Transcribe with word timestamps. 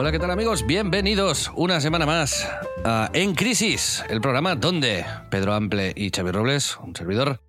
Hola, 0.00 0.12
¿qué 0.12 0.18
tal 0.18 0.30
amigos? 0.30 0.66
Bienvenidos 0.66 1.52
una 1.56 1.78
semana 1.78 2.06
más 2.06 2.50
a 2.86 3.10
En 3.12 3.34
Crisis, 3.34 4.02
el 4.08 4.22
programa 4.22 4.56
donde 4.56 5.04
Pedro 5.30 5.52
Ample 5.52 5.92
y 5.94 6.08
Xavi 6.08 6.30
Robles, 6.30 6.78
un 6.78 6.96
servidor, 6.96 7.42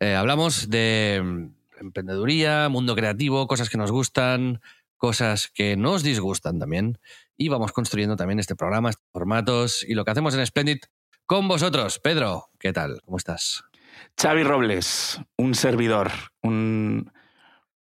eh, 0.00 0.14
hablamos 0.14 0.70
de 0.70 1.50
emprendeduría, 1.78 2.70
mundo 2.70 2.96
creativo, 2.96 3.46
cosas 3.46 3.68
que 3.68 3.76
nos 3.76 3.92
gustan, 3.92 4.62
cosas 4.96 5.50
que 5.54 5.76
nos 5.76 6.02
disgustan 6.02 6.58
también. 6.58 6.98
Y 7.36 7.50
vamos 7.50 7.70
construyendo 7.72 8.16
también 8.16 8.38
este 8.38 8.56
programa, 8.56 8.88
estos 8.88 9.04
formatos 9.12 9.84
y 9.86 9.92
lo 9.92 10.06
que 10.06 10.12
hacemos 10.12 10.34
en 10.34 10.46
Splendid 10.46 10.78
con 11.26 11.48
vosotros. 11.48 11.98
Pedro, 11.98 12.48
¿qué 12.58 12.72
tal? 12.72 13.02
¿Cómo 13.04 13.18
estás? 13.18 13.62
Xavi 14.18 14.42
Robles, 14.42 15.20
un 15.36 15.54
servidor, 15.54 16.10
un, 16.42 17.12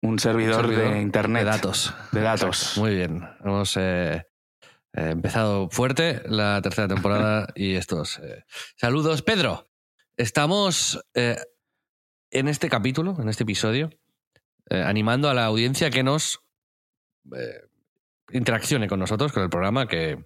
un 0.05 0.19
servidor, 0.19 0.66
servidor 0.66 0.92
de 0.92 1.00
internet. 1.00 1.44
de 1.44 1.50
datos. 1.50 1.94
De 2.12 2.20
datos. 2.20 2.77
Muy 2.77 2.94
bien. 2.94 3.27
Hemos 3.42 3.77
eh, 3.78 4.16
eh, 4.16 5.10
empezado 5.10 5.70
fuerte 5.70 6.22
la 6.27 6.60
tercera 6.60 6.88
temporada 6.88 7.48
y 7.55 7.74
estos 7.74 8.19
eh, 8.19 8.44
saludos. 8.77 9.22
Pedro, 9.22 9.70
estamos 10.19 11.02
eh, 11.14 11.38
en 12.30 12.48
este 12.48 12.69
capítulo, 12.69 13.16
en 13.19 13.28
este 13.30 13.44
episodio, 13.44 13.91
animando 14.70 15.28
a 15.28 15.34
la 15.34 15.44
audiencia 15.44 15.91
que 15.91 16.02
nos 16.02 16.42
interaccione 18.32 18.88
con 18.88 18.98
nosotros, 18.98 19.32
con 19.32 19.42
el 19.42 19.50
programa, 19.50 19.86
que 19.86 20.25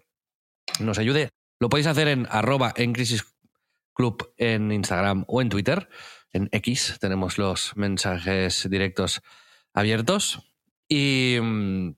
nos 0.80 0.98
ayude. 0.98 1.30
Lo 1.60 1.68
podéis 1.68 1.88
hacer 1.88 2.08
en 2.08 2.26
arroba 2.30 2.72
en 2.76 2.92
crisis 2.92 3.24
club 3.94 4.32
en 4.36 4.70
Instagram 4.70 5.24
o 5.26 5.42
en 5.42 5.48
Twitter. 5.48 5.88
En 6.32 6.48
X 6.52 6.98
tenemos 7.00 7.36
los 7.36 7.76
mensajes 7.76 8.68
directos 8.70 9.22
abiertos 9.74 10.52
y, 10.88 11.38
mm, 11.40 11.94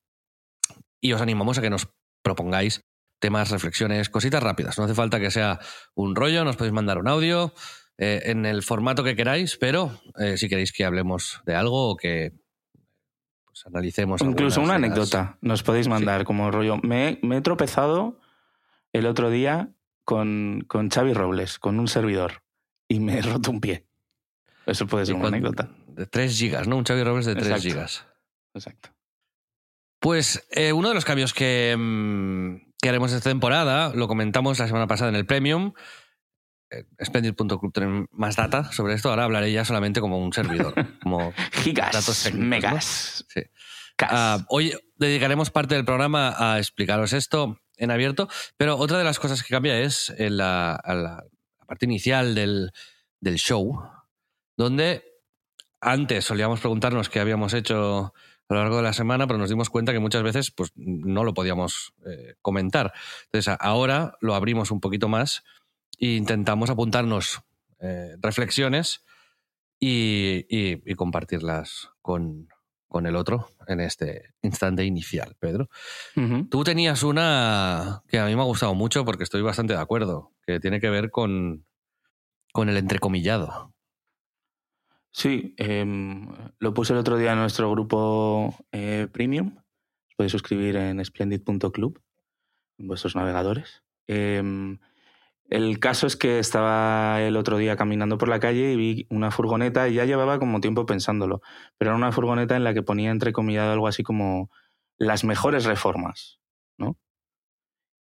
y 1.00 1.12
os 1.12 1.20
animamos 1.20 1.58
a 1.58 1.62
que 1.62 1.70
nos 1.70 1.88
propongáis 2.22 2.84
temas, 3.18 3.50
reflexiones, 3.50 4.08
cositas 4.08 4.42
rápidas. 4.42 4.78
No 4.78 4.84
hace 4.84 4.94
falta 4.94 5.20
que 5.20 5.30
sea 5.30 5.60
un 5.94 6.16
rollo, 6.16 6.44
nos 6.44 6.56
podéis 6.56 6.72
mandar 6.72 6.98
un 6.98 7.08
audio 7.08 7.52
eh, 7.98 8.22
en 8.24 8.46
el 8.46 8.62
formato 8.62 9.04
que 9.04 9.14
queráis, 9.14 9.56
pero 9.56 10.00
eh, 10.18 10.36
si 10.38 10.48
queréis 10.48 10.72
que 10.72 10.84
hablemos 10.84 11.42
de 11.44 11.54
algo 11.54 11.90
o 11.90 11.96
que 11.96 12.32
pues, 13.44 13.66
analicemos. 13.66 14.22
Incluso 14.22 14.60
una 14.60 14.76
anécdota 14.76 15.38
nos 15.42 15.62
podéis 15.62 15.86
mandar 15.86 16.24
como 16.24 16.50
rollo. 16.50 16.78
Me, 16.78 17.18
me 17.22 17.36
he 17.36 17.40
tropezado 17.42 18.18
el 18.92 19.06
otro 19.06 19.30
día 19.30 19.70
con, 20.04 20.64
con 20.66 20.88
Xavi 20.88 21.12
Robles, 21.12 21.58
con 21.58 21.78
un 21.78 21.88
servidor, 21.88 22.42
y 22.88 23.00
me 23.00 23.18
he 23.18 23.22
roto 23.22 23.50
un 23.50 23.60
pie. 23.60 23.86
Eso 24.70 24.86
puede 24.86 25.06
ser 25.06 25.14
una 25.16 25.24
cuan- 25.24 25.34
anécdota. 25.34 25.68
De 25.88 26.06
3 26.06 26.36
gigas, 26.38 26.66
¿no? 26.68 26.76
Un 26.76 26.84
Xavi 26.84 27.02
Robles 27.02 27.26
de 27.26 27.34
3 27.34 27.46
Exacto. 27.48 27.62
gigas. 27.68 28.06
Exacto. 28.54 28.90
Pues 30.00 30.46
eh, 30.52 30.72
uno 30.72 30.88
de 30.88 30.94
los 30.94 31.04
cambios 31.04 31.34
que, 31.34 31.76
mm, 31.78 32.72
que 32.80 32.88
haremos 32.88 33.12
esta 33.12 33.28
temporada, 33.28 33.92
lo 33.94 34.08
comentamos 34.08 34.58
la 34.58 34.66
semana 34.66 34.86
pasada 34.86 35.10
en 35.10 35.16
el 35.16 35.26
Premium. 35.26 35.72
eh, 36.70 36.84
Splendid.club 37.04 37.72
tiene 37.72 38.06
más 38.12 38.36
data 38.36 38.70
sobre 38.72 38.94
esto. 38.94 39.10
Ahora 39.10 39.24
hablaré 39.24 39.52
ya 39.52 39.64
solamente 39.64 40.00
como 40.00 40.18
un 40.18 40.32
servidor. 40.32 40.72
Como 41.02 41.32
Gigas, 41.52 41.92
datos 41.92 42.22
técnicos, 42.22 42.48
megas. 42.48 43.26
Sí. 43.28 43.42
Ah, 44.02 44.44
hoy 44.48 44.72
dedicaremos 44.96 45.50
parte 45.50 45.74
del 45.74 45.84
programa 45.84 46.34
a 46.38 46.58
explicaros 46.58 47.12
esto 47.12 47.58
en 47.76 47.90
abierto, 47.90 48.28
pero 48.56 48.76
otra 48.78 48.96
de 48.98 49.04
las 49.04 49.18
cosas 49.18 49.42
que 49.42 49.50
cambia 49.50 49.78
es 49.80 50.10
en 50.16 50.36
la, 50.38 50.74
a 50.76 50.94
la- 50.94 51.24
la 51.58 51.66
parte 51.66 51.84
inicial 51.86 52.34
del, 52.34 52.70
del 53.20 53.34
show, 53.36 53.82
donde 54.60 55.02
antes 55.80 56.24
solíamos 56.26 56.60
preguntarnos 56.60 57.08
qué 57.08 57.20
habíamos 57.20 57.54
hecho 57.54 58.12
a 58.48 58.54
lo 58.54 58.60
largo 58.60 58.76
de 58.76 58.82
la 58.82 58.92
semana, 58.92 59.26
pero 59.26 59.38
nos 59.38 59.48
dimos 59.48 59.70
cuenta 59.70 59.92
que 59.92 59.98
muchas 60.00 60.22
veces 60.22 60.50
pues, 60.50 60.72
no 60.76 61.24
lo 61.24 61.32
podíamos 61.34 61.94
eh, 62.06 62.34
comentar. 62.42 62.92
Entonces 63.26 63.56
ahora 63.60 64.16
lo 64.20 64.34
abrimos 64.34 64.70
un 64.70 64.80
poquito 64.80 65.08
más 65.08 65.42
e 65.98 66.08
intentamos 66.16 66.68
apuntarnos 66.68 67.40
eh, 67.80 68.16
reflexiones 68.20 69.04
y, 69.78 70.44
y- 70.50 70.82
y 70.84 70.94
compartirlas 70.94 71.88
con, 72.02 72.48
con 72.88 73.06
el 73.06 73.16
otro 73.16 73.48
en 73.66 73.80
este 73.80 74.34
instante 74.42 74.84
inicial, 74.84 75.36
Pedro. 75.38 75.70
Tú 76.50 76.64
tenías 76.64 77.02
una 77.02 78.02
que 78.08 78.18
a 78.18 78.26
mí 78.26 78.34
me 78.34 78.42
ha 78.42 78.44
gustado 78.44 78.74
mucho 78.74 79.04
porque 79.06 79.24
estoy 79.24 79.40
bastante 79.42 79.72
de 79.72 79.80
acuerdo, 79.80 80.32
que 80.46 80.60
tiene 80.60 80.80
que 80.80 80.90
ver 80.90 81.10
con, 81.10 81.64
con 82.52 82.68
el 82.68 82.76
entrecomillado. 82.76 83.72
Sí, 85.12 85.54
em, 85.56 86.28
lo 86.58 86.72
puse 86.72 86.92
el 86.92 86.98
otro 86.98 87.16
día 87.16 87.32
en 87.32 87.38
nuestro 87.38 87.70
grupo 87.70 88.54
eh, 88.72 89.08
premium. 89.12 89.56
Os 90.08 90.14
podéis 90.16 90.32
suscribir 90.32 90.76
en 90.76 91.04
splendid.club, 91.04 92.00
en 92.78 92.86
vuestros 92.86 93.16
navegadores. 93.16 93.82
Em, 94.06 94.78
el 95.50 95.80
caso 95.80 96.06
es 96.06 96.16
que 96.16 96.38
estaba 96.38 97.20
el 97.22 97.36
otro 97.36 97.58
día 97.58 97.76
caminando 97.76 98.18
por 98.18 98.28
la 98.28 98.38
calle 98.38 98.72
y 98.72 98.76
vi 98.76 99.06
una 99.10 99.32
furgoneta 99.32 99.88
y 99.88 99.94
ya 99.94 100.04
llevaba 100.04 100.38
como 100.38 100.60
tiempo 100.60 100.86
pensándolo, 100.86 101.42
pero 101.76 101.90
era 101.90 101.96
una 101.96 102.12
furgoneta 102.12 102.56
en 102.56 102.62
la 102.64 102.72
que 102.72 102.82
ponía 102.82 103.10
entrecomillado 103.10 103.72
algo 103.72 103.88
así 103.88 104.04
como 104.04 104.50
las 104.96 105.24
mejores 105.24 105.64
reformas, 105.64 106.40
¿no? 106.78 106.96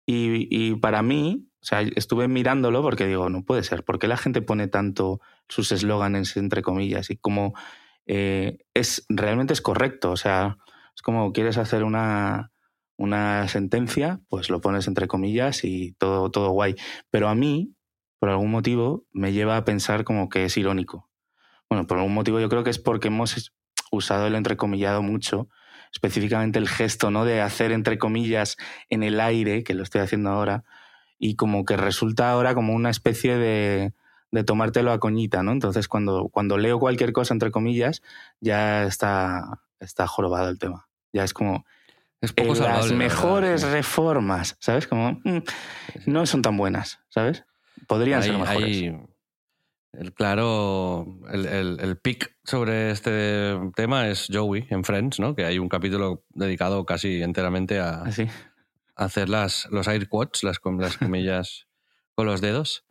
Y, 0.07 0.49
y 0.51 0.77
para 0.77 1.03
mí, 1.03 1.49
o 1.65 1.67
sea, 1.67 1.81
estuve 1.81 2.29
mirándolo 2.29 2.83
porque 2.83 3.07
digo, 3.07 3.31
no 3.31 3.43
puede 3.43 3.63
ser, 3.63 3.85
¿por 3.85 3.99
qué 3.99 4.07
la 4.07 4.19
gente 4.19 4.43
pone 4.43 4.69
tanto 4.69 5.23
sus 5.49 5.73
eslóganes 5.73 6.37
entre 6.37 6.61
comillas 6.61 7.09
y 7.09 7.17
como 7.17 7.55
eh, 8.05 8.59
es 8.75 9.07
realmente 9.09 9.55
es 9.55 9.63
correcto, 9.63 10.11
o 10.11 10.19
sea, 10.19 10.59
es 10.95 11.01
como 11.01 11.33
quieres 11.33 11.57
hacer 11.57 11.83
una, 11.83 12.53
una 12.99 13.49
sentencia, 13.49 14.21
pues 14.29 14.50
lo 14.50 14.61
pones 14.61 14.88
entre 14.88 15.09
comillas 15.09 15.65
y 15.65 15.93
todo, 15.93 16.31
todo 16.31 16.50
guay. 16.50 16.77
Pero 17.11 17.31
a 17.31 17.35
mí, 17.35 17.75
por 18.19 18.29
algún 18.29 18.50
motivo, 18.50 19.06
me 19.11 19.33
lleva 19.33 19.56
a 19.56 19.65
pensar 19.65 20.05
como 20.05 20.29
que 20.29 20.44
es 20.44 20.59
irónico. 20.59 21.09
Bueno, 21.71 21.87
por 21.87 21.97
algún 21.97 22.12
motivo 22.12 22.41
yo 22.41 22.50
creo 22.50 22.62
que 22.62 22.69
es 22.69 22.79
porque 22.79 23.09
hemos 23.09 23.55
usado 23.91 24.27
el 24.27 24.35
entrecomillado 24.35 25.00
mucho, 25.00 25.49
específicamente 25.94 26.59
el 26.59 26.69
gesto, 26.69 27.11
¿no? 27.11 27.25
De 27.25 27.41
hacer 27.41 27.73
entre 27.73 27.97
comillas 27.97 28.59
en 28.91 29.03
el 29.03 29.19
aire, 29.19 29.65
que 29.65 29.73
lo 29.73 29.83
estoy 29.83 30.03
haciendo 30.03 30.29
ahora, 30.29 30.65
y 31.19 31.37
como 31.37 31.64
que 31.64 31.76
resulta 31.76 32.31
ahora 32.31 32.55
como 32.55 32.75
una 32.75 32.90
especie 32.90 33.37
de, 33.37 33.93
de 34.31 34.44
tomártelo 34.44 34.93
a 34.93 34.99
coñita, 35.00 35.43
¿no? 35.43 35.52
Entonces 35.52 35.88
cuando, 35.88 36.28
cuando 36.28 36.58
leo 36.58 36.78
cualquier 36.78 37.12
cosa 37.12 37.34
entre 37.34 37.50
comillas, 37.50 38.02
ya 38.40 38.84
está, 38.84 39.61
está 39.81 40.06
jorobado 40.06 40.49
el 40.50 40.58
tema. 40.58 40.88
Ya 41.12 41.25
es 41.25 41.32
como, 41.32 41.64
Es 42.20 42.31
eh, 42.31 42.34
poco 42.34 42.55
las 42.61 42.90
la 42.90 42.96
mejores 42.96 43.62
verdad, 43.62 43.76
reformas, 43.76 44.56
¿sabes? 44.61 44.87
Como 44.88 45.12
mm, 45.25 45.38
no 46.06 46.26
son 46.26 46.43
tan 46.43 46.56
buenas, 46.56 47.00
¿sabes? 47.08 47.44
Podrían 47.87 48.22
ser 48.22 48.37
mejores. 48.38 48.64
hay- 48.64 49.00
El 49.93 50.12
claro, 50.12 51.06
el, 51.31 51.46
el, 51.46 51.78
el 51.81 51.96
pick 51.99 52.34
sobre 52.43 52.90
este 52.90 53.56
tema 53.76 54.08
es 54.08 54.26
Joey 54.32 54.66
en 54.70 54.82
Friends, 54.82 55.20
¿no? 55.20 55.37
Que 55.37 55.44
hay 55.44 55.61
un 55.61 55.69
capítulo 55.69 56.25
dedicado 56.31 56.84
casi 56.84 57.22
enteramente 57.22 57.78
a, 57.78 58.02
Así. 58.02 58.26
Hacer 58.96 59.29
las, 59.29 59.67
los 59.70 59.88
air 59.88 60.08
quotes, 60.08 60.43
las, 60.43 60.61
las 60.79 60.96
comillas 60.96 61.67
con 62.14 62.26
los 62.26 62.41
dedos. 62.41 62.85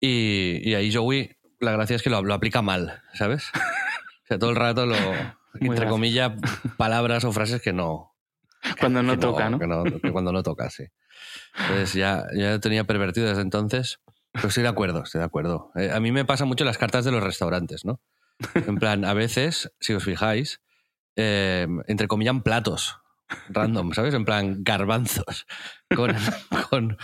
Y, 0.00 0.60
y 0.68 0.74
ahí 0.74 0.92
Joey, 0.92 1.36
la 1.60 1.72
gracia 1.72 1.96
es 1.96 2.02
que 2.02 2.10
lo, 2.10 2.22
lo 2.22 2.34
aplica 2.34 2.62
mal, 2.62 3.02
¿sabes? 3.14 3.50
O 3.54 4.26
sea, 4.26 4.38
todo 4.38 4.50
el 4.50 4.56
rato 4.56 4.86
lo, 4.86 4.96
entre 5.60 5.88
comillas, 5.88 6.32
palabras 6.76 7.24
o 7.24 7.32
frases 7.32 7.62
que 7.62 7.72
no, 7.72 8.14
Cuando 8.80 9.02
no 9.02 9.18
toca, 9.18 9.48
¿no? 9.48 9.58
que 9.58 10.00
que 10.00 10.12
cuando 10.12 10.32
no 10.32 10.42
toca, 10.42 10.70
sí. 10.70 10.84
Entonces 11.58 11.94
ya, 11.94 12.24
ya 12.34 12.58
tenía 12.58 12.84
pervertido 12.84 13.28
desde 13.28 13.42
entonces. 13.42 14.00
Pero 14.32 14.48
estoy 14.48 14.64
de 14.64 14.68
acuerdo, 14.68 15.02
estoy 15.02 15.20
de 15.20 15.24
acuerdo. 15.24 15.70
Eh, 15.76 15.90
a 15.90 15.98
mí 15.98 16.12
me 16.12 16.26
pasa 16.26 16.44
mucho 16.44 16.64
las 16.64 16.76
cartas 16.76 17.06
de 17.06 17.12
los 17.12 17.22
restaurantes, 17.22 17.84
¿no? 17.84 18.00
En 18.66 18.76
plan, 18.76 19.04
a 19.06 19.14
veces, 19.14 19.72
si 19.80 19.94
os 19.94 20.04
fijáis, 20.04 20.60
eh, 21.16 21.66
entrecomillan 21.86 22.42
platos 22.42 22.98
random, 23.48 23.92
¿sabes? 23.92 24.14
En 24.14 24.24
plan, 24.24 24.62
garbanzos. 24.62 25.46
Con, 25.94 26.14
con 26.70 26.96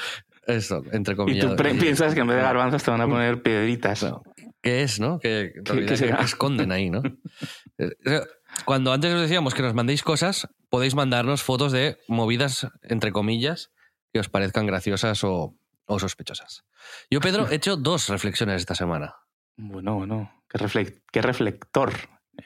eso, 0.46 0.82
Y 0.92 0.96
entrecomillado. 0.96 1.50
tú 1.50 1.56
pre- 1.56 1.74
piensas 1.74 2.14
que 2.14 2.20
en 2.20 2.26
vez 2.26 2.36
de 2.36 2.42
garbanzos 2.42 2.82
te 2.82 2.90
van 2.90 3.00
a 3.00 3.06
poner 3.08 3.42
piedritas. 3.42 4.00
Claro. 4.00 4.22
¿Qué 4.60 4.82
es, 4.82 5.00
no? 5.00 5.18
Que, 5.18 5.52
¿Qué- 5.64 5.84
que 5.86 5.94
esconden 6.24 6.72
ahí, 6.72 6.90
no? 6.90 7.02
Eh, 7.78 8.20
Cuando 8.66 8.92
antes 8.92 9.12
os 9.14 9.20
decíamos 9.22 9.54
que 9.54 9.62
nos 9.62 9.74
mandéis 9.74 10.02
cosas, 10.02 10.46
podéis 10.68 10.94
mandarnos 10.94 11.42
fotos 11.42 11.72
de 11.72 11.98
movidas, 12.06 12.68
entre 12.82 13.10
comillas, 13.10 13.72
que 14.12 14.20
os 14.20 14.28
parezcan 14.28 14.66
graciosas 14.66 15.24
o, 15.24 15.56
o 15.86 15.98
sospechosas. 15.98 16.64
Yo, 17.10 17.20
Pedro, 17.20 17.48
he 17.50 17.54
hecho 17.56 17.76
dos 17.76 18.08
reflexiones 18.08 18.56
esta 18.56 18.74
semana. 18.74 19.16
Bueno, 19.56 19.94
bueno. 19.96 20.30
Qué, 20.48 21.00
qué 21.10 21.22
reflector 21.22 21.92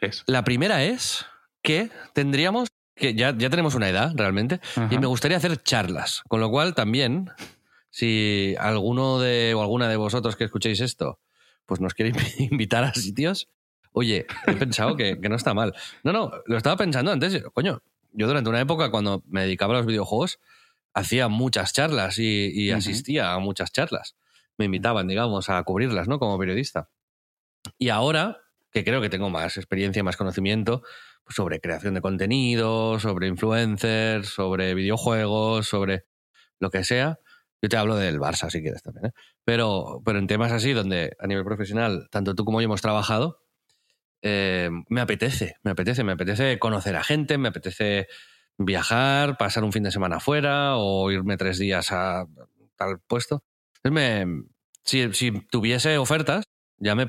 eres. 0.00 0.22
La 0.28 0.44
primera 0.44 0.84
es 0.84 1.26
que 1.62 1.90
tendríamos, 2.14 2.68
que 2.96 3.14
ya, 3.14 3.36
ya 3.36 3.50
tenemos 3.50 3.74
una 3.74 3.88
edad 3.88 4.12
realmente, 4.16 4.60
y 4.90 4.98
me 4.98 5.06
gustaría 5.06 5.36
hacer 5.36 5.62
charlas. 5.62 6.22
Con 6.28 6.40
lo 6.40 6.50
cual 6.50 6.74
también, 6.74 7.30
si 7.90 8.54
alguno 8.58 9.20
de 9.20 9.54
o 9.54 9.60
alguna 9.60 9.88
de 9.88 9.96
vosotros 9.96 10.34
que 10.34 10.44
escuchéis 10.44 10.80
esto, 10.80 11.20
pues 11.66 11.80
nos 11.80 11.94
quiere 11.94 12.12
invitar 12.38 12.84
a 12.84 12.94
sitios, 12.94 13.48
oye, 13.92 14.26
he 14.46 14.52
pensado 14.54 14.96
que, 14.96 15.20
que 15.20 15.28
no 15.28 15.36
está 15.36 15.52
mal. 15.52 15.74
No, 16.02 16.12
no, 16.12 16.32
lo 16.46 16.56
estaba 16.56 16.76
pensando 16.76 17.12
antes. 17.12 17.44
Coño, 17.52 17.82
yo 18.12 18.26
durante 18.26 18.48
una 18.48 18.60
época 18.60 18.90
cuando 18.90 19.22
me 19.28 19.42
dedicaba 19.42 19.74
a 19.74 19.78
los 19.78 19.86
videojuegos, 19.86 20.40
hacía 20.94 21.28
muchas 21.28 21.74
charlas 21.74 22.18
y, 22.18 22.50
y 22.52 22.70
asistía 22.70 23.34
a 23.34 23.38
muchas 23.38 23.72
charlas. 23.72 24.16
Me 24.56 24.64
invitaban, 24.64 25.06
digamos, 25.06 25.50
a 25.50 25.62
cubrirlas, 25.64 26.08
¿no? 26.08 26.18
Como 26.18 26.38
periodista. 26.38 26.88
Y 27.78 27.90
ahora, 27.90 28.38
que 28.76 28.84
creo 28.84 29.00
que 29.00 29.08
tengo 29.08 29.30
más 29.30 29.56
experiencia, 29.56 30.04
más 30.04 30.18
conocimiento 30.18 30.82
pues, 31.24 31.34
sobre 31.34 31.62
creación 31.62 31.94
de 31.94 32.02
contenido, 32.02 33.00
sobre 33.00 33.26
influencers, 33.26 34.28
sobre 34.28 34.74
videojuegos, 34.74 35.66
sobre 35.66 36.04
lo 36.58 36.68
que 36.68 36.84
sea. 36.84 37.18
Yo 37.62 37.70
te 37.70 37.78
hablo 37.78 37.96
del 37.96 38.20
Barça, 38.20 38.50
si 38.50 38.60
quieres 38.60 38.82
también. 38.82 39.06
¿eh? 39.06 39.12
Pero, 39.44 40.02
pero 40.04 40.18
en 40.18 40.26
temas 40.26 40.52
así, 40.52 40.74
donde 40.74 41.16
a 41.18 41.26
nivel 41.26 41.42
profesional, 41.42 42.08
tanto 42.10 42.34
tú 42.34 42.44
como 42.44 42.60
yo 42.60 42.66
hemos 42.66 42.82
trabajado, 42.82 43.38
eh, 44.20 44.68
me 44.90 45.00
apetece, 45.00 45.54
me 45.62 45.70
apetece, 45.70 46.04
me 46.04 46.12
apetece 46.12 46.58
conocer 46.58 46.96
a 46.96 47.02
gente, 47.02 47.38
me 47.38 47.48
apetece 47.48 48.08
viajar, 48.58 49.38
pasar 49.38 49.64
un 49.64 49.72
fin 49.72 49.84
de 49.84 49.90
semana 49.90 50.16
afuera 50.16 50.76
o 50.76 51.10
irme 51.10 51.38
tres 51.38 51.58
días 51.58 51.92
a 51.92 52.26
tal 52.76 53.00
puesto. 53.00 53.42
Entonces 53.82 54.26
me, 54.26 54.44
si, 54.84 55.14
si 55.14 55.32
tuviese 55.48 55.96
ofertas, 55.96 56.44
ya 56.76 56.94
me 56.94 57.08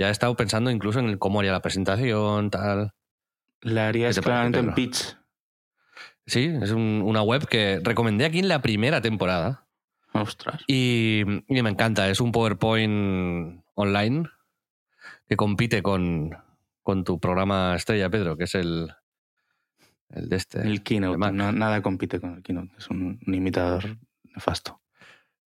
ya 0.00 0.08
he 0.08 0.10
estado 0.10 0.34
pensando 0.34 0.70
incluso 0.70 0.98
en 0.98 1.18
cómo 1.18 1.40
haría 1.40 1.52
la 1.52 1.60
presentación, 1.60 2.50
tal. 2.50 2.92
La 3.60 3.88
harías 3.88 4.14
¿Qué 4.16 4.22
te 4.22 4.26
parece, 4.26 4.50
claramente 4.50 4.58
en 4.60 4.74
pitch. 4.74 5.16
Sí, 6.26 6.50
es 6.62 6.70
un- 6.70 7.02
una 7.04 7.20
web 7.22 7.46
que 7.46 7.80
recomendé 7.84 8.24
aquí 8.24 8.38
en 8.38 8.48
la 8.48 8.62
primera 8.62 9.02
temporada 9.02 9.66
Ostras. 10.14 10.62
y, 10.66 11.20
y 11.48 11.62
me 11.62 11.68
encanta. 11.68 12.08
Es 12.08 12.20
un 12.20 12.32
PowerPoint 12.32 13.62
online 13.74 14.28
que 15.28 15.36
compite 15.36 15.82
con, 15.82 16.30
con 16.82 17.04
tu 17.04 17.20
programa 17.20 17.74
estrella, 17.76 18.08
Pedro, 18.08 18.36
que 18.38 18.44
es 18.44 18.54
el, 18.54 18.90
el 20.08 20.28
de 20.30 20.36
este. 20.36 20.62
El 20.62 20.82
keynote. 20.82 21.18
No- 21.32 21.52
nada 21.52 21.82
compite 21.82 22.20
con 22.20 22.36
el 22.36 22.42
keynote. 22.42 22.72
Es 22.78 22.88
un, 22.88 23.20
un 23.26 23.34
imitador 23.34 23.98
nefasto. 24.24 24.80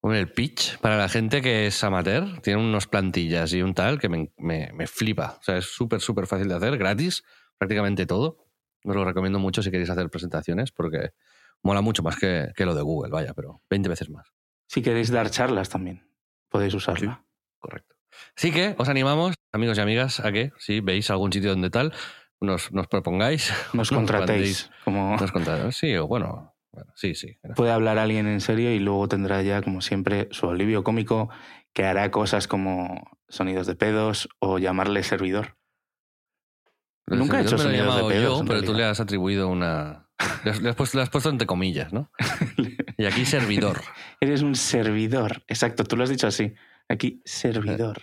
Hombre, 0.05 0.19
el 0.19 0.31
pitch 0.31 0.77
para 0.81 0.97
la 0.97 1.09
gente 1.09 1.41
que 1.41 1.65
es 1.65 1.83
amateur 1.83 2.39
tiene 2.41 2.61
unos 2.61 2.85
plantillas 2.85 3.51
y 3.53 3.63
un 3.63 3.73
tal 3.73 3.99
que 3.99 4.07
me, 4.07 4.31
me- 4.37 4.71
me 4.71 4.85
flipa. 4.85 5.37
O 5.39 5.43
sea, 5.43 5.57
es 5.57 5.65
súper, 5.65 5.99
súper 5.99 6.27
fácil 6.27 6.47
de 6.47 6.53
hacer, 6.53 6.77
gratis, 6.77 7.23
prácticamente 7.57 8.05
todo. 8.05 8.37
Os 8.83 8.95
lo 8.95 9.03
recomiendo 9.03 9.39
mucho 9.39 9.63
si 9.63 9.71
queréis 9.71 9.89
hacer 9.89 10.07
presentaciones 10.11 10.71
porque 10.71 11.09
mola 11.63 11.81
mucho 11.81 12.03
más 12.03 12.17
que, 12.17 12.51
que 12.55 12.65
lo 12.65 12.75
de 12.75 12.83
Google, 12.83 13.09
vaya, 13.11 13.33
pero 13.33 13.63
20 13.67 13.89
veces 13.89 14.11
más. 14.11 14.31
Si 14.67 14.83
queréis 14.83 15.09
dar 15.09 15.31
charlas 15.31 15.69
también, 15.69 16.07
podéis 16.49 16.75
usarla. 16.75 17.25
Correcto. 17.57 17.95
Así 18.37 18.51
que 18.51 18.75
os 18.77 18.87
animamos, 18.89 19.33
amigos 19.53 19.79
y 19.79 19.81
amigas, 19.81 20.19
a 20.19 20.31
que 20.31 20.51
si 20.59 20.81
veis 20.81 21.09
algún 21.09 21.33
sitio 21.33 21.49
donde 21.49 21.71
tal, 21.71 21.93
nos, 22.39 22.71
nos 22.71 22.87
propongáis. 22.87 23.51
Nos 23.73 23.73
Nos 23.73 23.91
contratéis. 23.91 24.69
Como 24.83 25.17
Nos 25.19 25.31
contáis. 25.31 25.75
Sí, 25.75 25.95
o 25.95 26.05
bueno, 26.05 26.54
bueno, 26.75 26.91
sí, 26.95 27.15
sí. 27.15 27.37
puede 27.55 27.71
hablar 27.71 27.97
alguien 27.97 28.27
en 28.27 28.39
serio 28.41 28.71
y 28.71 28.79
luego 28.79 29.07
tendrá 29.07 29.41
ya, 29.41 29.61
como 29.63 29.81
siempre, 29.81 30.27
su 30.31 30.47
alivio 30.49 30.83
cómico 30.83 31.29
que 31.73 31.85
hará 31.85 32.11
cosas 32.11 32.47
como 32.47 33.17
sonidos 33.27 33.65
de 33.67 33.75
pedos 33.75 34.29
o 34.39 34.59
llamarle 34.59 35.01
servidor. 35.03 35.57
Nunca 37.07 37.39
he 37.39 37.43
hecho 37.43 37.57
sonidos 37.57 37.95
de 37.97 38.03
pedos, 38.13 38.39
yo, 38.39 38.45
pero 38.45 38.63
tú 38.63 38.73
le 38.73 38.83
has 38.83 38.99
atribuido 38.99 39.47
una. 39.49 40.07
Le 40.43 40.51
has, 40.51 40.61
le 40.61 40.69
has 40.69 40.75
puesto, 40.75 40.97
le 40.97 41.03
has 41.03 41.09
puesto 41.09 41.29
entre 41.29 41.47
comillas, 41.47 41.91
¿no? 41.93 42.11
Y 42.97 43.03
aquí 43.05 43.25
servidor. 43.25 43.81
Eres 44.21 44.41
un 44.41 44.55
servidor. 44.55 45.43
Exacto, 45.47 45.83
tú 45.83 45.97
lo 45.97 46.03
has 46.05 46.09
dicho 46.09 46.27
así. 46.27 46.53
Aquí, 46.87 47.21
servidor. 47.25 48.01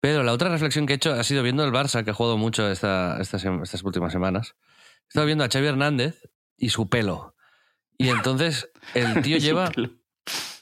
Pedro, 0.00 0.24
la 0.24 0.32
otra 0.32 0.48
reflexión 0.48 0.86
que 0.86 0.94
he 0.94 0.96
hecho 0.96 1.12
ha 1.12 1.22
sido 1.22 1.42
viendo 1.44 1.64
el 1.64 1.70
Barça, 1.70 2.02
que 2.04 2.10
ha 2.10 2.14
jugado 2.14 2.36
mucho 2.36 2.68
esta, 2.68 3.16
esta 3.20 3.38
sem- 3.38 3.62
estas 3.62 3.84
últimas 3.84 4.12
semanas. 4.12 4.56
He 5.04 5.08
estado 5.08 5.26
viendo 5.26 5.44
a 5.44 5.48
Xavi 5.48 5.66
Hernández 5.68 6.20
y 6.56 6.70
su 6.70 6.88
pelo. 6.88 7.33
Y 7.98 8.08
entonces 8.08 8.70
el 8.94 9.22
tío 9.22 9.36
lleva. 9.38 9.70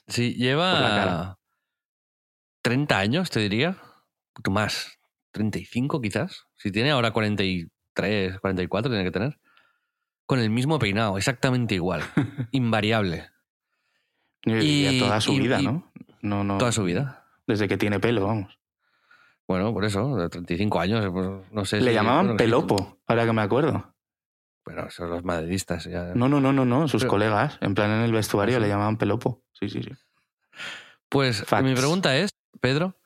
Sí, 0.08 0.34
lleva 0.34 0.72
cara. 0.80 1.38
30 2.62 2.98
años, 2.98 3.30
te 3.30 3.40
diría. 3.40 3.76
Poco 4.34 4.50
más. 4.50 4.98
35 5.32 6.00
quizás. 6.00 6.46
Si 6.56 6.70
tiene 6.70 6.90
ahora 6.90 7.10
43, 7.12 8.38
44, 8.40 8.90
tiene 8.90 9.04
que 9.04 9.10
tener. 9.10 9.40
Con 10.26 10.38
el 10.38 10.50
mismo 10.50 10.78
peinado, 10.78 11.18
exactamente 11.18 11.74
igual. 11.74 12.02
Invariable. 12.52 13.30
Diría 14.44 14.92
Y- 14.92 14.98
toda 15.00 15.20
su 15.20 15.32
y- 15.32 15.40
vida, 15.40 15.60
¿no? 15.60 15.90
No, 16.20 16.44
no. 16.44 16.58
Toda 16.58 16.72
su 16.72 16.84
vida. 16.84 17.26
Desde 17.46 17.66
que 17.68 17.76
tiene 17.76 17.98
pelo, 18.00 18.26
vamos. 18.26 18.58
Bueno, 19.48 19.72
por 19.74 19.84
eso, 19.84 20.16
de 20.16 20.28
35 20.28 20.80
años, 20.80 21.04
pues, 21.12 21.28
no 21.52 21.64
sé. 21.64 21.80
Le 21.80 21.90
si- 21.90 21.94
llamaban 21.94 22.36
Pelopo, 22.36 23.00
ahora 23.06 23.24
que 23.26 23.32
me 23.32 23.42
acuerdo. 23.42 23.91
Bueno, 24.64 24.90
son 24.90 25.10
los 25.10 25.24
madridistas. 25.24 25.84
Ya. 25.84 26.12
No, 26.14 26.28
no, 26.28 26.40
no, 26.40 26.52
no, 26.52 26.64
no. 26.64 26.86
Sus 26.88 27.02
Pero- 27.02 27.10
colegas, 27.10 27.58
en 27.60 27.74
plan 27.74 27.90
en 27.90 28.02
el 28.02 28.12
vestuario, 28.12 28.56
¿Ah, 28.56 28.58
sí? 28.58 28.62
le 28.62 28.68
llamaban 28.68 28.96
Pelopo. 28.96 29.42
Sí, 29.52 29.68
sí, 29.68 29.82
sí. 29.82 29.90
Pues 31.08 31.44
Facts. 31.44 31.64
mi 31.64 31.74
pregunta 31.74 32.16
es, 32.16 32.30
Pedro, 32.60 32.96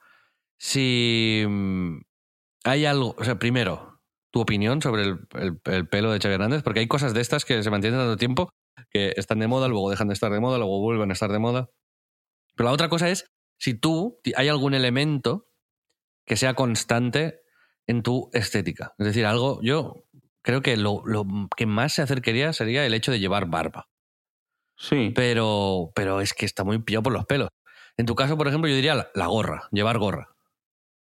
si 0.59 1.45
mm, 1.49 1.99
hay 2.65 2.85
algo, 2.87 3.15
o 3.19 3.25
sea, 3.25 3.39
primero, 3.39 4.01
tu 4.31 4.41
opinión 4.41 4.83
sobre 4.83 5.03
el, 5.05 5.19
el- 5.35 5.61
el 5.65 5.89
pelo 5.89 6.11
de 6.13 6.19
Xavi 6.21 6.35
Hernández, 6.35 6.63
porque 6.63 6.81
hay 6.81 6.89
cosas 6.89 7.15
de 7.15 7.21
estas 7.21 7.45
que 7.45 7.63
se 7.63 7.71
mantienen 7.71 7.99
tanto 8.01 8.17
tiempo 8.17 8.51
que 8.91 9.13
están 9.17 9.39
de 9.39 9.47
moda, 9.49 9.69
luego 9.69 9.91
dejan 9.91 10.09
de 10.09 10.15
estar 10.15 10.31
de 10.33 10.41
moda, 10.41 10.59
luego 10.59 10.81
vuelven 10.81 11.11
a 11.11 11.15
estar 11.15 11.33
de 11.33 11.39
moda. 11.39 11.71
Pero 12.55 12.69
la 12.69 12.73
otra 12.75 12.89
cosa 12.89 13.09
es 13.09 13.31
si 13.59 13.75
tú, 13.75 14.21
hay 14.37 14.49
algún 14.49 14.75
elemento 14.75 15.49
que 16.27 16.37
sea 16.37 16.55
constante 16.55 17.41
en 17.87 18.03
tu 18.03 18.31
estética. 18.33 18.95
Es 18.99 19.07
decir, 19.07 19.25
algo, 19.27 19.61
yo 19.63 20.06
creo 20.47 20.63
que 20.63 20.77
lo, 20.77 21.03
lo 21.05 21.27
que 21.57 21.67
más 21.67 21.95
se 21.95 22.03
acercaría 22.03 22.53
sería 22.53 22.87
el 22.87 22.95
hecho 22.95 23.11
de 23.11 23.19
llevar 23.19 23.47
barba. 23.47 23.89
Sí. 24.77 25.13
Pero, 25.13 25.91
pero 25.93 26.21
es 26.21 26.35
que 26.35 26.47
está 26.47 26.63
muy 26.63 26.79
pillado 26.79 27.03
por 27.03 27.13
los 27.13 27.27
pelos. 27.27 27.49
En 27.97 28.07
tu 28.07 28.15
caso, 28.15 28.39
por 28.39 28.47
ejemplo, 28.47 28.69
yo 28.69 28.77
diría 28.77 28.95
la, 28.95 29.09
la 29.15 29.27
gorra, 29.27 29.69
llevar 29.73 29.99
gorra. 29.99 30.29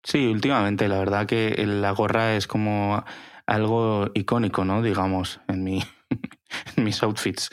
Sí, 0.03 0.27
últimamente, 0.29 0.89
la 0.89 0.99
verdad 0.99 1.27
que 1.27 1.63
la 1.67 1.91
gorra 1.91 2.37
es 2.37 2.47
como 2.47 3.05
algo 3.47 4.11
icónico, 4.15 4.65
¿no? 4.65 4.81
Digamos, 4.81 5.41
en, 5.49 5.63
mi, 5.63 5.83
en 6.77 6.85
mis 6.85 7.03
outfits. 7.03 7.51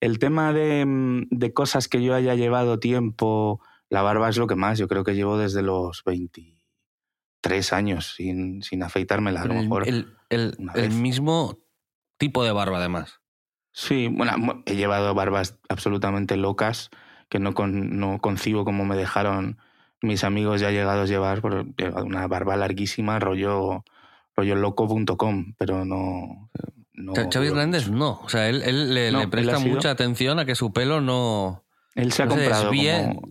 El 0.00 0.18
tema 0.18 0.54
de, 0.54 0.86
mm, 0.86 1.26
de 1.30 1.52
cosas 1.52 1.88
que 1.88 2.02
yo 2.02 2.14
haya 2.14 2.34
llevado 2.36 2.78
tiempo, 2.78 3.60
la 3.90 4.00
barba 4.00 4.30
es 4.30 4.38
lo 4.38 4.46
que 4.46 4.56
más. 4.56 4.78
Yo 4.78 4.88
creo 4.88 5.04
que 5.04 5.14
llevo 5.14 5.36
desde 5.36 5.60
los 5.60 6.02
23 7.44 7.72
años 7.72 8.14
sin, 8.16 8.62
sin 8.62 8.82
afeitármela, 8.82 9.42
a 9.42 9.46
lo 9.46 9.54
mejor. 9.54 9.88
el- 9.88 10.16
el- 10.30 10.56
mismo 10.90 11.58
tipo 12.18 12.44
de 12.44 12.52
barba, 12.52 12.78
además. 12.78 13.20
Sí, 13.72 14.08
bueno, 14.08 14.62
he 14.66 14.76
llevado 14.76 15.14
barbas 15.14 15.58
absolutamente 15.68 16.36
locas 16.36 16.90
que 17.28 17.38
no, 17.38 17.54
con- 17.54 17.98
no 17.98 18.18
concibo 18.20 18.64
cómo 18.64 18.84
me 18.84 18.96
dejaron 18.96 19.58
mis 20.00 20.22
amigos 20.22 20.60
ya 20.60 20.70
llegados 20.70 21.08
llevar 21.08 21.40
por, 21.40 21.66
una 22.04 22.26
barba 22.26 22.56
larguísima, 22.56 23.18
rollo, 23.18 23.84
rollo 24.36 24.54
loco.com, 24.54 25.54
pero 25.58 25.84
no. 25.84 26.50
no 26.92 27.12
Xavi 27.14 27.48
Hernández 27.48 27.88
no. 27.88 28.20
O 28.22 28.28
sea, 28.28 28.48
él, 28.48 28.62
él 28.62 28.94
le, 28.94 29.10
No, 29.10 29.18
le 29.18 29.24
él 29.24 29.30
presta 29.30 29.58
mucha 29.58 29.90
atención 29.90 30.38
a 30.38 30.44
que 30.44 30.54
su 30.54 30.72
pelo 30.72 31.00
no. 31.00 31.64
Él 31.94 32.12
se 32.12 32.22
ha 32.22 32.26
no 32.26 32.32
se 32.34 32.38
comprado 32.38 32.64
desvíe 32.70 32.92
como 33.14 33.28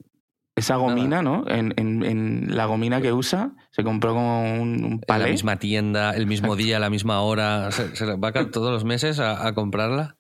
esa 0.56 0.76
gomina, 0.76 1.22
¿no? 1.22 1.46
En, 1.48 1.74
en- 1.78 2.04
en 2.04 2.56
la 2.56 2.66
gomina 2.66 3.02
que 3.02 3.12
usa, 3.12 3.52
se 3.72 3.84
compró 3.84 4.14
como 4.14 4.44
un, 4.62 4.84
un 4.86 5.02
En 5.08 5.20
la 5.20 5.28
misma 5.28 5.58
tienda, 5.58 6.12
el 6.12 6.28
mismo 6.28 6.56
día, 6.56 6.80
la 6.80 6.90
misma 6.90 7.22
hora. 7.22 7.72
Se, 7.72 7.96
se 7.96 8.06
va 8.16 8.32
todos 8.52 8.72
los 8.72 8.84
meses 8.84 9.20
a, 9.20 9.48
a 9.48 9.54
comprarla. 9.54 10.18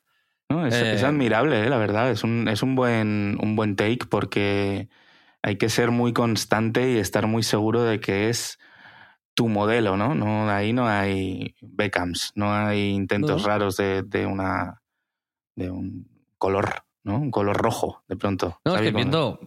¿no? 0.50 0.66
Es, 0.66 0.74
Eh, 0.76 0.94
es 0.96 1.04
admirable, 1.04 1.64
¿eh? 1.66 1.70
la 1.70 1.78
verdad. 1.78 2.10
Es 2.12 2.24
un, 2.24 2.48
es 2.48 2.64
un 2.64 2.76
buen, 2.76 3.38
un 3.42 3.56
buen 3.56 3.76
take 3.76 4.06
porque 4.10 4.90
hay 5.44 5.58
que 5.58 5.70
ser 5.70 5.92
muy 5.92 6.14
constante 6.14 6.92
y 6.92 6.98
estar 6.98 7.28
muy 7.28 7.44
seguro 7.44 7.84
de 7.84 8.00
que 8.00 8.30
es 8.30 8.60
tu 9.36 9.50
modelo, 9.50 9.98
¿no? 9.98 10.14
no 10.14 10.48
ahí 10.50 10.74
no 10.74 10.88
hay 10.88 11.56
Beckhams, 11.62 12.34
no 12.36 12.54
hay 12.54 12.92
intentos 12.92 13.42
No. 13.42 13.48
raros 13.48 13.78
de, 13.78 14.04
de 14.04 14.26
una 14.28 14.82
de 15.56 15.72
un 15.72 16.08
color, 16.38 16.84
¿no? 17.04 17.18
Un 17.18 17.32
color 17.32 17.58
rojo, 17.58 18.04
de 18.08 18.16
pronto. 18.16 18.60
No, 18.64 18.76
es 18.76 18.82
que 18.82 18.92
viendo. 18.92 19.40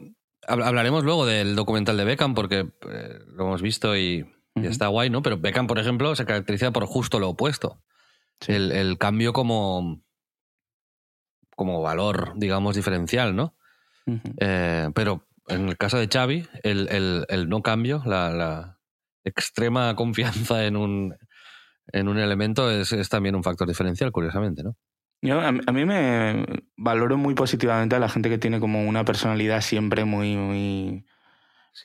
Hab- 0.46 0.64
Hablaremos 0.64 1.04
luego 1.04 1.26
del 1.26 1.54
documental 1.56 1.96
de 1.96 2.04
Beckham 2.04 2.34
porque 2.34 2.68
eh, 2.88 3.18
lo 3.28 3.44
hemos 3.44 3.62
visto 3.62 3.96
y, 3.96 4.26
está 4.54 4.86
guay, 4.88 5.10
¿no? 5.10 5.22
Pero 5.22 5.36
Beckham, 5.38 5.66
por 5.66 5.78
ejemplo, 5.78 6.14
se 6.16 6.24
caracteriza 6.24 6.70
por 6.70 6.86
justo 6.86 7.18
lo 7.18 7.28
opuesto. 7.30 7.82
Sí. 8.40 8.52
El, 8.52 8.72
el 8.72 8.98
cambio 8.98 9.32
como. 9.32 10.02
como 11.54 11.80
valor, 11.82 12.32
digamos, 12.36 12.76
diferencial, 12.76 13.34
¿no? 13.36 13.54
Eh, 14.38 14.90
pero 14.94 15.26
en 15.48 15.68
el 15.68 15.76
caso 15.76 15.98
de 15.98 16.08
Xavi, 16.08 16.46
el, 16.62 16.88
el- 16.90 17.26
el 17.28 17.48
no 17.48 17.62
cambio, 17.62 18.02
la, 18.06 18.30
la 18.30 18.78
extrema 19.24 19.94
confianza 19.96 20.64
en 20.66 20.76
un, 20.76 21.16
en 21.92 22.08
un 22.08 22.18
elemento 22.18 22.70
es, 22.70 22.92
es 22.92 23.08
también 23.08 23.34
un 23.34 23.42
factor 23.42 23.66
diferencial, 23.66 24.12
curiosamente, 24.12 24.62
¿no? 24.62 24.76
Yo, 25.22 25.40
a, 25.40 25.48
a 25.48 25.52
mí 25.72 25.84
me 25.84 26.44
valoro 26.76 27.16
muy 27.16 27.34
positivamente 27.34 27.96
a 27.96 27.98
la 27.98 28.08
gente 28.08 28.28
que 28.28 28.38
tiene 28.38 28.60
como 28.60 28.84
una 28.84 29.04
personalidad 29.04 29.60
siempre 29.60 30.04
muy, 30.04 30.36
muy... 30.36 31.06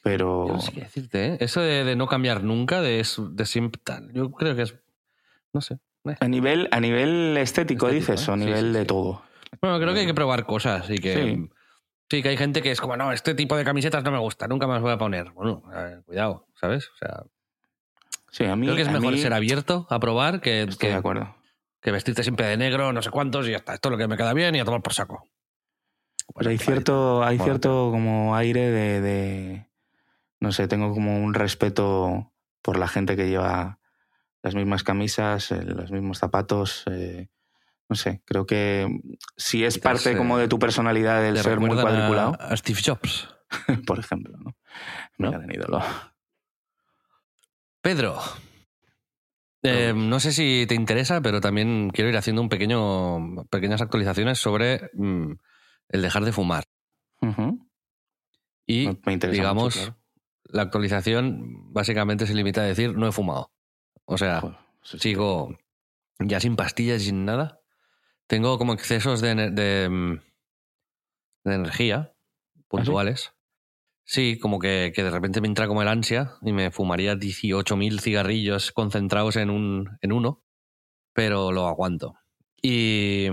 Pero... 0.03 0.47
Yo 0.47 0.53
no 0.53 0.61
sé 0.61 0.71
qué 0.73 0.81
decirte, 0.81 1.25
¿eh? 1.25 1.37
Eso 1.39 1.61
de, 1.61 1.83
de 1.83 1.95
no 1.95 2.07
cambiar 2.07 2.43
nunca, 2.43 2.81
de, 2.81 3.05
de 3.31 3.45
siempre 3.45 3.81
tal, 3.83 4.11
yo 4.13 4.31
creo 4.31 4.55
que 4.55 4.63
es. 4.63 4.75
No 5.53 5.61
sé. 5.61 5.79
eh. 6.05 6.15
A 6.19 6.27
nivel, 6.27 6.69
a 6.71 6.79
nivel 6.79 7.35
estético, 7.37 7.87
Estético, 7.87 8.11
dices, 8.13 8.29
o 8.29 8.33
a 8.33 8.35
¿eh? 8.35 8.39
Sí, 8.39 8.45
nivel 8.45 8.65
sí, 8.67 8.79
de 8.79 8.85
todo. 8.85 9.21
Bueno, 9.61 9.79
creo 9.79 9.93
que 9.93 10.01
hay 10.01 10.05
que 10.05 10.13
probar 10.13 10.45
cosas 10.45 10.89
y 10.89 10.97
que. 10.97 11.13
Sí. 11.13 12.21
Que 12.21 12.27
hay 12.27 12.35
gente 12.35 12.61
que 12.61 12.71
es 12.71 12.81
como, 12.81 12.97
no, 12.97 13.13
este 13.13 13.35
tipo 13.35 13.55
de 13.55 13.63
camisetas 13.63 14.03
no 14.03 14.11
me 14.11 14.17
gusta, 14.17 14.45
nunca 14.47 14.67
me 14.67 14.73
las 14.73 14.81
voy 14.81 14.91
a 14.91 14.97
poner. 14.97 15.31
Bueno, 15.31 15.63
cuidado, 16.05 16.45
¿sabes? 16.55 16.89
O 16.89 16.97
sea, 16.97 17.23
Sí, 18.31 18.45
a 18.45 18.55
mí, 18.55 18.65
creo 18.65 18.77
que 18.77 18.81
es 18.83 18.91
mejor 18.91 19.13
mí 19.13 19.19
ser 19.19 19.33
abierto 19.33 19.87
a 19.89 19.99
probar 19.99 20.39
que, 20.39 20.61
Estoy 20.63 20.77
que, 20.77 20.87
de 20.87 20.93
acuerdo. 20.93 21.35
Que 21.81 21.91
vestirte 21.91 22.23
siempre 22.23 22.45
de 22.45 22.57
negro, 22.57 22.93
no 22.93 23.01
sé 23.01 23.09
cuántos, 23.09 23.47
y 23.47 23.51
ya 23.51 23.57
está. 23.57 23.73
Esto 23.73 23.89
es 23.89 23.91
lo 23.91 23.97
que 23.97 24.07
me 24.07 24.17
queda 24.17 24.33
bien 24.33 24.55
y 24.55 24.59
a 24.59 24.65
tomar 24.65 24.81
por 24.81 24.93
saco. 24.93 25.27
Pero 26.35 26.49
hay 26.49 26.57
Pues, 26.57 26.65
cierto, 26.65 27.23
hay 27.23 27.37
cierto 27.39 27.89
como 27.91 28.35
aire 28.35 28.69
de, 28.69 29.01
de- 29.01 29.67
No 30.39 30.51
sé, 30.51 30.67
tengo 30.67 30.93
como 30.93 31.17
un 31.23 31.33
respeto 31.33 32.31
por 32.61 32.77
la 32.77 32.87
gente 32.87 33.15
que 33.15 33.27
lleva 33.29 33.79
las 34.43 34.55
mismas 34.55 34.83
camisas, 34.83 35.51
eh, 35.51 35.63
los 35.63 35.91
mismos 35.91 36.17
zapatos. 36.19 36.83
eh, 36.89 37.27
no 37.89 37.95
sé, 37.95 38.21
creo 38.25 38.45
que 38.45 38.87
si 39.35 39.65
es 39.65 39.77
parte 39.77 40.11
eh, 40.13 40.17
como 40.17 40.37
de 40.37 40.47
tu 40.47 40.57
personalidad 40.59 41.25
el 41.25 41.37
ser 41.37 41.59
muy 41.59 41.75
cuadriculado, 41.75 42.37
A, 42.39 42.55
Steve 42.55 42.79
Jobs. 42.85 43.27
por 43.85 43.99
ejemplo, 43.99 44.37
¿no? 44.37 44.55
Mi 45.17 45.25
¿No? 45.25 45.31
gran 45.31 45.51
ídolo. 45.53 45.83
Pedro. 47.81 48.19
Eh, 49.63 49.93
no 49.95 50.19
sé 50.19 50.31
si 50.31 50.65
te 50.67 50.75
interesa, 50.75 51.21
pero 51.21 51.41
también 51.41 51.89
quiero 51.91 52.09
ir 52.09 52.17
haciendo 52.17 52.41
un 52.41 52.49
pequeño, 52.49 53.45
pequeñas 53.49 53.81
actualizaciones 53.81 54.39
sobre 54.39 54.89
mm, 54.93 55.33
el 55.89 56.01
dejar 56.01 56.25
de 56.25 56.31
fumar. 56.31 56.63
Y, 58.65 58.87
Me- 59.05 59.17
digamos, 59.17 59.63
mucho, 59.75 59.79
claro. 59.79 59.97
la 60.45 60.61
actualización 60.63 61.73
básicamente 61.73 62.25
se 62.25 62.33
limita 62.33 62.61
a 62.61 62.65
decir 62.65 62.95
no 62.97 63.07
he 63.07 63.11
fumado. 63.11 63.51
O 64.05 64.17
sea, 64.17 64.41
Joder, 64.41 64.57
eso 64.83 64.97
sí. 64.97 65.09
sigo 65.09 65.57
ya 66.19 66.39
sin 66.39 66.55
pastillas 66.55 67.01
y 67.01 67.05
sin 67.05 67.25
nada. 67.25 67.59
Tengo 68.27 68.57
como 68.57 68.73
excesos 68.73 69.21
de, 69.21 69.35
de, 69.51 69.89
mm, 69.89 70.19
de 71.43 71.53
energía 71.55 72.13
puntuales. 72.67 73.33
Sí, 74.11 74.37
como 74.37 74.59
que, 74.59 74.91
que 74.93 75.03
de 75.05 75.09
repente 75.09 75.39
me 75.39 75.47
entra 75.47 75.67
como 75.69 75.81
el 75.81 75.87
ansia 75.87 76.33
y 76.41 76.51
me 76.51 76.69
fumaría 76.69 77.15
18.000 77.15 78.01
cigarrillos 78.01 78.73
concentrados 78.73 79.37
en, 79.37 79.49
un, 79.49 79.97
en 80.01 80.11
uno, 80.11 80.43
pero 81.13 81.51
lo 81.51 81.67
aguanto. 81.67 82.15
Y 82.61 83.27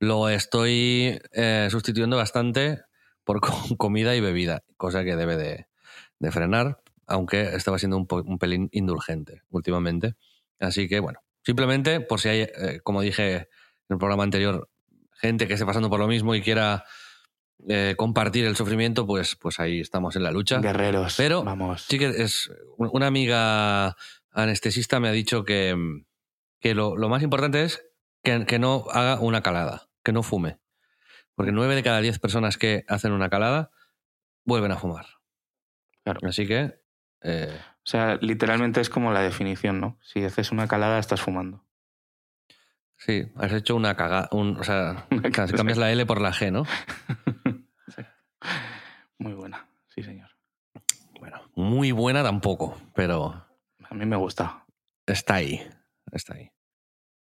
lo 0.00 0.28
estoy 0.28 1.18
eh, 1.32 1.68
sustituyendo 1.70 2.16
bastante 2.18 2.80
por 3.24 3.40
co- 3.42 3.76
comida 3.78 4.16
y 4.16 4.20
bebida, 4.20 4.64
cosa 4.76 5.04
que 5.04 5.16
debe 5.16 5.36
de, 5.38 5.66
frenar, 6.30 6.82
aunque 7.06 7.54
estaba 7.56 7.78
siendo 7.78 7.96
un, 7.96 8.06
un 8.10 8.38
pelín 8.38 8.68
indulgente 8.72 9.42
últimamente. 9.50 10.16
Así 10.60 10.88
que 10.88 11.00
bueno, 11.00 11.20
simplemente 11.42 12.00
por 12.00 12.20
si 12.20 12.28
hay, 12.28 12.40
eh, 12.42 12.80
como 12.82 13.02
dije 13.02 13.34
en 13.36 13.46
el 13.90 13.98
programa 13.98 14.24
anterior, 14.24 14.68
gente 15.20 15.48
que 15.48 15.54
esté 15.54 15.66
pasando 15.66 15.90
por 15.90 16.00
lo 16.00 16.08
mismo 16.08 16.34
y 16.34 16.42
quiera 16.42 16.84
eh, 17.68 17.94
compartir 17.96 18.44
el 18.46 18.56
sufrimiento, 18.56 19.06
pues, 19.06 19.36
pues 19.36 19.58
ahí 19.58 19.80
estamos 19.80 20.14
en 20.16 20.22
la 20.22 20.30
lucha. 20.30 20.60
Guerreros, 20.60 21.14
Pero 21.16 21.42
vamos. 21.42 21.82
Sí 21.88 21.98
que 21.98 22.06
es 22.08 22.50
una 22.76 23.06
amiga 23.06 23.96
anestesista 24.32 25.00
me 25.00 25.08
ha 25.08 25.12
dicho 25.12 25.44
que, 25.44 25.76
que 26.60 26.74
lo, 26.74 26.96
lo 26.96 27.08
más 27.08 27.22
importante 27.22 27.64
es 27.64 27.82
que, 28.22 28.46
que 28.46 28.58
no 28.58 28.84
haga 28.92 29.20
una 29.20 29.42
calada, 29.42 29.88
que 30.04 30.12
no 30.12 30.22
fume. 30.22 30.58
Porque 31.34 31.52
nueve 31.52 31.74
de 31.74 31.82
cada 31.82 32.00
diez 32.00 32.18
personas 32.18 32.56
que 32.58 32.84
hacen 32.88 33.12
una 33.12 33.30
calada 33.30 33.70
vuelven 34.44 34.72
a 34.72 34.76
fumar. 34.76 35.06
Claro. 36.04 36.20
Así 36.22 36.46
que 36.46 36.80
eh, 37.22 37.60
O 37.78 37.86
sea, 37.86 38.16
literalmente 38.20 38.80
es 38.80 38.90
como 38.90 39.12
la 39.12 39.20
definición, 39.20 39.80
¿no? 39.80 39.98
Si 40.02 40.24
haces 40.24 40.52
una 40.52 40.68
calada, 40.68 40.98
estás 40.98 41.20
fumando. 41.20 41.64
sí, 42.96 43.30
has 43.36 43.52
hecho 43.52 43.76
una 43.76 43.96
cagada. 43.96 44.28
o 44.32 44.64
sea, 44.64 45.06
cambias 45.32 45.78
la 45.78 45.92
L 45.92 46.06
por 46.06 46.20
la 46.20 46.32
G, 46.32 46.50
¿no? 46.52 46.64
Muy 49.18 49.32
buena, 49.34 49.66
sí, 49.88 50.02
señor. 50.02 50.30
Bueno, 51.18 51.40
muy 51.54 51.90
buena 51.92 52.22
tampoco, 52.22 52.76
pero 52.94 53.44
A 53.90 53.94
mí 53.94 54.06
me 54.06 54.16
gusta. 54.16 54.64
Está 55.06 55.34
ahí, 55.36 55.60
está 56.12 56.34
ahí. 56.34 56.50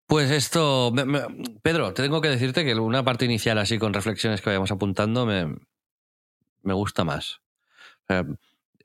Pues 0.07 0.31
esto, 0.31 0.91
me- 0.93 1.05
me- 1.05 1.21
Pedro, 1.63 1.93
te 1.95 2.03
tengo 2.03 2.21
que 2.21 2.29
decirte 2.29 2.65
que 2.65 2.75
una 2.75 3.05
parte 3.05 3.25
inicial 3.25 3.59
así 3.59 3.79
con 3.79 3.95
reflexiones 3.95 4.41
que 4.41 4.51
vayamos 4.51 4.71
apuntando 4.71 5.25
me, 5.27 5.57
me 6.63 6.73
gusta 6.75 7.05
más. 7.05 7.41
O 8.03 8.07
sea, 8.09 8.25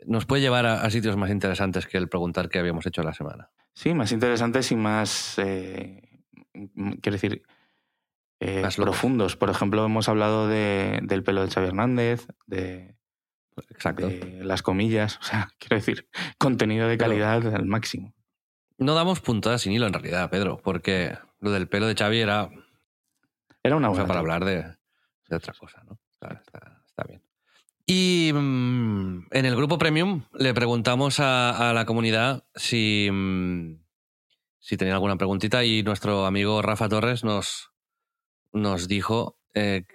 nos 0.05 0.25
puede 0.25 0.41
llevar 0.41 0.65
a, 0.65 0.81
a 0.83 0.89
sitios 0.89 1.15
más 1.17 1.29
interesantes 1.31 1.87
que 1.87 1.97
el 1.97 2.09
preguntar 2.09 2.49
qué 2.49 2.59
habíamos 2.59 2.85
hecho 2.85 3.03
la 3.03 3.13
semana. 3.13 3.49
Sí, 3.73 3.93
más 3.93 4.11
interesantes 4.11 4.71
y 4.71 4.75
más, 4.75 5.37
eh, 5.39 6.01
quiero 7.01 7.15
decir, 7.15 7.41
eh, 8.45 8.67
profundos. 8.75 9.35
Por 9.35 9.49
ejemplo, 9.49 9.85
hemos 9.85 10.09
hablado 10.09 10.47
de- 10.47 10.99
del 11.03 11.23
pelo 11.23 11.45
de 11.45 11.51
Xavi 11.51 11.67
Hernández, 11.67 12.27
de, 12.45 12.95
Exacto. 13.69 14.07
de 14.07 14.43
las 14.43 14.61
comillas. 14.61 15.17
O 15.21 15.23
sea, 15.23 15.49
quiero 15.59 15.75
decir, 15.77 16.07
contenido 16.37 16.87
de 16.87 16.97
Pero- 16.97 17.09
calidad 17.09 17.55
al 17.55 17.65
máximo. 17.65 18.13
No 18.77 18.95
damos 18.95 19.19
puntadas 19.21 19.61
sin 19.61 19.71
hilo 19.73 19.87
en 19.87 19.93
realidad, 19.93 20.29
Pedro, 20.29 20.59
porque 20.63 21.17
lo 21.39 21.51
del 21.51 21.67
pelo 21.67 21.87
de 21.87 21.95
Xavi 21.95 22.19
era 22.19 22.49
Era 23.63 23.75
una 23.75 23.89
buena. 23.89 24.07
para 24.07 24.19
hablar 24.19 24.43
de, 24.45 24.63
de 25.29 25.35
otra 25.35 25.53
cosa, 25.53 25.83
¿no? 25.83 25.99
Está, 26.11 26.41
está- 26.43 26.81
está 26.87 27.03
bien. 27.07 27.21
Y 27.85 28.31
mm, 28.33 29.27
en 29.31 29.45
el 29.45 29.55
grupo 29.55 29.77
Premium 29.77 30.23
le 30.33 30.53
preguntamos 30.53 31.19
a, 31.19 31.69
a 31.69 31.73
la 31.73 31.85
comunidad 31.85 32.45
si, 32.55 33.09
mm, 33.11 33.77
si 34.59 34.77
tenía 34.77 34.93
alguna 34.95 35.17
preguntita 35.17 35.63
y 35.65 35.83
nuestro 35.83 36.25
amigo 36.25 36.61
Rafa 36.61 36.87
Torres 36.89 37.23
nos, 37.25 37.71
nos 38.53 38.87
dijo 38.87 39.37
eh, 39.53 39.85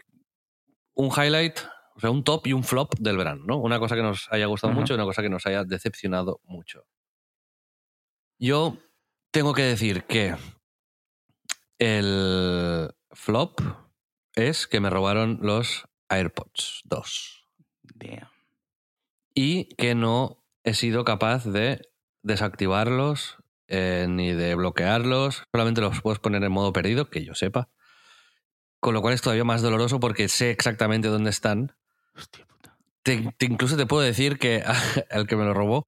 un 0.95 1.11
highlight, 1.11 1.59
o 1.95 2.01
sea, 2.01 2.11
un 2.11 2.25
top 2.25 2.47
y 2.47 2.53
un 2.53 2.65
flop 2.65 2.95
del 2.99 3.17
verano, 3.17 3.45
¿no? 3.47 3.59
Una 3.59 3.79
cosa 3.79 3.97
que 3.97 4.03
nos 4.03 4.29
haya 4.31 4.47
gustado 4.47 4.73
mucho 4.73 4.93
y 4.93 4.97
una 4.97 5.05
cosa 5.05 5.23
que 5.23 5.31
nos 5.31 5.47
haya 5.47 5.65
decepcionado 5.65 6.41
mucho. 6.45 6.87
Yo 8.39 8.77
tengo 9.31 9.55
que 9.55 9.63
decir 9.63 10.05
que 10.05 10.37
el 11.79 12.91
flop 13.11 13.61
es 14.35 14.67
que 14.67 14.81
me 14.81 14.91
robaron 14.91 15.39
los 15.43 15.89
AirPods 16.09 16.83
2 16.85 17.47
Damn. 17.95 18.29
y 19.35 19.75
que 19.77 19.95
no 19.95 20.45
he 20.65 20.75
sido 20.75 21.05
capaz 21.05 21.45
de 21.45 21.89
desactivarlos 22.23 23.39
eh, 23.69 24.07
ni 24.09 24.33
de 24.33 24.55
bloquearlos. 24.55 25.45
Solamente 25.53 25.81
los 25.81 26.01
puedes 26.01 26.19
poner 26.19 26.43
en 26.43 26.53
modo 26.53 26.73
perdido, 26.73 27.11
que 27.11 27.25
yo 27.25 27.35
sepa. 27.35 27.69
Con 28.81 28.95
lo 28.95 29.01
cual 29.03 29.15
es 29.15 29.23
todavía 29.23 29.45
más 29.45 29.63
doloroso 29.63 29.99
porque 30.01 30.29
sé 30.29 30.51
exactamente 30.51 31.09
dónde 31.09 31.31
están. 31.31 31.73
Hostia 32.17 32.47
puta. 32.47 32.77
te- 33.03 33.33
te- 33.37 33.47
incluso 33.47 33.77
te 33.77 33.87
puedo 33.87 34.03
decir 34.03 34.39
que 34.39 34.63
el 35.11 35.27
que 35.27 35.37
me 35.37 35.45
lo 35.45 35.55
robó 35.55 35.87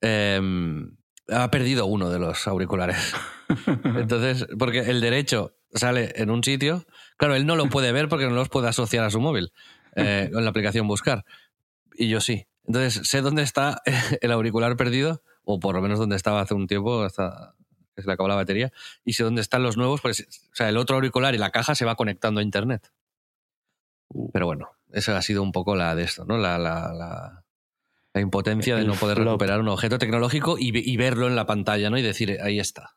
em, 0.00 0.96
ha 1.28 1.50
perdido 1.50 1.86
uno 1.86 2.10
de 2.10 2.18
los 2.18 2.46
auriculares. 2.48 3.12
Entonces, 3.84 4.46
porque 4.58 4.80
el 4.80 5.00
derecho 5.00 5.54
sale 5.74 6.12
en 6.16 6.30
un 6.30 6.42
sitio, 6.42 6.84
claro, 7.16 7.34
él 7.34 7.46
no 7.46 7.56
lo 7.56 7.68
puede 7.68 7.92
ver 7.92 8.08
porque 8.08 8.26
no 8.26 8.34
los 8.34 8.48
puede 8.48 8.68
asociar 8.68 9.04
a 9.04 9.10
su 9.10 9.20
móvil 9.20 9.52
eh, 9.96 10.28
con 10.32 10.44
la 10.44 10.50
aplicación 10.50 10.88
Buscar. 10.88 11.24
Y 11.94 12.08
yo 12.08 12.20
sí. 12.20 12.46
Entonces, 12.66 13.08
sé 13.08 13.20
dónde 13.20 13.42
está 13.42 13.82
el 14.20 14.30
auricular 14.32 14.76
perdido, 14.76 15.22
o 15.44 15.58
por 15.60 15.74
lo 15.74 15.82
menos 15.82 15.98
dónde 15.98 16.16
estaba 16.16 16.40
hace 16.40 16.54
un 16.54 16.66
tiempo, 16.66 17.02
hasta 17.02 17.54
que 18.00 18.04
se 18.04 18.08
le 18.08 18.14
acabó 18.14 18.28
la 18.28 18.34
batería, 18.34 18.72
y 19.04 19.12
sé 19.12 19.22
dónde 19.22 19.40
están 19.40 19.62
los 19.62 19.76
nuevos, 19.76 20.00
pues, 20.00 20.26
o 20.50 20.54
sea, 20.54 20.68
el 20.68 20.76
otro 20.76 20.96
auricular 20.96 21.34
y 21.34 21.38
la 21.38 21.50
caja 21.50 21.74
se 21.74 21.84
va 21.84 21.94
conectando 21.94 22.40
a 22.40 22.42
internet. 22.42 22.92
Pero 24.32 24.46
bueno, 24.46 24.70
esa 24.92 25.16
ha 25.16 25.22
sido 25.22 25.42
un 25.42 25.52
poco 25.52 25.76
la 25.76 25.94
de 25.94 26.02
esto, 26.02 26.24
¿no? 26.24 26.36
La, 26.36 26.58
la, 26.58 26.92
la, 26.92 27.44
la 28.12 28.20
impotencia 28.20 28.74
de 28.76 28.84
no 28.84 28.94
poder 28.94 29.18
flop. 29.18 29.28
recuperar 29.28 29.60
un 29.60 29.68
objeto 29.68 29.98
tecnológico 29.98 30.56
y, 30.58 30.72
ve- 30.72 30.82
y 30.84 30.96
verlo 30.96 31.28
en 31.28 31.36
la 31.36 31.46
pantalla, 31.46 31.90
¿no? 31.90 31.98
Y 31.98 32.02
decir, 32.02 32.38
ahí 32.42 32.58
está. 32.58 32.96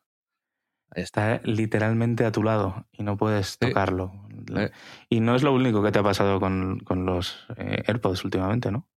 Ahí 0.90 1.02
está. 1.02 1.40
Literalmente 1.44 2.24
a 2.24 2.32
tu 2.32 2.42
lado 2.42 2.86
y 2.92 3.02
no 3.04 3.16
puedes 3.16 3.58
tocarlo. 3.58 4.12
Eh. 4.56 4.70
Y 5.08 5.20
no 5.20 5.36
es 5.36 5.42
lo 5.42 5.52
único 5.52 5.82
que 5.82 5.92
te 5.92 6.00
ha 6.00 6.02
pasado 6.02 6.40
con, 6.40 6.80
con 6.80 7.06
los 7.06 7.46
eh, 7.56 7.82
AirPods 7.86 8.24
últimamente, 8.24 8.70
¿no? 8.72 8.88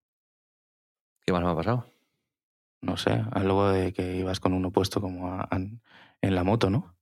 ¿Qué 1.26 1.34
más 1.34 1.44
me 1.44 1.52
ha 1.52 1.56
pasado? 1.56 1.86
No 2.82 2.96
sé, 2.98 3.24
algo 3.32 3.70
de 3.70 3.92
que 3.94 4.16
ibas 4.16 4.40
con 4.40 4.54
uno 4.54 4.72
puesto 4.72 5.02
como 5.02 5.34
a- 5.34 5.48
en 5.52 6.36
la 6.36 6.44
moto, 6.44 6.70
¿no? 6.70 6.96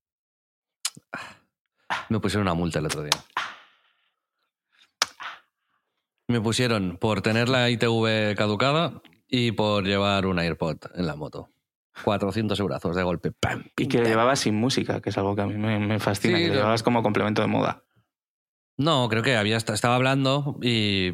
Me 2.09 2.19
pusieron 2.19 2.43
una 2.43 2.53
multa 2.53 2.79
el 2.79 2.85
otro 2.85 3.03
día. 3.03 3.11
Me 6.27 6.41
pusieron 6.41 6.97
por 6.97 7.21
tener 7.21 7.49
la 7.49 7.69
ITV 7.69 8.35
caducada 8.35 9.01
y 9.27 9.51
por 9.51 9.83
llevar 9.85 10.25
un 10.25 10.39
AirPod 10.39 10.77
en 10.95 11.05
la 11.05 11.15
moto. 11.15 11.49
400 12.03 12.59
eurazos 12.59 12.95
de 12.95 13.03
golpe. 13.03 13.31
¡Pam! 13.31 13.63
Y 13.77 13.87
que 13.87 13.99
lo 13.99 14.05
llevabas 14.05 14.39
sin 14.39 14.55
música, 14.55 15.01
que 15.01 15.11
es 15.11 15.17
algo 15.17 15.35
que 15.35 15.41
a 15.43 15.45
mí 15.45 15.53
me, 15.55 15.79
me 15.79 15.99
fascina, 15.99 16.37
Sí, 16.37 16.43
que 16.43 16.49
lo 16.49 16.55
llevabas 16.55 16.83
como 16.83 17.03
complemento 17.03 17.41
de 17.41 17.47
moda. 17.47 17.83
No, 18.77 19.07
creo 19.07 19.23
que 19.23 19.37
había 19.37 19.55
estaba 19.73 19.95
hablando 19.95 20.57
y, 20.61 21.09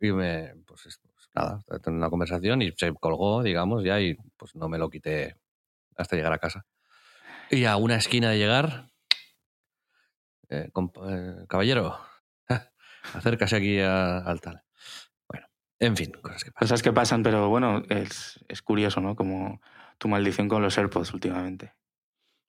y 0.00 0.12
me 0.12 0.44
es- 0.44 0.54
pues 0.66 1.00
nada, 1.34 1.60
teniendo 1.66 1.98
una 2.04 2.10
conversación 2.10 2.62
y 2.62 2.72
se 2.76 2.92
colgó, 2.94 3.42
digamos, 3.42 3.84
ya 3.84 4.00
y 4.00 4.16
pues 4.36 4.54
no 4.54 4.68
me 4.68 4.78
lo 4.78 4.88
quité 4.90 5.36
hasta 5.96 6.16
llegar 6.16 6.32
a 6.32 6.38
casa. 6.38 6.64
Y 7.50 7.64
a 7.64 7.76
una 7.76 7.96
esquina 7.96 8.30
de 8.30 8.38
llegar, 8.38 8.86
eh, 10.48 10.70
eh, 11.08 11.44
caballero, 11.48 11.98
acércase 13.14 13.56
aquí 13.56 13.80
a- 13.80 14.18
al 14.18 14.40
tal. 14.40 14.62
Bueno, 15.28 15.46
en 15.78 15.96
fin, 15.96 16.12
cosas 16.22 16.44
que 16.44 16.50
pasan. 16.52 16.66
Cosas 16.68 16.82
que 16.82 16.92
pasan, 16.92 17.22
pero 17.22 17.48
bueno, 17.48 17.82
es, 17.88 18.44
es 18.48 18.62
curioso, 18.62 19.00
¿no? 19.00 19.14
Como 19.16 19.60
tu 19.98 20.08
maldición 20.08 20.48
con 20.48 20.62
los 20.62 20.76
AirPods 20.78 21.12
últimamente. 21.14 21.74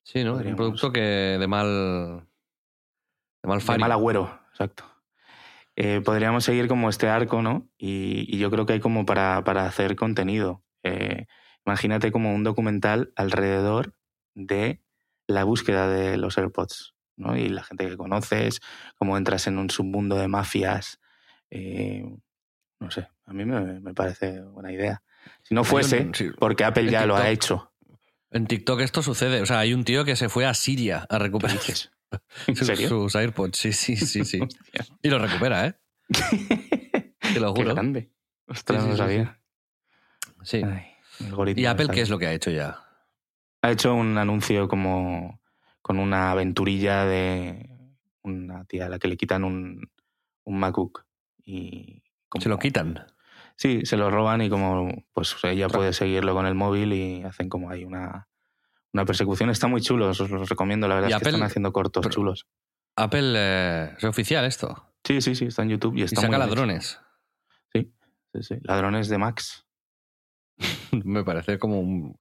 Sí, 0.03 0.23
¿no? 0.23 0.35
Un 0.35 0.55
producto 0.55 0.91
que 0.91 0.99
de 1.01 1.47
mal 1.47 2.27
de 3.41 3.47
mal 3.47 3.59
De 3.59 3.65
fario. 3.65 3.81
mal 3.81 3.91
agüero, 3.91 4.39
exacto. 4.51 4.85
Eh, 5.75 6.01
podríamos 6.03 6.43
seguir 6.45 6.67
como 6.67 6.89
este 6.89 7.09
arco, 7.09 7.41
¿no? 7.41 7.69
Y, 7.77 8.25
y 8.33 8.37
yo 8.37 8.49
creo 8.49 8.65
que 8.65 8.73
hay 8.73 8.79
como 8.79 9.05
para, 9.05 9.43
para 9.43 9.65
hacer 9.65 9.95
contenido. 9.95 10.63
Eh, 10.83 11.25
imagínate 11.65 12.11
como 12.11 12.33
un 12.33 12.43
documental 12.43 13.11
alrededor 13.15 13.93
de 14.33 14.81
la 15.27 15.43
búsqueda 15.43 15.87
de 15.89 16.17
los 16.17 16.37
AirPods, 16.37 16.93
¿no? 17.17 17.35
Y 17.35 17.49
la 17.49 17.63
gente 17.63 17.87
que 17.87 17.97
conoces, 17.97 18.61
cómo 18.95 19.17
entras 19.17 19.47
en 19.47 19.57
un 19.57 19.69
submundo 19.69 20.15
de 20.17 20.27
mafias. 20.27 20.99
eh, 21.49 22.05
no 22.79 22.91
sé, 22.91 23.07
a 23.25 23.33
mí 23.33 23.45
me, 23.45 23.79
me 23.79 23.93
parece 23.93 24.41
buena 24.41 24.71
idea. 24.71 25.01
Si 25.41 25.55
no 25.55 25.63
fuese, 25.63 26.11
porque 26.37 26.63
Apple 26.63 26.89
ya 26.91 27.05
lo 27.05 27.15
ha 27.15 27.29
hecho. 27.29 27.71
En 28.31 28.47
TikTok 28.47 28.81
esto 28.81 29.01
sucede. 29.01 29.41
O 29.41 29.45
sea, 29.45 29.59
hay 29.59 29.73
un 29.73 29.83
tío 29.85 30.03
que 30.05 30.15
se 30.15 30.29
fue 30.29 30.45
a 30.45 30.53
Siria 30.53 31.05
a 31.09 31.17
¿Qué 31.17 31.23
recuperar 31.23 31.57
dices? 31.57 31.91
¿En 32.47 32.55
sus, 32.55 32.67
serio? 32.67 32.89
sus 32.89 33.15
AirPods. 33.15 33.57
Sí, 33.57 33.73
sí, 33.73 33.95
sí, 33.95 34.23
sí. 34.25 34.39
Y 35.01 35.09
lo 35.09 35.19
recupera, 35.19 35.67
¿eh? 35.67 35.75
Te 37.33 37.39
lo 37.39 37.53
Qué 37.53 37.61
juro. 37.61 37.73
grande. 37.75 38.11
Ostras, 38.47 38.81
Sí, 38.81 38.85
sí, 38.85 38.91
no 38.91 38.97
sabía. 38.97 39.39
Sí. 40.43 40.61
Ay, 40.63 40.85
¿Y 41.55 41.65
Apple 41.65 41.87
qué 41.91 42.01
es 42.01 42.09
lo 42.09 42.19
que 42.19 42.27
ha 42.27 42.33
hecho 42.33 42.51
ya? 42.51 42.79
Ha 43.61 43.71
hecho 43.71 43.93
un 43.95 44.17
anuncio 44.17 44.67
como 44.67 45.41
con 45.81 45.97
una 45.99 46.31
aventurilla 46.31 47.05
de 47.05 47.69
una 48.21 48.65
tía 48.65 48.85
a 48.85 48.89
la 48.89 48.99
que 48.99 49.07
le 49.07 49.17
quitan 49.17 49.43
un, 49.43 49.89
un 50.43 50.59
MacBook 50.59 51.05
y 51.43 52.03
como- 52.29 52.41
Se 52.43 52.49
lo 52.49 52.59
quitan. 52.59 53.05
Sí, 53.55 53.85
se 53.85 53.95
lo 53.97 54.11
roban 54.11 54.41
y 54.41 54.49
como 54.49 54.89
pues 55.13 55.35
ella 55.43 55.69
puede 55.69 55.93
seguirlo 55.93 56.33
con 56.33 56.45
el 56.45 56.55
móvil 56.55 56.91
y 56.93 57.23
hacen 57.23 57.47
como 57.49 57.69
ahí 57.69 57.85
una, 57.85 58.27
una 58.95 59.05
persecución. 59.05 59.49
Está 59.49 59.67
muy 59.67 59.81
chulo, 59.81 60.07
os 60.09 60.19
los 60.19 60.49
recomiendo, 60.49 60.87
la 60.87 60.95
verdad 60.95 61.09
¿Y 61.09 61.13
es 61.13 61.19
que 61.21 61.29
están 61.29 61.43
haciendo 61.43 61.71
cortos 61.73 62.01
Pero- 62.03 62.13
chulos. 62.13 62.47
Apple 62.97 63.33
eh, 63.35 63.93
es 63.97 64.03
oficial 64.05 64.45
esto. 64.45 64.87
Sí, 65.03 65.19
sí, 65.21 65.35
sí, 65.35 65.45
está 65.45 65.63
en 65.63 65.69
YouTube 65.69 65.95
y 65.97 66.01
Y 66.01 66.03
está 66.03 66.21
saca 66.21 66.27
muy 66.29 66.37
bien 66.37 66.49
ladrones. 66.49 66.99
hecho. 67.73 67.93
Sí, 68.33 68.43
sí. 68.43 68.55
Ladrones 68.63 69.09
de 69.09 69.17
Max. 69.17 69.65
Me 70.91 71.23
parece 71.23 71.59
como 71.59 71.79
un 71.81 72.17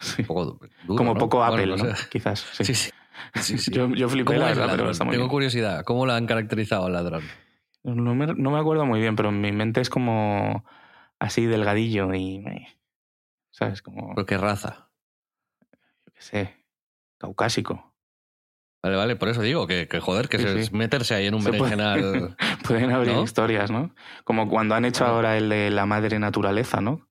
Sí. 0.00 0.22
poco 0.22 0.44
duro. 0.46 0.68
como 0.96 1.14
¿no? 1.14 1.20
poco 1.20 1.38
Bueno, 1.38 1.52
Apple, 1.52 1.76
no. 1.76 1.94
Quizás. 2.10 2.40
Sí. 2.52 2.64
Sí, 2.64 2.74
sí. 2.74 2.90
Sí, 3.34 3.58
sí. 3.58 3.70
Yo, 3.70 3.88
yo 3.94 4.08
flipé, 4.08 4.24
¿Cómo 4.34 4.40
la 4.40 4.46
verdad, 4.46 4.70
pero 4.76 4.90
está 4.90 5.04
muy 5.04 5.12
Tengo 5.12 5.24
bien. 5.26 5.30
curiosidad. 5.30 5.84
¿Cómo 5.84 6.04
lo 6.06 6.14
han 6.14 6.26
caracterizado 6.26 6.86
al 6.86 6.94
ladrón? 6.94 7.22
No 7.84 8.14
me, 8.14 8.26
no 8.26 8.50
me 8.50 8.58
acuerdo 8.58 8.86
muy 8.86 8.98
bien, 9.00 9.14
pero 9.14 9.28
en 9.28 9.40
mi 9.40 9.52
mente 9.52 9.80
es 9.82 9.88
como 9.90 10.64
así 11.20 11.44
delgadillo 11.46 12.12
y. 12.14 12.36
eh, 12.46 12.66
¿Sabes? 13.52 13.82
Como. 13.82 14.14
¿Por 14.14 14.26
qué 14.26 14.36
raza? 14.38 14.83
Sé. 16.24 16.54
Caucásico. 17.18 17.92
Vale, 18.82 18.96
vale, 18.96 19.16
por 19.16 19.28
eso 19.28 19.40
digo 19.42 19.66
que, 19.66 19.88
que 19.88 20.00
joder, 20.00 20.28
que 20.28 20.38
Sí, 20.38 20.44
se- 20.44 20.64
sí. 20.64 20.74
meterse 20.74 21.14
ahí 21.14 21.26
en 21.26 21.34
un 21.34 21.42
Se 21.42 21.52
puede- 21.52 21.76
berenjenal. 21.76 22.36
Pueden 22.66 22.90
abrir 22.92 23.12
¿No? 23.14 23.22
historias, 23.22 23.70
¿no? 23.70 23.94
Como 24.24 24.48
cuando 24.48 24.74
han 24.74 24.84
hecho 24.84 25.04
ahora 25.06 25.36
el 25.36 25.48
de 25.48 25.70
la 25.70 25.86
madre 25.86 26.18
naturaleza, 26.18 26.80
¿no? 26.80 27.08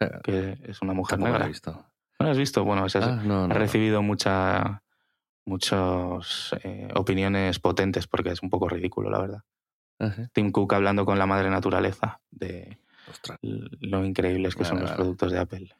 Eh, 0.00 0.10
Que 0.22 0.58
es 0.64 0.80
una 0.82 0.92
mujer 0.92 1.18
Tampoco 1.18 1.30
lo 1.30 1.34
he 1.36 1.38
negra. 1.38 1.48
visto. 1.48 1.72
¿No 2.20 2.26
lo 2.26 2.30
has 2.30 2.38
visto? 2.38 2.64
Bueno, 2.64 2.86
es- 2.86 2.96
Ah, 2.96 3.20
no, 3.24 3.44
ha 3.44 3.48
no, 3.48 3.54
recibido 3.54 4.02
mucha, 4.02 4.82
muchas 5.44 6.54
eh, 6.62 6.88
opiniones 6.94 7.58
potentes 7.58 8.06
porque 8.06 8.30
es 8.30 8.42
un 8.42 8.50
poco 8.50 8.68
ridículo, 8.68 9.10
la 9.10 9.20
verdad. 9.20 9.40
Ah, 10.00 10.12
sí. 10.14 10.22
Tim 10.32 10.52
Cook 10.52 10.74
hablando 10.74 11.04
con 11.04 11.18
la 11.18 11.26
madre 11.26 11.50
naturaleza 11.50 12.20
de 12.30 12.78
Ostras. 13.10 13.38
lo 13.42 14.04
increíbles 14.04 14.54
que 14.54 14.64
son 14.64 14.76
los 14.80 14.90
vale. 14.90 14.96
productos 14.96 15.32
de 15.32 15.38
Apple. 15.40 15.74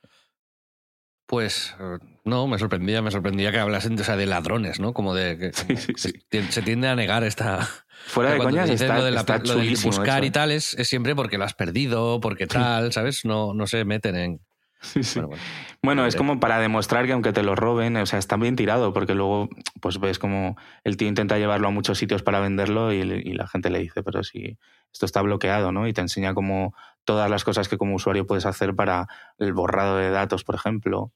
Pues 1.28 1.76
no, 2.24 2.46
me 2.46 2.58
sorprendía, 2.58 3.02
me 3.02 3.10
sorprendía 3.10 3.52
que 3.52 3.58
hablasen 3.58 4.00
o 4.00 4.02
sea, 4.02 4.16
de 4.16 4.24
ladrones, 4.24 4.80
¿no? 4.80 4.94
Como 4.94 5.14
de 5.14 5.36
que 5.38 5.52
Sí, 5.52 5.76
sí, 5.76 5.92
que 5.92 5.98
sí. 6.00 6.12
se- 6.30 6.50
se 6.52 6.62
tiende 6.62 6.88
a 6.88 6.96
negar 6.96 7.22
esta. 7.22 7.68
Fuera 8.06 8.32
de 8.32 8.38
coñas, 8.38 8.70
está, 8.70 8.96
lo 8.96 9.04
de, 9.04 9.10
la- 9.10 9.20
está 9.20 9.36
lo 9.38 9.44
chulísimo 9.44 9.94
buscar 9.94 10.20
eso, 10.20 10.28
y 10.28 10.30
tal 10.30 10.50
es, 10.52 10.72
es 10.78 10.88
siempre 10.88 11.14
porque 11.14 11.36
lo 11.36 11.44
has 11.44 11.52
perdido, 11.52 12.18
porque 12.20 12.46
tal, 12.46 12.92
¿sabes? 12.94 13.26
No, 13.26 13.52
no 13.52 13.66
se 13.66 13.84
meten 13.84 14.16
en. 14.16 14.40
Sí, 14.80 15.02
sí. 15.02 15.18
Bueno, 15.20 15.28
bueno. 15.28 15.42
Bueno, 15.82 16.06
es 16.06 16.16
como 16.16 16.40
para 16.40 16.60
demostrar 16.60 17.04
que 17.06 17.12
aunque 17.12 17.32
te 17.32 17.42
lo 17.42 17.56
roben, 17.56 17.96
o 17.96 18.06
sea, 18.06 18.18
está 18.18 18.36
bien 18.36 18.56
tirado, 18.56 18.92
porque 18.94 19.14
luego 19.14 19.48
pues 19.80 19.98
ves 20.00 20.18
como 20.18 20.56
el 20.84 20.96
tío 20.96 21.08
intenta 21.08 21.36
llevarlo 21.36 21.68
a 21.68 21.70
muchos 21.72 21.98
sitios 21.98 22.22
para 22.22 22.40
venderlo 22.40 22.92
y, 22.92 23.00
y 23.00 23.34
la 23.34 23.46
gente 23.48 23.68
le 23.70 23.80
dice, 23.80 24.02
pero 24.02 24.22
si 24.22 24.56
esto 24.92 25.04
está 25.04 25.20
bloqueado, 25.20 25.72
¿no? 25.72 25.86
Y 25.88 25.92
te 25.92 26.00
enseña 26.00 26.32
como 26.32 26.74
todas 27.08 27.30
las 27.30 27.42
cosas 27.42 27.70
que 27.70 27.78
como 27.78 27.94
usuario 27.94 28.26
puedes 28.26 28.44
hacer 28.44 28.74
para 28.76 29.06
el 29.38 29.54
borrado 29.54 29.96
de 29.96 30.10
datos, 30.10 30.44
por 30.44 30.56
ejemplo, 30.56 31.14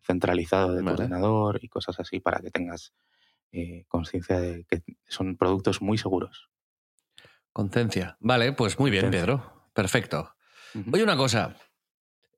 centralizado 0.00 0.72
de 0.72 0.84
tu 0.84 0.88
ordenador 0.90 1.58
y 1.60 1.68
cosas 1.68 1.98
así 1.98 2.20
para 2.20 2.38
que 2.38 2.52
tengas 2.52 2.92
eh, 3.50 3.84
conciencia 3.88 4.38
de 4.38 4.64
que 4.66 4.84
son 5.08 5.36
productos 5.36 5.82
muy 5.82 5.98
seguros. 5.98 6.48
Conciencia. 7.52 8.16
Vale, 8.20 8.52
pues 8.52 8.78
muy 8.78 8.92
bien. 8.92 9.10
Pedro. 9.10 9.66
Perfecto. 9.72 10.32
Ujú. 10.76 10.92
Oye, 10.92 11.02
una 11.02 11.16
cosa. 11.16 11.56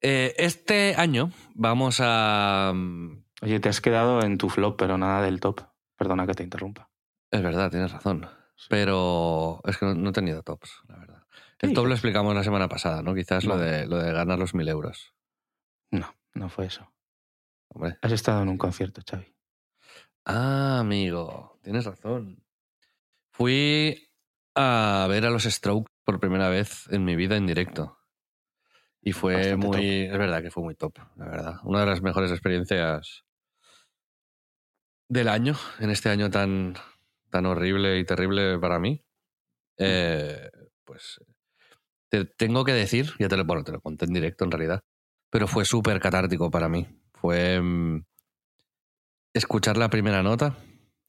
Eh, 0.01 0.35
este 0.39 0.95
año 0.97 1.31
vamos 1.55 1.99
a. 2.01 2.73
mm, 2.75 3.23
Oye, 3.43 3.61
te 3.61 3.69
has 3.69 3.83
quedado 3.83 4.23
en 4.23 4.39
tu 4.39 4.49
flop, 4.49 4.79
pero 4.79 4.97
nada 4.97 5.21
del 5.21 5.41
top. 5.41 5.61
Perdona 5.99 6.27
que 6.27 6.33
te 6.33 6.43
interrumpa. 6.43 6.89
Es 7.31 7.43
verdad, 7.43 7.71
tienes 7.71 7.93
razón. 7.93 8.27
Pero 8.71 9.61
es 9.65 9.77
que 9.77 9.85
no, 9.85 9.95
no 9.95 10.09
he 10.09 10.13
tenido 10.13 10.43
tops, 10.43 10.71
la 10.89 10.97
verdad. 10.97 11.14
¿Qué 11.59 11.67
El 11.67 11.75
top 11.75 11.87
lo 11.87 11.95
explicamos 11.95 12.35
la 12.35 12.45
semana 12.45 12.69
pasada, 12.69 13.03
¿no? 13.03 13.15
Quizás 13.15 13.45
lo 13.45 13.57
de, 13.57 13.87
lo 13.87 13.99
de 13.99 14.13
ganar 14.13 14.39
los 14.39 14.55
mil 14.55 14.69
euros. 14.69 15.15
No, 15.91 16.15
no 16.35 16.49
fue 16.49 16.67
eso. 16.67 16.93
Hombre. 17.69 17.99
Has 18.03 18.13
estado 18.13 18.43
en 18.43 18.49
un 18.49 18.59
concierto, 18.59 19.03
Xavi. 19.09 19.35
Ah, 20.25 20.79
amigo, 20.81 21.59
tienes 21.63 21.85
razón. 21.85 22.43
Fui 23.31 24.09
a 24.55 25.07
ver 25.09 25.27
a 25.27 25.31
los 25.31 25.45
Strokes 25.45 25.91
por 26.05 26.21
primera 26.21 26.49
vez 26.49 26.87
en 26.91 27.05
mi 27.05 27.17
vida 27.17 27.37
en 27.37 27.47
directo. 27.47 27.99
Y 29.03 29.13
fue 29.13 29.35
Bastante 29.35 29.67
muy. 29.67 30.01
Es 30.03 30.19
verdad 30.19 30.43
que 30.43 30.51
fue 30.51 30.63
muy 30.63 30.75
top, 30.75 30.99
la 31.17 31.29
verdad. 31.29 31.55
Una 31.65 31.81
de 31.81 31.87
las 31.87 32.01
mejores 32.01 32.31
experiencias 32.31 33.25
del 35.09 35.29
año, 35.29 35.55
en 35.79 35.91
este 35.91 36.09
año 36.09 36.31
tan, 36.31 36.75
tan 37.31 37.45
horrible 37.47 37.99
y 37.99 38.05
terrible 38.05 38.59
para 38.59 38.79
mí. 38.79 39.05
Eh, 39.77 40.51
pues 40.85 41.21
te 42.15 42.25
tengo 42.25 42.65
que 42.65 42.73
decir, 42.73 43.13
ya 43.19 43.29
te 43.29 43.37
lo, 43.37 43.45
bueno, 43.45 43.65
te 43.65 43.73
lo 43.73 43.81
conté 43.81 44.05
en 44.05 44.13
directo 44.13 44.45
en 44.45 44.53
realidad, 44.53 44.85
pero 45.31 45.49
fue 45.49 45.65
súper 45.65 45.99
catártico 46.01 46.51
para 46.51 46.69
mí. 46.69 46.87
Fue 47.15 47.61
mm, 47.61 48.05
escuchar 49.33 49.77
la 49.77 49.89
primera 49.91 50.23
nota. 50.23 50.57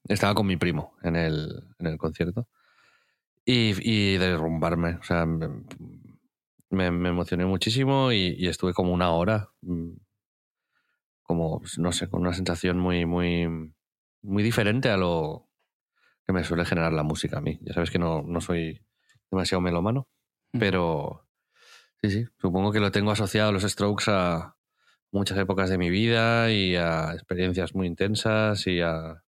Estaba 0.08 0.34
con 0.34 0.46
mi 0.46 0.56
primo 0.56 0.94
en 1.02 1.16
el, 1.16 1.62
concierto. 1.98 2.48
Y, 3.44 4.16
derrumbarme. 4.16 4.96
O 4.96 5.02
sea, 5.04 5.26
me, 5.26 6.86
emocioné 6.86 7.46
muchísimo 7.46 8.10
y, 8.10 8.48
estuve 8.48 8.72
como 8.74 8.92
una 8.92 9.10
hora. 9.10 9.50
mm, 9.62 9.92
Como, 11.22 11.62
no 11.78 11.92
sé, 11.92 12.08
con 12.08 12.22
una 12.22 12.32
sensación 12.32 12.78
muy, 12.78 13.06
muy, 13.06 13.46
muy 14.22 14.42
diferente 14.42 14.90
a 14.90 14.96
lo 14.96 15.48
que 16.26 16.32
me 16.32 16.42
suele 16.42 16.64
generar 16.64 16.92
la 16.92 17.04
música 17.04 17.38
a 17.38 17.40
mí. 17.40 17.60
Ya 17.62 17.74
sabes 17.74 17.90
que 17.90 18.00
no, 18.00 18.22
no 18.22 18.40
soy 18.40 18.80
demasiado 19.30 19.60
melómano, 19.60 20.08
pero 20.52 21.26
sí, 22.02 22.10
sí, 22.10 22.26
supongo 22.38 22.72
que 22.72 22.80
lo 22.80 22.90
tengo 22.90 23.10
asociado 23.10 23.50
a 23.50 23.52
los 23.52 23.62
strokes 23.62 24.04
a 24.08 24.56
muchas 25.12 25.38
épocas 25.38 25.70
de 25.70 25.78
mi 25.78 25.90
vida 25.90 26.50
y 26.50 26.76
a 26.76 27.12
experiencias 27.12 27.74
muy 27.74 27.86
intensas 27.86 28.66
y 28.66 28.80
a, 28.80 29.22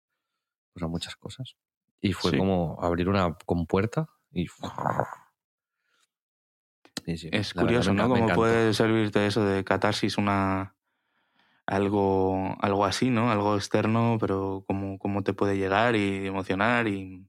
pues 0.73 0.83
a 0.83 0.89
muchas 0.89 1.17
cosas. 1.17 1.57
Y 2.01 2.13
fue 2.13 2.33
Sí. 2.33 2.39
como 2.39 2.79
abrir 2.83 3.09
una 3.09 3.37
compuerta 3.47 4.09
y... 4.33 4.47
Sí, 7.05 7.17
sí, 7.17 7.29
Es 7.33 7.55
curioso, 7.55 7.95
¿no? 7.95 8.09
Cómo 8.09 8.27
puede 8.35 8.75
servirte 8.75 9.27
eso 9.27 9.45
de 9.45 9.65
catarsis 9.65 10.19
una 10.19 10.75
algo, 11.67 12.57
algo 12.61 12.85
así, 12.85 13.11
¿no? 13.11 13.31
Algo 13.31 13.57
externo, 13.57 14.17
pero 14.21 14.65
cómo, 14.67 14.99
cómo 14.99 15.23
te 15.23 15.35
puede 15.35 15.57
llegar 15.57 15.97
y 15.97 16.27
emocionar 16.27 16.89
y 16.89 17.28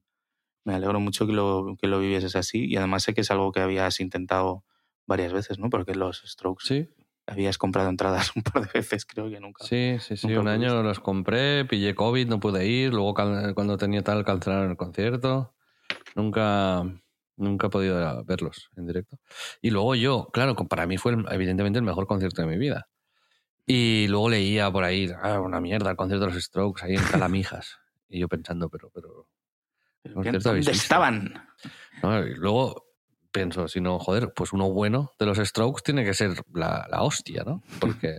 me 0.64 0.74
alegro 0.74 1.00
mucho 1.00 1.26
que 1.26 1.32
lo, 1.32 1.76
que 1.80 1.86
lo 1.86 1.98
vivieses 2.00 2.36
así 2.36 2.66
y 2.66 2.76
además 2.76 3.02
sé 3.02 3.14
que 3.14 3.22
es 3.22 3.30
algo 3.30 3.52
que 3.52 3.60
habías 3.60 4.00
intentado 4.00 4.64
varias 5.06 5.32
veces, 5.32 5.58
¿no? 5.58 5.70
Porque 5.70 5.94
los 5.94 6.22
Strokes 6.24 6.66
Sí, 6.66 6.88
habías 7.26 7.58
comprado 7.58 7.88
entradas 7.88 8.32
un 8.36 8.42
par 8.42 8.66
de 8.66 8.70
veces, 8.72 9.04
creo 9.06 9.30
que 9.30 9.40
nunca. 9.40 9.64
Sí, 9.64 9.96
sí, 10.00 10.16
sí. 10.16 10.34
Un 10.34 10.48
año 10.48 10.82
los 10.82 11.00
compré, 11.00 11.64
pillé 11.64 11.94
COVID, 11.94 12.28
no 12.28 12.40
pude 12.40 12.66
ir. 12.66 12.92
Luego, 12.92 13.14
cuando 13.14 13.76
tenía 13.76 14.02
tal, 14.02 14.24
cancelaron 14.24 14.70
el 14.70 14.76
concierto. 14.76 15.54
Nunca, 16.14 16.84
nunca 17.36 17.66
he 17.68 17.70
podido 17.70 18.24
verlos 18.24 18.70
en 18.76 18.86
directo. 18.86 19.18
Y 19.62 19.70
luego 19.70 19.94
yo, 19.94 20.28
claro, 20.32 20.54
para 20.54 20.86
mí 20.86 20.96
fue 20.96 21.16
evidentemente 21.30 21.78
el 21.78 21.84
mejor 21.84 22.06
concierto 22.06 22.42
de 22.42 22.48
mi 22.48 22.58
vida. 22.58 22.88
Y 23.66 24.08
luego 24.08 24.30
leía 24.30 24.70
por 24.70 24.84
ahí, 24.84 25.08
ah, 25.22 25.40
una 25.40 25.60
mierda, 25.60 25.90
el 25.90 25.96
concierto 25.96 26.26
de 26.26 26.34
los 26.34 26.42
Strokes, 26.42 26.84
ahí 26.84 26.94
en 26.94 27.04
Calamijas. 27.04 27.78
y 28.08 28.18
yo 28.18 28.28
pensando, 28.28 28.68
pero, 28.68 28.90
pero. 28.90 29.28
¿Dónde 30.04 30.70
estaban? 30.72 31.46
¿no? 32.02 32.26
Y 32.26 32.34
luego 32.34 32.86
pienso, 33.32 33.68
si 33.68 33.80
no, 33.80 33.98
joder, 33.98 34.32
pues 34.34 34.52
uno 34.52 34.70
bueno 34.70 35.12
de 35.18 35.26
los 35.26 35.38
Strokes 35.38 35.82
tiene 35.84 36.04
que 36.04 36.14
ser 36.14 36.42
la, 36.52 36.86
la 36.90 37.02
hostia, 37.02 37.42
¿no? 37.44 37.62
Porque 37.80 38.18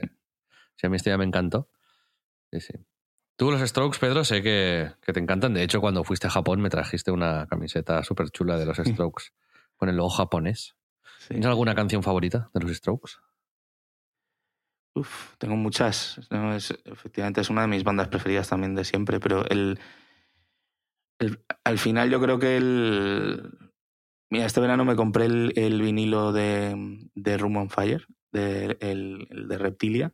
si 0.78 0.88
a 0.88 0.90
mí 0.90 0.96
esto 0.98 1.10
ya 1.10 1.18
me 1.18 1.26
encantó. 1.26 1.70
Sí, 2.52 2.62
sí. 2.62 2.74
Tú 3.38 3.50
los 3.52 3.62
Strokes, 3.68 3.98
Pedro, 4.00 4.24
sé 4.24 4.44
que, 4.44 4.92
que 5.02 5.14
te 5.14 5.20
encantan. 5.20 5.54
De 5.54 5.64
hecho, 5.64 5.82
cuando 5.82 6.04
fuiste 6.04 6.28
a 6.28 6.30
Japón 6.30 6.62
me 6.62 6.70
trajiste 6.70 7.10
una 7.12 7.48
camiseta 7.48 8.04
súper 8.04 8.30
chula 8.30 8.58
de 8.58 8.66
los 8.66 8.78
Strokes 8.78 9.26
con 9.78 9.90
el 9.90 9.96
logo 9.98 10.10
japonés. 10.10 10.76
Sí. 11.20 11.30
¿Tienes 11.30 11.48
alguna 11.48 11.74
canción 11.74 12.04
favorita 12.04 12.50
de 12.54 12.60
los 12.62 12.72
Strokes? 12.78 13.14
Uf, 14.94 15.36
tengo 15.38 15.56
muchas. 15.56 16.20
No, 16.30 16.54
es- 16.54 16.76
efectivamente, 16.86 17.42
es 17.42 17.50
una 17.50 17.62
de 17.62 17.68
mis 17.68 17.84
bandas 17.84 18.10
preferidas 18.10 18.50
también 18.50 18.76
de 18.76 18.84
siempre, 18.84 19.20
pero 19.20 19.46
el, 19.50 19.80
el- 21.22 21.40
al 21.64 21.78
final 21.78 22.10
yo 22.10 22.20
creo 22.22 22.40
que 22.40 22.58
el... 22.58 23.52
Mira, 24.30 24.46
este 24.46 24.62
verano 24.62 24.86
me 24.86 24.96
compré 24.96 25.26
el, 25.26 25.54
el 25.56 25.82
vinilo 25.82 26.32
de, 26.32 26.74
de 27.16 27.38
Room 27.38 27.58
on 27.58 27.70
Fire, 27.70 28.06
de, 28.32 28.78
el, 28.80 29.28
el 29.30 29.48
de 29.48 29.58
Reptilia, 29.58 30.14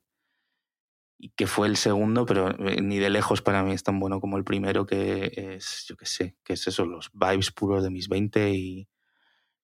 y 1.19 1.29
que 1.29 1.47
fue 1.47 1.67
el 1.67 1.77
segundo, 1.77 2.25
pero 2.25 2.49
eh, 2.67 2.81
ni 2.81 2.97
de 2.99 3.09
lejos 3.09 3.41
para 3.41 3.63
mí 3.63 3.73
es 3.73 3.83
tan 3.83 3.99
bueno 3.99 4.19
como 4.19 4.37
el 4.37 4.43
primero, 4.43 4.85
que 4.85 5.31
es, 5.55 5.85
yo 5.87 5.95
qué 5.97 6.05
sé, 6.05 6.35
que 6.43 6.53
es 6.53 6.67
eso, 6.67 6.85
los 6.85 7.09
vibes 7.13 7.51
puros 7.51 7.83
de 7.83 7.89
mis 7.91 8.07
20 8.09 8.51
y, 8.51 8.87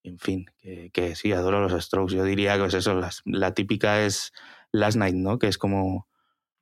en 0.03 0.19
fin, 0.19 0.45
que, 0.57 0.89
que 0.91 1.15
sí, 1.15 1.31
adoro 1.31 1.67
los 1.67 1.83
Strokes. 1.85 2.15
Yo 2.15 2.23
diría 2.23 2.57
que 2.57 2.65
es 2.65 2.73
eso, 2.75 2.93
las- 2.99 3.21
la 3.25 3.53
típica 3.55 4.05
es 4.05 4.33
Last 4.71 4.97
Night, 4.97 5.15
¿no? 5.15 5.39
Que 5.39 5.47
es 5.47 5.57
como 5.57 6.07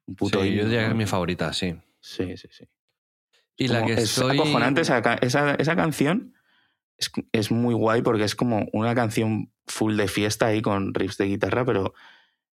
un 0.05 0.15
puto 0.15 0.43
sí, 0.43 0.55
yo 0.55 0.63
diría 0.65 0.83
que 0.83 0.89
es 0.91 0.95
mi 0.95 1.05
favorita, 1.05 1.51
sí. 1.53 1.75
Sí, 1.99 2.37
sí, 2.37 2.47
sí. 2.51 2.65
Y 3.61 3.67
la 3.67 3.81
Como- 3.81 3.95
que 3.95 4.01
es 4.01 4.17
acojonante 4.19 4.81
esa, 4.81 4.99
esa, 5.21 5.55
esa 5.55 5.75
canción. 5.75 6.33
Es, 6.97 7.11
es 7.31 7.51
muy 7.51 7.73
guay 7.73 8.01
porque 8.01 8.23
es 8.23 8.35
como 8.35 8.67
una 8.73 8.93
canción 8.95 9.51
full 9.67 9.95
de 9.97 10.07
fiesta 10.07 10.47
ahí 10.47 10.61
con 10.61 10.93
riffs 10.93 11.17
de 11.17 11.25
guitarra, 11.25 11.65
pero 11.65 11.93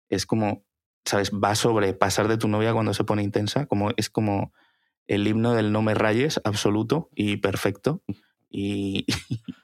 es 0.08 0.24
como, 0.26 0.64
¿sabes? 1.04 1.30
Va 1.32 1.54
sobre 1.54 1.92
pasar 1.94 2.28
de 2.28 2.38
tu 2.38 2.48
novia 2.48 2.72
cuando 2.72 2.94
se 2.94 3.04
pone 3.04 3.22
intensa. 3.22 3.66
Como, 3.66 3.90
es 3.96 4.08
como 4.10 4.52
el 5.06 5.26
himno 5.26 5.54
del 5.54 5.72
no 5.72 5.82
me 5.82 5.94
rayes 5.94 6.40
absoluto 6.44 7.10
y 7.14 7.38
perfecto. 7.38 8.02
Y, 8.50 9.06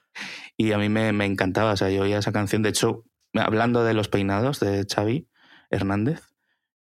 y 0.57 0.71
a 0.71 0.77
mí 0.77 0.89
me, 0.89 1.11
me 1.13 1.25
encantaba. 1.25 1.73
O 1.73 1.77
sea, 1.77 1.89
yo 1.89 2.03
oía 2.03 2.19
esa 2.19 2.31
canción. 2.31 2.61
De 2.61 2.69
hecho, 2.69 3.03
hablando 3.33 3.83
de 3.83 3.93
los 3.93 4.07
peinados 4.07 4.59
de 4.59 4.85
Xavi 4.85 5.27
Hernández, 5.69 6.21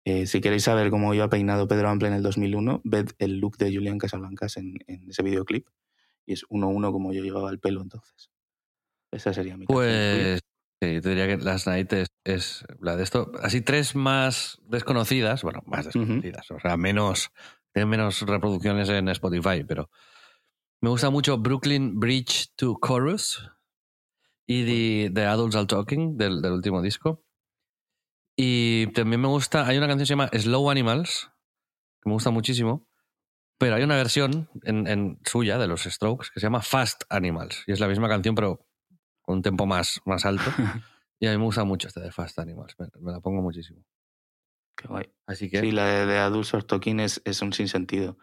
eh, 0.05 0.27
si 0.27 0.41
queréis 0.41 0.65
saber 0.65 0.91
cómo 0.91 1.15
iba 1.15 1.29
peinado 1.29 1.69
Pedro 1.69 1.89
Ample 1.89 2.09
en 2.09 2.15
el 2.15 2.23
2001, 2.23 2.81
ved 2.85 3.11
el 3.19 3.39
look 3.39 3.57
de 3.59 3.73
Julián 3.73 3.99
Casablancas 3.99 4.57
en, 4.57 4.75
en 4.87 5.09
ese 5.09 5.23
videoclip. 5.23 5.69
Y 6.27 6.35
es 6.35 6.45
uno 6.49 6.67
a 6.67 6.71
uno 6.71 6.93
como 6.93 7.13
yo 7.13 7.23
llevaba 7.23 7.51
el 7.51 7.59
pelo 7.59 7.83
entonces. 7.83 8.31
Esa 9.13 9.33
sería 9.33 9.57
mi. 9.57 9.67
Pues 9.67 10.41
sí, 10.83 11.01
te 11.01 11.09
diría 11.09 11.27
que 11.27 11.37
Last 11.37 11.67
Night 11.67 11.93
es, 11.93 12.09
es 12.25 12.65
la 12.81 12.97
de 12.97 13.03
esto. 13.03 13.31
Así 13.43 13.61
tres 13.61 13.95
más 13.95 14.59
desconocidas, 14.67 15.43
bueno, 15.43 15.63
más 15.67 15.85
desconocidas, 15.87 16.51
o 16.51 16.59
sea, 16.59 16.77
menos, 16.77 17.31
tienen 17.73 17.89
menos 17.89 18.23
reproducciones 18.23 18.89
en 18.89 19.09
Spotify, 19.09 19.65
pero 19.67 19.91
me 20.81 20.89
gusta 20.89 21.11
mucho 21.11 21.39
Brooklyn 21.39 22.01
Bridge 22.01 22.53
to 22.57 22.79
Chorus 22.85 23.51
y 24.47 24.65
The, 24.65 25.11
The 25.15 25.27
Adults 25.27 25.57
Are 25.57 25.67
Talking 25.67 26.17
del, 26.17 26.41
del 26.41 26.53
último 26.53 26.83
disco. 26.83 27.22
Y 28.37 28.87
también 28.89 29.21
me 29.21 29.29
gusta, 29.29 29.67
hay 29.67 29.77
una 29.79 29.87
canción 29.87 30.01
que 30.05 30.07
se 30.07 30.13
llama 30.13 30.31
Slow 30.33 30.71
Animals, 30.71 31.31
que 32.01 32.09
me 32.09 32.15
gusta 32.15 32.31
muchísimo, 32.31 32.89
pero 33.59 33.77
hay 33.77 33.83
una 33.83 33.97
versión 33.97 34.49
en, 34.65 34.87
en 34.87 35.19
suya 35.25 35.59
de 35.59 35.67
los 35.69 35.83
Strokes 35.83 36.29
que 36.33 36.41
se 36.41 36.47
llama 36.47 36.63
Fast 36.63 37.03
Animals. 37.11 37.63
Y 37.67 37.73
es 37.73 37.81
la 37.81 37.89
misma 37.89 38.09
canción, 38.09 38.35
pero 38.35 38.67
con 39.21 39.37
un 39.37 39.43
tempo 39.43 39.67
más, 39.67 40.01
más 40.05 40.25
alto. 40.25 40.45
y 41.21 41.27
a 41.27 41.31
mí 41.33 41.39
me 41.39 41.45
gusta 41.45 41.65
mucho 41.65 41.89
esta 41.89 42.01
de 42.01 42.11
Fast 42.11 42.39
Animals. 42.39 42.75
Me, 42.79 42.89
me 43.01 43.13
la 43.13 43.21
pongo 43.21 43.43
muchísimo. 43.43 43.85
Qué 44.77 44.89
guay. 44.89 45.13
Así 45.27 45.51
que 45.51 45.61
Sí, 45.61 45.71
la 45.71 45.85
de, 45.87 46.07
de 46.07 46.19
Adults 46.19 46.57
Talking 46.67 46.99
es, 47.01 47.21
es 47.25 47.43
un 47.43 47.53
sinsentido. 47.53 48.17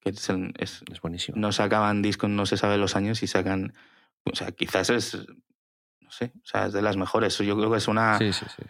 Que 0.00 0.10
es, 0.10 0.28
el- 0.30 0.54
es- 0.58 0.82
es 0.90 1.00
buenísimo. 1.00 1.36
no 1.36 1.50
sacaban 1.52 2.00
discos, 2.00 2.30
no 2.30 2.46
se 2.46 2.56
sabe 2.56 2.78
los 2.78 2.94
años 2.94 3.22
y 3.22 3.26
sacan. 3.26 3.74
O 4.24 4.34
sea, 4.36 4.52
quizás 4.52 4.88
es. 4.90 5.14
No 6.00 6.10
sé, 6.12 6.32
o 6.36 6.46
sea, 6.46 6.66
es 6.66 6.72
de 6.72 6.80
las 6.82 6.96
mejores. 6.96 7.36
Yo 7.38 7.56
creo 7.56 7.70
que 7.70 7.78
es 7.78 7.88
una. 7.88 8.16
Sí, 8.18 8.32
sí, 8.32 8.46
sí. 8.56 8.62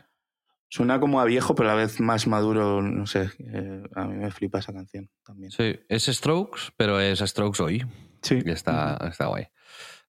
Suena 0.69 0.99
como 0.99 1.21
a 1.21 1.25
viejo, 1.25 1.55
pero 1.55 1.71
a 1.71 1.75
la 1.75 1.79
vez 1.79 2.01
más 2.01 2.27
maduro. 2.27 2.83
No 2.83 3.07
sé. 3.07 3.31
eh, 3.39 3.83
a 3.95 4.05
mí 4.05 4.17
me 4.17 4.31
flipa 4.31 4.59
esa 4.59 4.73
canción 4.73 5.09
también. 5.25 5.51
Sí, 5.51 5.79
es 5.89 6.07
Strokes, 6.07 6.73
pero 6.77 7.01
es 7.01 7.21
Strokes 7.21 7.63
hoy. 7.63 7.87
Sí. 8.23 8.43
Y 8.45 8.51
está, 8.51 8.99
está 9.09 9.27
guay. 9.27 9.47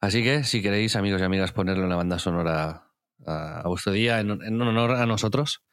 Así 0.01 0.23
que, 0.23 0.43
si 0.43 0.61
queréis, 0.61 0.95
amigos 0.95 1.21
y 1.21 1.23
amigas, 1.23 1.51
ponerle 1.51 1.83
una 1.83 1.95
banda 1.95 2.19
sonora 2.19 2.87
a, 3.25 3.61
a 3.61 3.67
vuestro 3.67 3.91
día 3.93 4.19
en, 4.19 4.29
en 4.31 4.61
honor 4.61 4.91
a 4.91 5.05
nosotros, 5.05 5.63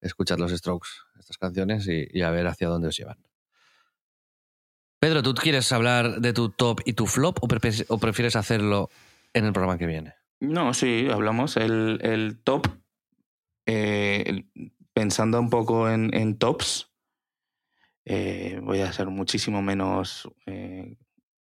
escuchad 0.00 0.38
los 0.38 0.52
Strokes, 0.52 0.88
estas 1.18 1.38
canciones, 1.38 1.86
y, 1.88 2.06
y 2.10 2.22
a 2.22 2.30
ver 2.30 2.46
hacia 2.46 2.68
dónde 2.68 2.88
os 2.88 2.96
llevan. 2.96 3.18
Pedro, 5.00 5.22
¿tú 5.22 5.34
quieres 5.34 5.70
hablar 5.72 6.20
de 6.20 6.32
tu 6.32 6.48
top 6.48 6.80
y 6.84 6.94
tu 6.94 7.06
flop 7.06 7.38
o 7.42 7.48
prefieres, 7.48 7.84
o 7.88 7.98
prefieres 7.98 8.36
hacerlo 8.36 8.88
en 9.34 9.44
el 9.44 9.52
programa 9.52 9.76
que 9.76 9.86
viene? 9.86 10.14
No, 10.40 10.72
sí, 10.74 11.08
hablamos. 11.10 11.56
El, 11.56 12.00
el 12.02 12.38
top, 12.42 12.66
eh, 13.66 14.44
pensando 14.92 15.40
un 15.40 15.50
poco 15.50 15.90
en, 15.90 16.14
en 16.14 16.38
tops, 16.38 16.90
eh, 18.04 18.60
voy 18.62 18.80
a 18.80 18.92
ser 18.92 19.08
muchísimo 19.08 19.62
menos 19.62 20.30
eh, 20.46 20.96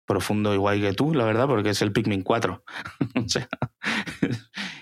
profundo 0.06 0.54
y 0.54 0.56
guay 0.56 0.80
que 0.80 0.92
tú, 0.92 1.12
la 1.14 1.24
verdad, 1.24 1.46
porque 1.46 1.70
es 1.70 1.82
el 1.82 1.92
Pikmin 1.92 2.22
4. 2.22 2.64
o 3.24 3.28
sea, 3.28 3.48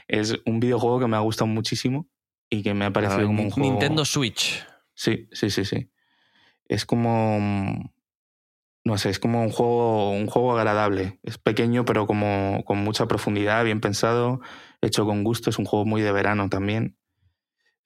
es 0.09 0.35
un 0.47 0.61
videojuego 0.61 1.01
que 1.01 1.07
me 1.09 1.17
ha 1.17 1.21
gustado 1.21 1.49
muchísimo 1.49 2.09
y 2.49 2.63
que 2.63 2.75
me 2.75 2.85
ha 2.85 2.93
parecido 2.93 3.27
como 3.27 3.43
un 3.43 3.51
juego... 3.51 3.71
Nintendo 3.71 4.05
Switch. 4.05 4.65
Sí, 4.95 5.29
sí, 5.33 5.51
sí, 5.51 5.65
sí. 5.65 5.91
Es 6.67 6.87
como. 6.87 7.39
mm, 7.41 7.91
No 8.85 8.97
sé, 8.99 9.11
es 9.11 9.19
como 9.19 9.43
un 9.43 9.51
juego, 9.51 10.11
un 10.13 10.27
juego 10.27 10.57
agradable. 10.57 11.19
Es 11.23 11.37
pequeño, 11.39 11.85
pero 11.85 12.07
como 12.07 12.63
con 12.65 12.79
mucha 12.79 13.07
profundidad, 13.07 13.65
bien 13.65 13.81
pensado, 13.81 14.41
hecho 14.83 15.05
con 15.05 15.25
gusto. 15.25 15.51
Es 15.51 15.59
un 15.59 15.65
juego 15.65 15.85
muy 15.85 16.01
de 16.03 16.13
verano 16.13 16.49
también. 16.49 16.97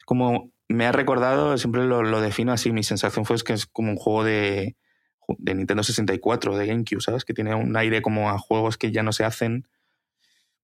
Como. 0.08 0.50
Me 0.70 0.86
ha 0.86 0.92
recordado, 0.92 1.56
siempre 1.58 1.84
lo, 1.86 2.02
lo 2.02 2.20
defino 2.20 2.52
así. 2.52 2.72
Mi 2.72 2.82
sensación 2.82 3.24
fue 3.24 3.36
que 3.44 3.52
es 3.54 3.66
como 3.66 3.90
un 3.90 3.96
juego 3.96 4.22
de, 4.24 4.76
de 5.38 5.54
Nintendo 5.54 5.82
64, 5.82 6.56
de 6.58 6.66
GameCube, 6.66 7.00
¿sabes? 7.00 7.24
Que 7.24 7.32
tiene 7.34 7.54
un 7.54 7.74
aire 7.76 8.02
como 8.02 8.28
a 8.30 8.38
juegos 8.38 8.76
que 8.76 8.92
ya 8.92 9.02
no 9.02 9.12
se 9.12 9.24
hacen. 9.24 9.66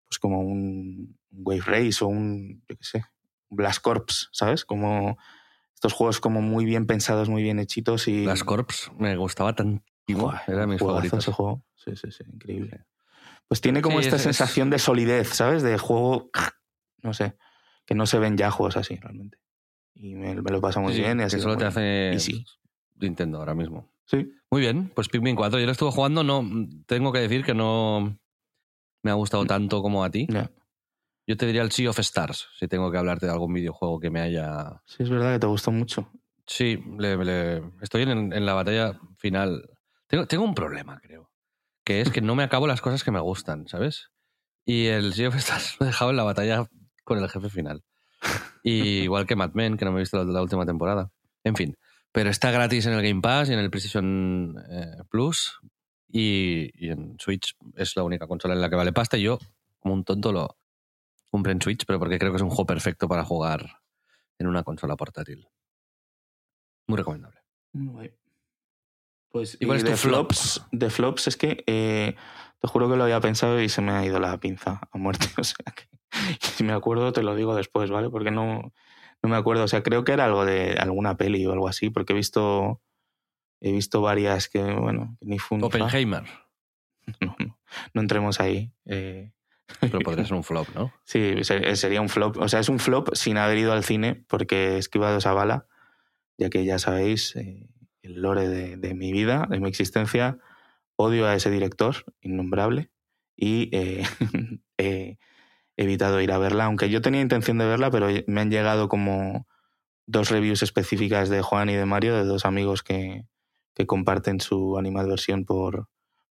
Pues 0.06 0.18
como 0.18 0.40
un, 0.40 1.18
Wave 1.30 1.62
Race 1.64 2.04
o 2.04 2.08
un, 2.08 2.62
yo 2.68 2.76
qué 2.76 2.84
sé, 2.84 3.04
Blast 3.48 3.80
Corps, 3.80 4.28
¿sabes? 4.32 4.64
Como 4.66 5.16
estos 5.74 5.94
juegos 5.94 6.20
como 6.20 6.42
muy 6.42 6.64
bien 6.66 6.86
pensados, 6.86 7.28
muy 7.30 7.42
bien 7.42 7.58
hechitos 7.58 8.06
y... 8.06 8.24
Las 8.26 8.44
Corps 8.44 8.92
me 8.98 9.16
gustaba 9.16 9.54
tantísimo. 9.54 9.84
Buah, 10.28 10.42
Era 10.46 10.64
juegazo 10.66 10.86
favoritos. 10.86 11.24
ese 11.24 11.32
juego. 11.32 11.64
Sí, 11.76 11.96
sí, 11.96 12.10
sí, 12.10 12.24
increíble. 12.32 12.84
Pues 13.48 13.60
tiene 13.62 13.80
como 13.80 14.00
Sí, 14.00 14.04
esta 14.04 14.16
es- 14.16 14.26
es- 14.26 14.36
sensación 14.36 14.68
de 14.70 14.78
solidez, 14.78 15.28
¿sabes? 15.30 15.62
De 15.62 15.78
juego, 15.78 16.30
no 17.02 17.14
sé, 17.14 17.36
que 17.86 17.94
no 17.94 18.06
se 18.06 18.18
ven 18.18 18.36
ya 18.36 18.50
juegos 18.50 18.76
así 18.76 18.96
realmente. 18.96 19.38
Y 19.94 20.14
me, 20.14 20.34
me 20.34 20.50
lo 20.50 20.60
pasa 20.60 20.80
muy 20.80 20.92
Sí, 20.94 21.00
bien. 21.00 21.20
Y 21.20 21.22
así 21.24 21.38
solo 21.40 21.56
te 21.56 21.64
hace 21.66 22.12
easy. 22.12 22.44
Nintendo 22.96 23.38
ahora 23.38 23.54
mismo. 23.54 23.90
Sí. 24.06 24.30
Muy 24.50 24.60
bien, 24.60 24.90
pues 24.94 25.08
Pikmin 25.08 25.36
4. 25.36 25.58
Yo 25.58 25.66
lo 25.66 25.72
estuve 25.72 25.90
jugando, 25.90 26.22
no 26.24 26.42
tengo 26.86 27.12
que 27.12 27.20
decir 27.20 27.44
que 27.44 27.54
no 27.54 28.18
me 29.02 29.10
ha 29.10 29.14
gustado 29.14 29.44
tanto 29.46 29.82
como 29.82 30.04
a 30.04 30.10
ti. 30.10 30.26
Ya. 30.30 30.50
Yo 31.26 31.36
te 31.36 31.46
diría 31.46 31.62
el 31.62 31.72
Sea 31.72 31.90
of 31.90 31.98
Stars, 32.00 32.48
si 32.58 32.68
tengo 32.68 32.90
que 32.92 32.98
hablarte 32.98 33.24
de 33.26 33.32
algún 33.32 33.52
videojuego 33.54 33.98
que 33.98 34.10
me 34.10 34.20
haya... 34.20 34.82
Sí, 34.84 35.02
es 35.04 35.08
verdad 35.10 35.32
que 35.32 35.38
te 35.38 35.46
gustó 35.46 35.70
mucho. 35.70 36.10
Sí, 36.46 36.78
le- 36.98 37.16
le- 37.24 37.62
estoy 37.80 38.02
en, 38.02 38.32
en 38.32 38.44
la 38.44 38.52
batalla 38.52 39.00
final. 39.16 39.70
Tengo, 40.06 40.26
tengo 40.26 40.44
un 40.44 40.54
problema, 40.54 41.00
creo, 41.00 41.30
que 41.82 42.02
es 42.02 42.10
que 42.10 42.20
no 42.20 42.34
me 42.34 42.42
acabo 42.42 42.66
las 42.66 42.82
cosas 42.82 43.02
que 43.04 43.10
me 43.10 43.20
gustan, 43.20 43.66
¿sabes? 43.68 44.10
Y 44.66 44.86
el 44.86 45.14
Sea 45.14 45.28
of 45.28 45.36
Stars 45.36 45.76
lo 45.80 45.86
he 45.86 45.88
dejado 45.88 46.10
en 46.10 46.18
la 46.18 46.24
batalla 46.24 46.68
con 47.04 47.18
el 47.18 47.28
jefe 47.28 47.48
final. 47.50 47.82
Y 48.66 49.00
igual 49.02 49.26
que 49.26 49.36
Mad 49.36 49.52
Men, 49.52 49.76
que 49.76 49.84
no 49.84 49.92
me 49.92 49.98
he 49.98 50.00
visto 50.00 50.16
la, 50.16 50.24
la 50.24 50.40
última 50.40 50.64
temporada. 50.64 51.10
En 51.44 51.54
fin, 51.54 51.76
pero 52.12 52.30
está 52.30 52.50
gratis 52.50 52.86
en 52.86 52.94
el 52.94 53.02
Game 53.02 53.20
Pass 53.20 53.50
y 53.50 53.52
en 53.52 53.58
el 53.58 53.70
PlayStation 53.70 54.56
eh, 54.70 55.02
Plus. 55.10 55.60
Y, 56.08 56.70
y 56.74 56.90
en 56.90 57.16
Switch 57.18 57.54
es 57.76 57.94
la 57.96 58.04
única 58.04 58.26
consola 58.26 58.54
en 58.54 58.62
la 58.62 58.70
que 58.70 58.76
vale 58.76 58.92
pasta. 58.92 59.18
Y 59.18 59.22
yo, 59.22 59.38
como 59.80 59.92
un 59.94 60.04
tonto, 60.04 60.32
lo 60.32 60.56
compré 61.30 61.52
en 61.52 61.60
Switch, 61.60 61.84
pero 61.86 61.98
porque 61.98 62.18
creo 62.18 62.32
que 62.32 62.36
es 62.36 62.42
un 62.42 62.48
juego 62.48 62.64
perfecto 62.66 63.06
para 63.08 63.24
jugar 63.24 63.80
en 64.38 64.46
una 64.46 64.62
consola 64.62 64.96
portátil. 64.96 65.46
Muy 66.86 66.96
recomendable. 66.98 67.40
Muy. 67.72 68.14
Pues 69.28 69.56
¿Y 69.60 69.66
cuál 69.66 69.78
y 69.78 69.78
es 69.78 69.84
tu 69.84 69.90
de 69.90 69.96
flop? 69.96 70.32
flops, 70.32 70.66
de 70.70 70.90
flops 70.90 71.26
es 71.26 71.36
que 71.36 71.64
eh, 71.66 72.14
te 72.60 72.68
juro 72.68 72.88
que 72.88 72.96
lo 72.96 73.02
había 73.04 73.20
pensado 73.20 73.60
y 73.60 73.68
se 73.68 73.82
me 73.82 73.92
ha 73.92 74.04
ido 74.06 74.20
la 74.20 74.38
pinza 74.38 74.80
a 74.90 74.98
muerte. 74.98 75.26
O 75.38 75.44
sea 75.44 75.64
que 75.74 75.88
si 76.40 76.64
me 76.64 76.72
acuerdo 76.72 77.12
te 77.12 77.22
lo 77.22 77.34
digo 77.34 77.54
después, 77.54 77.90
¿vale? 77.90 78.10
Porque 78.10 78.30
no, 78.30 78.72
no 79.22 79.28
me 79.28 79.36
acuerdo. 79.36 79.64
O 79.64 79.68
sea, 79.68 79.82
creo 79.82 80.04
que 80.04 80.12
era 80.12 80.24
algo 80.26 80.44
de 80.44 80.72
alguna 80.78 81.16
peli 81.16 81.44
o 81.46 81.52
algo 81.52 81.68
así, 81.68 81.90
porque 81.90 82.12
he 82.12 82.16
visto 82.16 82.80
he 83.60 83.72
visto 83.72 84.00
varias 84.02 84.48
que, 84.48 84.62
bueno, 84.62 85.16
ni 85.20 85.38
fun. 85.38 85.62
Oppenheimer. 85.64 86.24
No, 87.20 87.36
no, 87.38 87.58
no 87.92 88.00
entremos 88.00 88.40
ahí. 88.40 88.72
eh. 88.86 89.32
Pero 89.80 89.98
podría 90.00 90.24
ser 90.26 90.34
un 90.36 90.44
flop, 90.44 90.68
¿no? 90.74 90.92
Sí, 91.04 91.44
se- 91.44 91.76
sería 91.76 92.00
un 92.00 92.08
flop. 92.08 92.38
O 92.38 92.48
sea, 92.48 92.60
es 92.60 92.68
un 92.70 92.78
flop 92.78 93.10
sin 93.14 93.36
haber 93.36 93.58
ido 93.58 93.72
al 93.72 93.84
cine 93.84 94.24
porque 94.28 94.74
he 94.74 94.78
esquivado 94.78 95.18
esa 95.18 95.32
bala, 95.34 95.66
ya 96.38 96.48
que 96.50 96.64
ya 96.64 96.78
sabéis, 96.78 97.36
eh, 97.36 97.68
el 98.02 98.20
lore 98.22 98.48
de, 98.48 98.76
de 98.78 98.94
mi 98.94 99.12
vida, 99.12 99.46
de 99.50 99.60
mi 99.60 99.68
existencia, 99.68 100.38
odio 100.96 101.26
a 101.26 101.34
ese 101.34 101.50
director 101.50 101.96
innombrable 102.22 102.90
y 103.36 103.68
eh, 103.76 104.02
he 104.78 105.18
evitado 105.76 106.20
ir 106.20 106.32
a 106.32 106.38
verla, 106.38 106.64
aunque 106.66 106.88
yo 106.90 107.00
tenía 107.02 107.20
intención 107.20 107.58
de 107.58 107.66
verla, 107.66 107.90
pero 107.90 108.08
me 108.26 108.40
han 108.40 108.50
llegado 108.50 108.88
como 108.88 109.46
dos 110.06 110.30
reviews 110.30 110.62
específicas 110.62 111.28
de 111.28 111.42
Juan 111.42 111.68
y 111.70 111.74
de 111.74 111.86
Mario, 111.86 112.14
de 112.16 112.24
dos 112.24 112.44
amigos 112.44 112.82
que, 112.82 113.24
que 113.74 113.86
comparten 113.86 114.40
su 114.40 114.78
animadversión 114.78 115.44
por, 115.44 115.88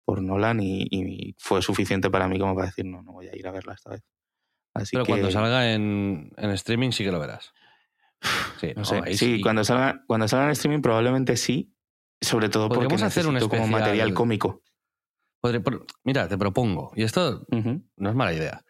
por 0.06 0.22
Nolan 0.22 0.60
y, 0.60 0.88
y 0.92 1.36
fue 1.40 1.62
suficiente 1.62 2.10
para 2.10 2.28
mí 2.28 2.40
como 2.40 2.54
para 2.56 2.68
decir, 2.68 2.86
no, 2.86 3.02
no 3.02 3.14
voy 3.14 3.28
a 3.30 3.36
ir 3.36 3.48
a 3.48 3.52
verla 3.52 3.74
esta 3.74 3.92
vez. 3.92 4.04
Así 4.74 4.92
Pero 4.94 5.06
que, 5.06 5.12
cuando 5.12 5.32
salga 5.32 5.74
en, 5.74 6.32
en 6.38 6.50
streaming 6.52 6.92
sí 6.92 7.04
que 7.04 7.12
lo 7.12 7.20
verás. 7.20 7.54
Sí, 8.60 8.68
no 8.76 8.82
no, 8.82 8.86
sé, 8.86 9.02
ahí 9.04 9.18
sí, 9.18 9.38
sí. 9.38 9.42
cuando 9.42 9.64
salga, 9.64 10.04
cuando 10.06 10.28
salga 10.28 10.46
en 10.46 10.52
streaming 10.52 10.82
probablemente 10.82 11.36
sí, 11.36 11.74
sobre 12.22 12.50
todo 12.50 12.70
porque 12.70 12.94
hacer 13.04 13.26
un 13.26 13.40
como 13.40 13.66
material 13.68 14.14
cómico. 14.14 14.62
Podré- 15.42 15.64
por- 15.64 15.88
mira, 16.04 16.28
te 16.28 16.38
propongo, 16.38 16.92
y 16.96 17.02
esto 17.02 17.48
no 17.50 18.10
es 18.10 18.16
mala 18.16 18.34
idea. 18.34 18.64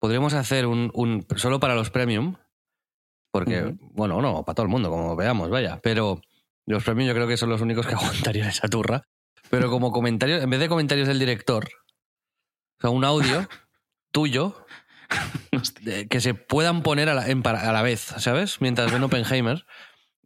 Podríamos 0.00 0.34
hacer 0.34 0.66
un, 0.66 0.90
un- 0.94 1.26
solo 1.36 1.58
para 1.60 1.74
los 1.74 1.90
premium, 1.90 2.36
porque, 3.32 3.74
bueno, 3.80 4.20
no, 4.22 4.44
para 4.44 4.54
todo 4.54 4.64
el 4.64 4.70
mundo, 4.70 4.90
como 4.90 5.16
veamos, 5.16 5.50
vaya. 5.50 5.80
Pero 5.82 6.20
los 6.66 6.84
premium 6.84 7.08
yo 7.08 7.14
creo 7.14 7.28
que 7.28 7.36
son 7.36 7.48
los 7.50 7.60
únicos 7.60 7.86
que 7.86 7.94
aguantarían 7.96 8.48
esa 8.48 8.68
turra. 8.68 9.02
Pero 9.50 9.70
como 9.70 9.92
comentarios, 9.92 10.42
en 10.42 10.50
vez 10.50 10.60
de 10.60 10.68
comentarios 10.68 11.08
del 11.08 11.18
director, 11.18 11.68
o 12.78 12.80
sea, 12.80 12.90
un 12.90 13.04
audio 13.04 13.48
tuyo 14.12 14.64
que 16.10 16.20
se 16.20 16.34
puedan 16.34 16.82
poner 16.82 17.08
a 17.08 17.14
la, 17.14 17.28
en 17.28 17.42
a 17.46 17.72
la 17.72 17.82
vez, 17.82 18.00
¿sabes? 18.00 18.60
Mientras 18.60 18.92
ven 18.92 19.02
Oppenheimer. 19.02 19.64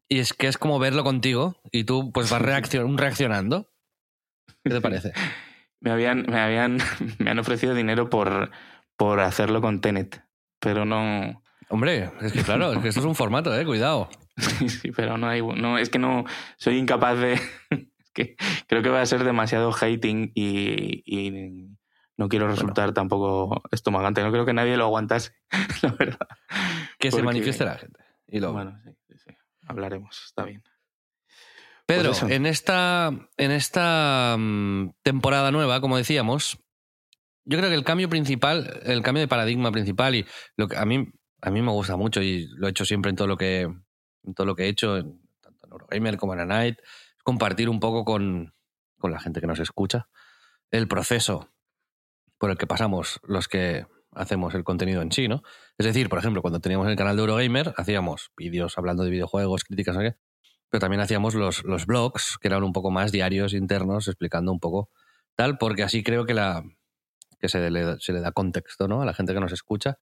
Y 0.08 0.18
es 0.18 0.32
que 0.34 0.46
es 0.48 0.58
como 0.58 0.78
verlo 0.78 1.04
contigo 1.04 1.56
y 1.70 1.84
tú 1.84 2.12
pues 2.12 2.28
vas 2.30 2.42
reaccion- 2.42 2.98
reaccionando. 2.98 3.70
¿Qué 4.62 4.70
te 4.70 4.80
parece? 4.80 5.12
Me 5.80 5.90
habían, 5.90 6.26
me 6.28 6.38
habían, 6.38 6.78
me 7.18 7.30
han 7.32 7.40
ofrecido 7.40 7.74
dinero 7.74 8.08
por, 8.08 8.52
por 9.02 9.18
hacerlo 9.18 9.60
con 9.60 9.80
Tenet, 9.80 10.22
pero 10.60 10.84
no, 10.84 11.42
Hombre, 11.68 12.12
es 12.20 12.32
que 12.32 12.44
claro, 12.44 12.72
es 12.72 12.78
que 12.78 12.86
esto 12.86 13.00
es 13.00 13.06
un 13.06 13.16
formato, 13.16 13.52
eh, 13.58 13.64
cuidado. 13.64 14.08
Sí, 14.36 14.68
sí, 14.68 14.92
pero 14.92 15.18
no 15.18 15.26
hay. 15.26 15.42
No, 15.42 15.76
es 15.76 15.90
que 15.90 15.98
no. 15.98 16.24
Soy 16.56 16.78
incapaz 16.78 17.18
de. 17.18 17.32
es 17.70 18.10
que 18.14 18.36
creo 18.68 18.80
que 18.80 18.90
va 18.90 19.00
a 19.00 19.06
ser 19.06 19.24
demasiado 19.24 19.72
hating 19.72 20.30
y, 20.36 21.02
y 21.04 21.68
no 22.16 22.28
quiero 22.28 22.46
resultar 22.46 22.92
tampoco 22.92 23.60
estomagante. 23.72 24.22
No 24.22 24.30
creo 24.30 24.46
que 24.46 24.52
nadie 24.52 24.76
lo 24.76 24.84
aguantase, 24.84 25.32
la 25.82 25.96
verdad. 25.98 26.28
Que 27.00 27.10
se 27.10 27.24
manifieste 27.24 27.64
la 27.64 27.74
gente. 27.74 28.04
Y 28.28 28.38
lo... 28.38 28.52
Bueno, 28.52 28.78
sí, 28.84 28.90
sí, 29.08 29.14
sí. 29.18 29.36
Hablaremos, 29.66 30.22
está 30.26 30.44
bien. 30.44 30.62
Pedro, 31.86 32.10
pues 32.10 32.22
en 32.22 32.46
esta, 32.46 33.10
en 33.36 33.50
esta 33.50 34.36
mm, 34.38 34.90
temporada 35.02 35.50
nueva, 35.50 35.80
como 35.80 35.96
decíamos, 35.96 36.61
yo 37.44 37.58
creo 37.58 37.70
que 37.70 37.76
el 37.76 37.84
cambio 37.84 38.08
principal, 38.08 38.80
el 38.84 39.02
cambio 39.02 39.20
de 39.22 39.28
paradigma 39.28 39.72
principal, 39.72 40.14
y 40.14 40.26
lo 40.56 40.68
que 40.68 40.76
a 40.76 40.84
mí, 40.84 41.08
a 41.40 41.50
mí 41.50 41.62
me 41.62 41.72
gusta 41.72 41.96
mucho 41.96 42.22
y 42.22 42.46
lo 42.56 42.66
he 42.66 42.70
hecho 42.70 42.84
siempre 42.84 43.10
en 43.10 43.16
todo 43.16 43.26
lo 43.28 43.36
que, 43.36 43.62
en 43.62 44.34
todo 44.34 44.46
lo 44.46 44.54
que 44.54 44.64
he 44.64 44.68
hecho, 44.68 44.96
en- 44.96 45.20
tanto 45.40 45.66
en 45.66 45.72
Eurogamer 45.72 46.16
como 46.16 46.34
en 46.34 46.40
A 46.40 46.46
Night, 46.46 46.78
es 46.78 47.22
compartir 47.22 47.68
un 47.68 47.80
poco 47.80 48.04
con, 48.04 48.54
con 48.98 49.10
la 49.10 49.20
gente 49.20 49.40
que 49.40 49.46
nos 49.46 49.58
escucha 49.58 50.08
el 50.70 50.88
proceso 50.88 51.48
por 52.38 52.50
el 52.50 52.56
que 52.56 52.66
pasamos 52.66 53.20
los 53.24 53.48
que 53.48 53.86
hacemos 54.14 54.54
el 54.54 54.64
contenido 54.64 55.00
en 55.02 55.12
sí, 55.12 55.28
¿no? 55.28 55.42
Es 55.78 55.86
decir, 55.86 56.08
por 56.08 56.18
ejemplo, 56.18 56.42
cuando 56.42 56.60
teníamos 56.60 56.88
el 56.88 56.96
canal 56.96 57.16
de 57.16 57.20
Eurogamer, 57.22 57.74
hacíamos 57.76 58.30
vídeos 58.36 58.76
hablando 58.78 59.04
de 59.04 59.10
videojuegos, 59.10 59.64
críticas, 59.64 59.96
no 59.96 60.02
pero 60.68 60.80
también 60.80 61.00
hacíamos 61.00 61.34
los, 61.34 61.64
los 61.64 61.84
blogs, 61.86 62.38
que 62.38 62.48
eran 62.48 62.64
un 62.64 62.72
poco 62.72 62.90
más 62.90 63.12
diarios 63.12 63.52
internos, 63.52 64.08
explicando 64.08 64.50
un 64.52 64.58
poco 64.58 64.88
tal, 65.36 65.58
porque 65.58 65.82
así 65.82 66.02
creo 66.02 66.24
que, 66.24 66.32
la, 66.32 66.64
que 67.42 67.48
se, 67.48 67.68
le, 67.70 67.98
se 67.98 68.12
le 68.12 68.20
da 68.20 68.30
contexto 68.32 68.86
¿no? 68.88 69.02
a 69.02 69.04
la 69.04 69.12
gente 69.12 69.34
que 69.34 69.40
nos 69.40 69.52
escucha. 69.52 69.98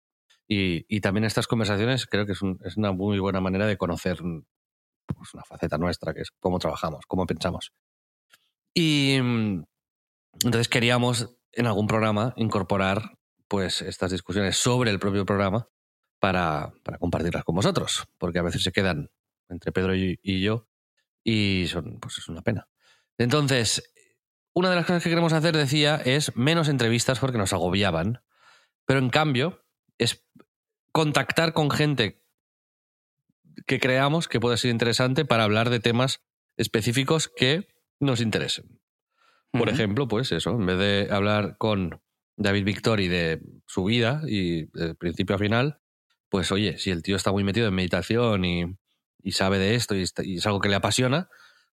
Y, 0.47 0.85
y 0.95 1.01
también 1.01 1.25
estas 1.25 1.47
conversaciones 1.47 2.07
creo 2.07 2.27
que 2.27 2.33
es, 2.33 2.43
un- 2.43 2.59
es 2.65 2.77
una 2.77 2.93
muy 2.93 3.19
buena 3.19 3.41
manera 3.41 3.67
de 3.67 3.77
conocer 3.79 4.19
pues, 5.07 5.33
una 5.35 5.43
faceta 5.45 5.79
nuestra, 5.79 6.13
que 6.13 6.21
es 6.21 6.31
cómo 6.39 6.59
trabajamos, 6.59 7.07
cómo 7.07 7.25
pensamos. 7.27 7.73
Y 8.75 9.15
entonces 9.15 10.69
queríamos 10.69 11.37
en 11.53 11.67
algún 11.67 11.87
programa 11.87 12.33
incorporar 12.37 13.19
pues 13.49 13.83
estas 13.83 14.13
discusiones 14.13 14.57
sobre 14.57 14.91
el 14.91 15.01
propio 15.01 15.25
programa 15.27 15.69
para, 16.21 16.73
para 16.85 16.99
compartirlas 16.99 17.45
con 17.45 17.57
vosotros, 17.57 18.05
porque 18.19 18.39
a 18.39 18.43
veces 18.43 18.63
se 18.63 18.71
quedan 18.73 19.11
entre 19.49 19.73
Pedro 19.73 19.97
y, 19.97 20.19
y 20.23 20.41
yo 20.43 20.69
y 21.25 21.67
son, 21.69 21.99
pues 22.01 22.19
es 22.19 22.29
una 22.29 22.43
pena. 22.43 22.69
Entonces, 23.19 23.93
una 24.53 24.71
de 24.71 24.77
las 24.77 24.87
cosas 24.87 25.03
que 25.03 25.09
queremos 25.11 25.33
hacer, 25.33 25.57
decía, 25.57 25.97
es 25.97 26.37
menos 26.37 26.69
entrevistas 26.69 27.19
porque 27.19 27.39
nos 27.39 27.53
agobiaban, 27.53 28.23
pero 28.87 28.99
en 28.99 29.11
cambio 29.11 29.65
es 29.99 30.25
contactar 30.93 31.53
con 31.53 31.71
gente 31.71 32.23
que 33.67 33.79
creamos 33.79 34.29
que 34.29 34.41
puede 34.41 34.57
ser 34.57 34.71
interesante 34.71 35.25
para 35.25 35.45
hablar 35.45 35.71
de 35.71 35.81
temas 35.81 36.21
específicos 36.57 37.31
que 37.35 37.69
nos 38.01 38.21
interesen. 38.21 38.81
Por 39.53 39.69
ejemplo, 39.69 40.07
pues 40.09 40.31
eso, 40.33 40.51
en 40.51 40.67
vez 40.67 40.79
de 40.79 41.09
hablar 41.11 41.57
con 41.59 42.01
David 42.37 42.65
Victori 42.65 43.09
de 43.09 43.43
su 43.67 43.85
vida 43.85 44.23
y 44.27 44.67
de 44.79 44.95
principio 44.95 45.37
a 45.37 45.39
final, 45.39 45.81
pues 46.29 46.53
oye, 46.53 46.79
si 46.79 46.91
el 46.91 47.03
tío 47.03 47.17
está 47.17 47.33
muy 47.33 47.43
metido 47.45 47.67
en 47.67 47.75
meditación 47.75 48.45
y, 48.45 48.77
y 49.23 49.33
sabe 49.33 49.59
de 49.59 49.75
esto 49.75 49.97
y, 49.97 50.03
está- 50.03 50.25
y 50.25 50.37
es 50.37 50.47
algo 50.47 50.61
que 50.61 50.69
le 50.69 50.77
apasiona, 50.77 51.29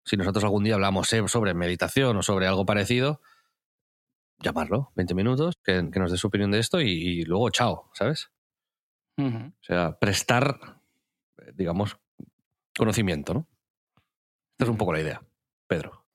si 0.06 0.18
nosotros 0.18 0.44
algún 0.44 0.64
día 0.64 0.76
hablamos 0.76 1.12
eh, 1.14 1.28
sobre 1.28 1.54
meditación 1.54 2.18
o 2.18 2.24
sobre 2.24 2.48
algo 2.48 2.66
parecido, 2.66 3.22
llamarlo, 4.40 4.92
20 4.96 5.14
minutos, 5.16 5.56
que, 5.64 5.90
que 5.92 6.00
nos 6.00 6.12
dé 6.12 6.18
su 6.18 6.28
opinión 6.28 6.52
de 6.52 6.60
esto 6.60 6.82
y, 6.82 6.90
y 6.90 7.24
luego 7.24 7.50
chao, 7.50 7.90
¿sabes? 7.94 8.30
O 9.60 9.64
sea, 9.64 9.98
prestar, 10.00 10.80
digamos, 11.54 11.98
conocimiento, 12.78 13.34
¿no? 13.34 13.48
Esta 14.54 14.66
es 14.66 14.70
un 14.70 14.78
poco 14.78 14.94
la 14.94 15.02
idea, 15.02 15.22
Pedro. 15.68 16.06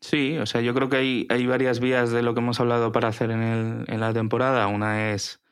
Sí, 0.00 0.36
o 0.38 0.46
sea, 0.46 0.60
yo 0.60 0.74
creo 0.74 0.88
que 0.88 0.96
hay, 0.96 1.26
hay 1.30 1.46
varias 1.46 1.78
vías 1.80 2.10
de 2.10 2.22
lo 2.22 2.34
que 2.34 2.40
hemos 2.40 2.60
hablado 2.60 2.92
para 2.92 3.08
hacer 3.08 3.30
en, 3.30 3.42
el- 3.42 3.84
en 3.88 4.00
la 4.00 4.12
temporada. 4.12 4.66
Una 4.66 5.12
es 5.12 5.42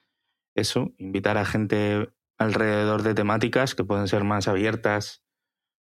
eso, 0.54 0.92
invitar 0.98 1.38
a 1.38 1.44
gente 1.44 2.10
alrededor 2.36 3.02
de 3.02 3.14
temáticas 3.14 3.74
que 3.74 3.84
pueden 3.84 4.08
ser 4.08 4.24
más 4.24 4.48
abiertas, 4.48 5.22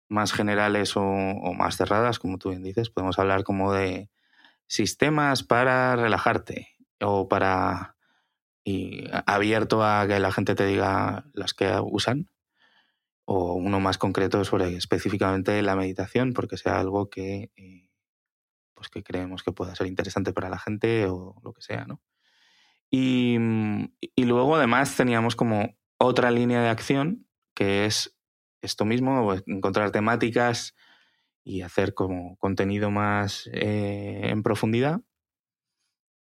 más 0.10 0.34
generales 0.34 0.94
o, 0.96 1.04
más 1.04 1.78
cerradas, 1.78 2.20
como 2.20 2.38
tú 2.38 2.50
bien 2.50 2.64
dices. 2.64 2.90
Podemos 2.90 3.20
hablar 3.20 3.44
como 3.44 3.72
de 3.72 4.10
sistemas 4.68 5.44
para 5.44 5.96
relajarte 5.96 6.76
o 7.00 7.30
para 7.30 7.96
y 8.64 9.06
abierto 9.26 9.84
a 9.84 10.06
que 10.08 10.20
la 10.20 10.32
gente 10.32 10.54
te 10.54 10.66
diga 10.66 11.26
las 11.34 11.54
que 11.54 11.72
usan 11.82 12.30
o 13.26 13.54
uno 13.54 13.80
más 13.80 13.98
concreto 13.98 14.44
sobre 14.44 14.76
específicamente 14.76 15.62
la 15.62 15.76
meditación 15.76 16.34
porque 16.34 16.58
sea 16.58 16.80
algo 16.80 17.10
que 17.10 17.52
eh, 17.56 17.90
pues 18.74 18.90
que 18.90 19.02
creemos 19.02 19.44
que 19.44 19.54
pueda 19.54 19.76
ser 19.76 19.88
interesante 19.88 20.34
para 20.34 20.50
la 20.50 20.60
gente 20.60 21.06
o 21.08 21.40
lo 21.42 21.54
que 21.54 21.62
sea 21.62 21.86
no 21.86 22.02
y, 22.92 23.38
y 24.16 24.26
luego 24.26 24.56
además 24.56 24.96
teníamos 24.96 25.36
como 25.36 25.76
otra 25.98 26.30
línea 26.30 26.62
de 26.62 26.70
acción 26.70 27.28
que 27.56 27.86
es 27.86 28.19
esto 28.62 28.86
mismo 28.86 29.34
encontrar 29.46 29.92
temáticas 29.92 30.76
y 31.44 31.62
hacer 31.62 31.94
como 31.94 32.38
contenido 32.38 32.92
más 32.92 33.50
eh, 33.54 34.22
en 34.26 34.44
profundidad 34.44 35.02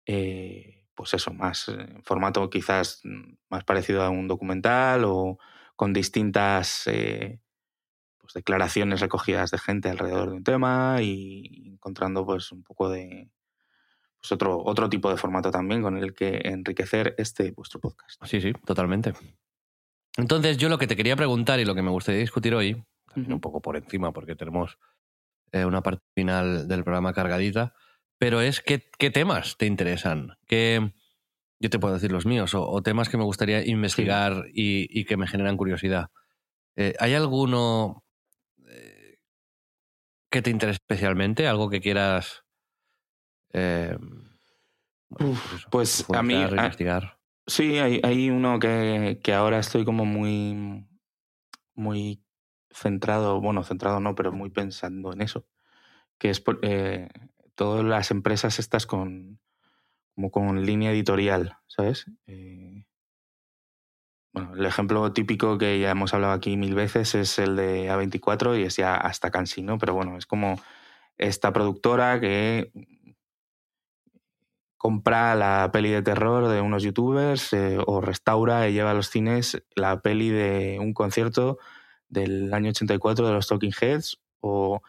eh, 0.08 0.86
pues 0.96 1.14
eso, 1.14 1.32
más 1.32 1.68
en 1.68 2.02
formato 2.04 2.50
quizás 2.50 3.02
mm, 3.04 3.34
más 3.50 3.64
parecido 3.66 4.02
a 4.02 4.10
un 4.10 4.28
documental 4.28 5.04
o 5.06 5.38
con 5.76 5.94
distintas 5.94 6.88
eh, 6.88 7.40
pues 8.18 8.34
declaraciones 8.34 9.02
recogidas 9.02 9.52
de 9.52 9.60
gente 9.60 9.90
alrededor 9.90 10.32
de 10.32 10.38
un 10.38 10.44
tema 10.44 10.98
y 11.02 11.72
encontrando 11.74 12.26
pues 12.26 12.52
un 12.52 12.64
poco 12.64 12.90
de 12.90 13.30
pues 14.18 14.32
otro, 14.32 14.64
otro 14.64 14.90
tipo 14.90 15.12
de 15.12 15.18
formato 15.18 15.52
también 15.52 15.84
con 15.84 15.98
el 15.98 16.14
que 16.16 16.42
enriquecer 16.46 17.14
este 17.18 17.52
vuestro 17.52 17.80
podcast. 17.80 18.20
Sí, 18.26 18.42
sí, 18.42 18.54
totalmente. 18.66 19.14
Entonces, 20.18 20.58
yo 20.58 20.68
lo 20.68 20.80
que 20.80 20.88
te 20.88 20.96
quería 20.96 21.16
preguntar 21.16 21.60
y 21.60 21.66
lo 21.66 21.76
que 21.76 21.84
me 21.84 21.92
gustaría 21.92 22.20
discutir 22.20 22.56
hoy, 22.56 22.84
también 23.06 23.34
un 23.34 23.40
poco 23.40 23.62
por 23.62 23.78
encima, 23.78 24.12
porque 24.12 24.36
tenemos 24.36 24.78
eh, 25.52 25.64
una 25.64 25.82
parte 25.82 26.04
final 26.16 26.68
del 26.68 26.84
programa 26.84 27.14
cargadita, 27.14 27.74
pero 28.18 28.42
es 28.42 28.62
qué, 28.62 28.80
temas 29.12 29.58
te 29.58 29.68
interesan, 29.68 30.36
qué, 30.48 30.92
yo 31.60 31.70
te 31.70 31.78
puedo 31.78 31.94
decir 31.94 32.12
los 32.12 32.26
míos, 32.26 32.54
o, 32.56 32.82
temas 32.82 33.10
que 33.10 33.18
me 33.18 33.24
gustaría 33.24 33.66
investigar 33.66 34.46
y, 34.54 35.06
que 35.06 35.18
me 35.18 35.28
generan 35.28 35.56
curiosidad. 35.56 36.10
Eh, 36.76 36.96
¿Hay 37.00 37.14
alguno 37.14 38.04
eh, 38.68 39.20
que 40.32 40.42
te 40.42 40.50
interese 40.50 40.80
especialmente? 40.82 41.48
¿Algo 41.48 41.70
que 41.70 41.82
quieras... 41.82 42.44
Eh, 43.54 43.98
pues, 45.10 45.66
pues 45.72 46.06
a 46.10 46.24
mí... 46.24 46.36
Investigar? 46.36 47.17
Sí, 47.48 47.80
hay, 47.80 48.02
hay 48.04 48.30
uno 48.30 48.60
que, 48.60 49.20
que, 49.24 49.34
ahora 49.34 49.60
estoy 49.60 49.86
como 49.86 50.06
muy, 50.06 50.86
muy 51.74 52.24
centrado, 52.70 53.42
bueno, 53.42 53.64
centrado 53.64 54.00
no, 54.00 54.16
pero 54.16 54.32
muy 54.32 54.50
pensando 54.50 55.14
en 55.14 55.22
eso, 55.22 55.48
que 56.20 56.30
es 56.30 56.44
eh, 56.62 57.10
todas 57.56 57.84
las 57.86 58.12
empresas 58.12 58.60
estas 58.60 58.86
con, 58.86 59.40
como 60.16 60.32
con 60.32 60.66
línea 60.66 60.92
editorial, 60.92 61.58
¿sabes? 61.68 62.06
Eh, 62.28 62.86
bueno, 64.34 64.54
el 64.56 64.66
ejemplo 64.66 65.12
típico 65.14 65.58
que 65.58 65.80
ya 65.80 65.92
hemos 65.92 66.14
hablado 66.14 66.34
aquí 66.34 66.58
mil 66.58 66.76
veces 66.76 67.16
es 67.16 67.40
el 67.40 67.56
de 67.56 67.90
A24 67.90 68.60
y 68.60 68.64
es 68.64 68.76
ya 68.76 68.96
hasta 68.96 69.32
cansino, 69.32 69.78
pero 69.80 69.94
bueno, 69.96 70.18
es 70.18 70.28
como 70.28 70.62
esta 71.18 71.52
productora 71.52 72.20
que 72.20 72.72
compra 74.78 75.36
la 75.36 75.70
peli 75.72 75.90
de 75.90 76.04
terror 76.04 76.48
de 76.48 76.62
unos 76.62 76.84
youtubers 76.84 77.52
eh, 77.54 77.78
o 77.86 78.00
restaura 78.00 78.70
y 78.70 78.74
lleva 78.74 78.92
a 78.92 78.94
los 78.94 79.10
cines 79.10 79.64
la 79.76 80.02
peli 80.02 80.30
de 80.30 80.78
un 80.80 80.94
concierto 80.94 81.58
del 82.10 82.54
año 82.54 82.70
84 82.70 83.28
de 83.28 83.34
los 83.34 83.48
Talking 83.48 83.74
Heads 83.80 84.20
o 84.40 84.82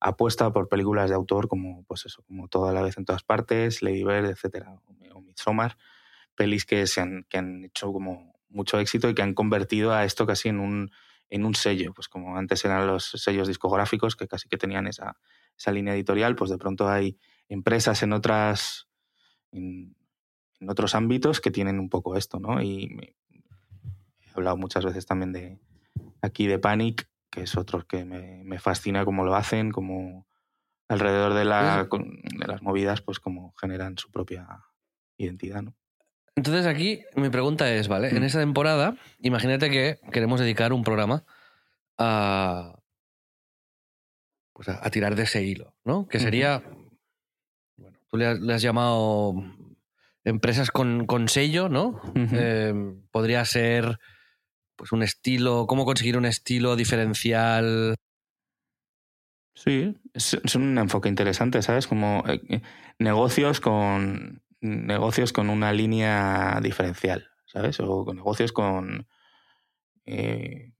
apuesta 0.00 0.52
por 0.52 0.68
películas 0.68 1.10
de 1.10 1.16
autor 1.16 1.48
como, 1.48 1.84
pues 1.84 2.06
eso, 2.06 2.22
como 2.22 2.48
Toda 2.48 2.72
la 2.72 2.82
vez 2.82 2.96
en 2.98 3.04
todas 3.04 3.22
partes, 3.22 3.82
Lady 3.82 4.04
Bird, 4.04 4.26
etcétera, 4.26 4.74
o 5.12 5.20
Midsommar, 5.20 5.76
pelis 6.34 6.64
que, 6.64 6.86
se 6.86 7.00
han, 7.00 7.24
que 7.28 7.38
han 7.38 7.64
hecho 7.64 7.92
como 7.92 8.34
mucho 8.48 8.78
éxito 8.78 9.08
y 9.08 9.14
que 9.14 9.22
han 9.22 9.34
convertido 9.34 9.92
a 9.92 10.04
esto 10.04 10.26
casi 10.26 10.48
en 10.48 10.60
un, 10.60 10.90
en 11.30 11.44
un 11.44 11.54
sello, 11.54 11.92
pues 11.94 12.08
como 12.08 12.36
antes 12.36 12.64
eran 12.64 12.86
los 12.86 13.04
sellos 13.04 13.48
discográficos 13.48 14.16
que 14.16 14.28
casi 14.28 14.48
que 14.48 14.58
tenían 14.58 14.86
esa, 14.86 15.16
esa 15.56 15.72
línea 15.72 15.94
editorial, 15.94 16.36
pues 16.36 16.50
de 16.50 16.58
pronto 16.58 16.88
hay 16.88 17.18
empresas 17.48 18.02
en 18.02 18.12
otras 18.12 18.88
en, 19.52 19.94
en 20.60 20.70
otros 20.70 20.94
ámbitos 20.94 21.40
que 21.40 21.50
tienen 21.50 21.78
un 21.78 21.88
poco 21.88 22.16
esto, 22.16 22.40
¿no? 22.40 22.62
Y 22.62 23.14
he 24.20 24.30
hablado 24.34 24.56
muchas 24.56 24.84
veces 24.84 25.06
también 25.06 25.32
de 25.32 25.58
aquí 26.20 26.46
de 26.46 26.58
Panic, 26.58 27.08
que 27.30 27.42
es 27.42 27.56
otro 27.56 27.86
que 27.86 28.04
me, 28.04 28.42
me 28.44 28.58
fascina 28.58 29.04
cómo 29.04 29.24
lo 29.24 29.34
hacen, 29.34 29.70
como 29.70 30.26
alrededor 30.88 31.34
de, 31.34 31.44
la, 31.44 31.88
de 31.90 32.46
las 32.46 32.62
movidas, 32.62 33.00
pues 33.00 33.18
cómo 33.18 33.54
generan 33.60 33.96
su 33.98 34.10
propia 34.10 34.64
identidad, 35.16 35.62
¿no? 35.62 35.74
Entonces 36.34 36.66
aquí 36.66 37.04
mi 37.14 37.28
pregunta 37.28 37.70
es, 37.72 37.88
¿vale? 37.88 38.08
En 38.08 38.20
mm. 38.20 38.24
esa 38.24 38.40
temporada, 38.40 38.96
imagínate 39.20 39.70
que 39.70 39.98
queremos 40.12 40.40
dedicar 40.40 40.72
un 40.72 40.82
programa 40.82 41.24
a, 41.98 42.78
pues 44.52 44.68
a, 44.68 44.90
tirar 44.90 45.14
de 45.14 45.24
ese 45.24 45.42
hilo, 45.42 45.74
¿no? 45.84 46.08
Que 46.08 46.20
sería, 46.20 46.62
tú 48.12 48.18
le 48.18 48.52
has, 48.52 48.60
llamado 48.60 49.34
empresas 50.22 50.70
con, 50.70 51.06
con 51.06 51.28
sello, 51.28 51.70
¿no? 51.70 51.98
Eh, 52.14 52.74
podría 53.10 53.42
ser 53.46 53.98
pues 54.76 54.92
un 54.92 55.02
estilo, 55.02 55.66
cómo 55.66 55.86
conseguir 55.86 56.18
un 56.18 56.26
estilo 56.26 56.76
diferencial. 56.76 57.94
Sí, 59.54 59.96
es, 60.12 60.54
un 60.54 60.76
enfoque 60.76 61.08
interesante, 61.08 61.62
¿sabes? 61.62 61.86
Como 61.86 62.22
eh, 62.28 62.42
eh, 62.50 62.62
negocios 62.98 63.60
con 63.60 64.42
negocios 64.60 65.32
con 65.32 65.48
una 65.48 65.72
línea 65.72 66.60
diferencial, 66.62 67.30
¿sabes? 67.46 67.80
O 67.80 68.04
con 68.04 68.16
negocios 68.16 68.52
con 68.52 69.08
eh, 70.04 70.74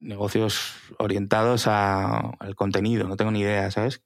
negocios 0.00 0.74
orientados 0.98 1.66
al 1.66 2.54
contenido, 2.54 3.06
no 3.08 3.16
tengo 3.16 3.30
ni 3.30 3.40
idea, 3.40 3.70
¿sabes? 3.70 4.02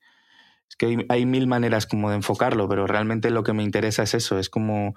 Es 0.70 0.76
que 0.76 1.04
hay, 1.09 1.26
mil 1.26 1.46
maneras 1.46 1.87
como 1.87 2.09
de 2.09 2.16
enfocarlo, 2.16 2.66
pero 2.68 2.87
realmente 2.87 3.30
lo 3.30 3.42
que 3.42 3.52
me 3.52 3.64
interesa 3.64 4.04
es 4.04 4.14
eso, 4.14 4.38
es 4.38 4.48
como 4.48 4.94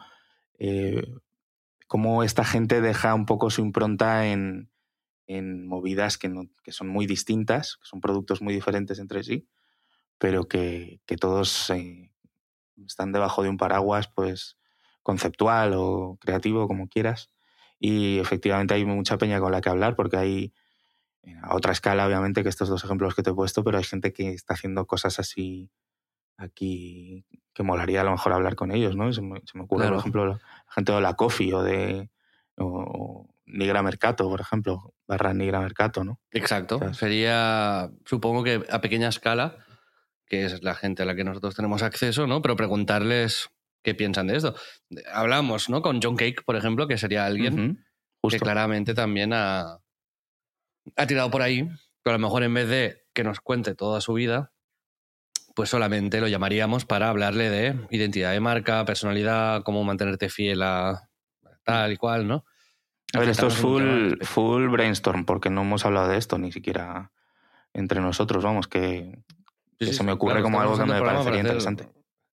cómo 1.94 2.24
esta 2.24 2.44
gente 2.44 2.82
deja 2.82 3.14
un 3.14 3.28
poco 3.28 3.52
su 3.52 3.62
impronta 3.62 4.26
en, 4.26 4.68
movidas 5.68 6.18
que, 6.18 6.32
son 6.70 6.88
muy 6.88 7.06
distintas, 7.06 7.78
que 7.78 7.86
son 7.86 8.02
productos 8.02 8.42
muy 8.42 8.52
diferentes 8.52 8.98
entre 8.98 9.24
sí, 9.24 9.48
pero 10.18 10.48
que, 10.48 11.02
todos 11.20 11.70
eh, 11.70 12.12
están 12.84 13.12
debajo 13.12 13.44
de 13.44 13.50
un 13.50 13.58
paraguas 13.58 14.08
pues 14.08 14.58
conceptual 15.04 15.74
o 15.76 16.18
creativo, 16.20 16.68
como 16.68 16.88
quieras. 16.88 17.30
Y 17.80 18.18
efectivamente 18.18 18.74
hay 18.74 18.86
mucha 18.86 19.20
peña 19.20 19.40
con 19.40 19.52
la 19.52 19.62
que 19.62 19.70
hablar, 19.70 19.96
porque 19.96 20.18
hay 20.18 20.54
a 21.42 21.56
otra 21.56 21.72
escala, 21.72 22.06
obviamente, 22.06 22.44
que 22.44 22.50
estos 22.50 22.70
dos 22.70 22.84
ejemplos 22.84 23.16
que 23.16 23.24
te 23.24 23.30
he 23.30 23.34
puesto, 23.34 23.64
pero 23.64 23.78
hay 23.78 23.84
gente 23.84 24.14
que 24.14 24.34
está 24.34 24.54
haciendo 24.54 24.86
cosas 24.86 25.20
así 25.20 25.70
aquí 26.38 27.26
que 27.54 27.64
molaría 27.64 28.02
a 28.02 28.04
lo 28.04 28.12
mejor 28.12 28.34
hablar 28.34 28.56
con 28.56 28.72
ellos, 28.72 28.96
¿no? 28.96 29.12
Se 29.14 29.22
me, 29.22 29.40
ocurre, 29.62 29.88
por 29.88 29.98
ejemplo, 29.98 30.26
la 30.26 30.40
gente 30.70 30.92
de 30.92 31.02
la 31.02 31.14
Coffee 31.14 31.54
o 31.54 31.64
de 31.64 32.10
Nigra 33.46 33.84
Mercato, 33.84 34.28
por 34.28 34.42
ejemplo, 34.42 34.94
barra 35.08 35.34
Nigra 35.34 35.60
Mercato, 35.60 36.04
¿no? 36.04 36.20
Exacto. 36.32 36.94
Sería, 36.94 37.92
supongo 38.06 38.44
que 38.44 38.66
a 38.70 38.82
pequeña 38.82 39.10
escala, 39.10 39.58
que 40.26 40.46
es 40.46 40.64
la 40.64 40.74
gente 40.74 41.04
a 41.04 41.06
la 41.06 41.16
que 41.16 41.24
nosotros 41.24 41.56
tenemos 41.56 41.84
acceso, 41.84 42.26
¿no? 42.26 42.42
Pero 42.42 42.56
preguntarles 42.56 43.50
qué 43.84 43.94
piensan 43.94 44.28
de 44.28 44.38
esto. 44.38 44.56
Hablamos, 45.14 45.70
¿no? 45.70 45.82
Con 45.82 46.02
John 46.02 46.16
Cake, 46.16 46.44
por 46.44 46.56
ejemplo, 46.56 46.88
que 46.88 46.98
sería 46.98 47.26
alguien 47.26 47.86
que 48.28 48.40
claramente 48.40 48.94
también 48.94 49.34
ha, 49.34 49.83
ha 50.96 51.08
tirado 51.08 51.32
por 51.32 51.42
ahí, 51.42 51.70
pero 52.04 52.16
a 52.16 52.18
lo 52.18 52.26
mejor 52.26 52.44
en 52.44 52.54
vez 52.54 52.68
de 52.68 53.06
que 53.14 53.24
nos 53.24 53.40
cuente 53.40 53.76
toda 53.76 54.02
su 54.02 54.14
vida, 54.14 54.52
pues 55.56 55.70
solamente 55.70 56.20
lo 56.20 56.28
llamaríamos 56.28 56.86
para 56.86 57.10
hablarle 57.10 57.50
de 57.50 57.80
identidad 57.92 58.32
de 58.32 58.40
marca, 58.40 58.86
personalidad, 58.86 59.64
cómo 59.64 59.84
mantenerte 59.84 60.30
fiel 60.30 60.64
a 60.64 61.10
tal 61.64 61.92
y 61.92 61.98
cual, 61.98 62.28
¿no? 62.28 62.46
A 63.14 63.20
ver, 63.20 63.30
esto 63.30 63.48
es 63.48 63.56
full, 63.56 64.16
full 64.22 64.70
brainstorm, 64.70 65.26
porque 65.26 65.52
no 65.52 65.62
hemos 65.62 65.86
hablado 65.86 66.10
de 66.10 66.18
esto 66.18 66.40
ni 66.40 66.52
siquiera 66.52 67.12
entre 67.74 68.02
nosotros, 68.02 68.44
vamos, 68.44 68.68
que, 68.68 69.24
se 69.80 70.04
me 70.04 70.12
ocurre 70.12 70.42
como 70.42 70.60
algo 70.60 70.78
que 70.78 70.86
me 70.86 71.00
parecería 71.00 71.42
interesante. 71.42 71.90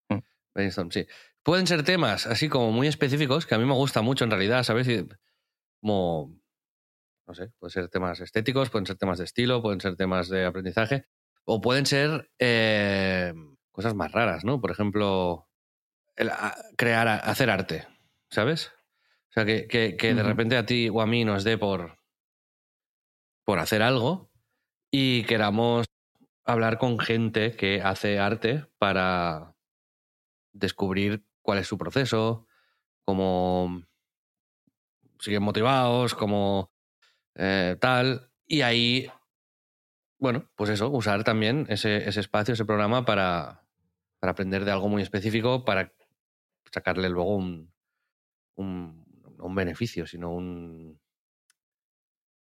Mm. 0.09 0.18
Brainstorm, 0.55 0.90
sí. 0.90 1.07
Pueden 1.42 1.66
ser 1.66 1.82
temas 1.82 2.26
así 2.26 2.48
como 2.48 2.72
muy 2.72 2.86
específicos, 2.86 3.46
que 3.46 3.55
a 3.55 3.59
mí 3.59 3.64
me 3.64 3.74
gusta 3.74 4.03
mucho 4.03 4.24
en 4.24 4.30
realidad, 4.30 4.62
¿sabes? 4.62 4.88
Como, 5.80 6.39
no 7.31 7.35
sé, 7.35 7.53
pueden 7.61 7.70
ser 7.70 7.89
temas 7.89 8.18
estéticos, 8.18 8.70
pueden 8.70 8.87
ser 8.87 8.97
temas 8.97 9.18
de 9.18 9.24
estilo, 9.24 9.62
pueden 9.62 9.81
ser 9.81 9.95
temas 9.95 10.28
de 10.28 10.45
aprendizaje, 10.45 11.05
o 11.45 11.61
pueden 11.61 11.87
ser 11.87 12.28
eh, 12.41 13.33
cosas 13.70 13.95
más 13.95 14.11
raras, 14.11 14.45
¿no? 14.45 14.61
Por 14.61 14.72
ejemplo, 14.72 15.49
crear, 16.76 17.07
hacer 17.07 17.51
arte, 17.51 17.87
¿sabes? 18.31 18.72
O 19.28 19.33
sea, 19.33 19.45
que, 19.45 19.68
que, 19.68 19.97
que 19.97 20.12
de 20.12 20.24
repente 20.24 20.57
a 20.57 20.66
ti 20.66 20.89
o 20.89 21.01
a 21.01 21.07
mí 21.07 21.24
nos 21.24 21.45
dé 21.45 21.57
por, 21.57 22.01
por 23.45 23.61
hacer 23.61 23.81
algo 23.81 24.33
y 24.91 25.22
queramos 25.22 25.87
hablar 26.45 26.78
con 26.78 26.99
gente 26.99 27.55
que 27.55 27.81
hace 27.81 28.18
arte 28.18 28.66
para 28.78 29.55
descubrir 30.53 31.24
cuál 31.43 31.59
es 31.59 31.68
su 31.68 31.78
proceso, 31.78 32.49
cómo 33.05 33.85
siguen 35.20 35.45
motivados, 35.45 36.16
cómo 36.16 36.70
eh, 37.43 37.76
tal. 37.80 38.30
Y 38.47 38.61
ahí, 38.61 39.11
bueno, 40.18 40.45
pues 40.57 40.68
eso, 40.70 40.91
usar 40.91 41.24
también 41.24 41.64
ese, 41.70 42.07
ese 42.07 42.20
espacio, 42.20 42.53
ese 42.53 42.66
programa 42.66 43.05
para, 43.07 43.64
para 44.18 44.32
aprender 44.32 44.64
de 44.66 44.72
algo 44.72 44.88
muy 44.88 45.01
específico, 45.03 45.64
para 45.64 45.93
sacarle 46.70 47.09
luego 47.09 47.34
un, 47.36 47.72
un, 48.57 49.07
un 49.38 49.55
beneficio, 49.55 50.07
sino 50.07 50.30
un, 50.30 51.01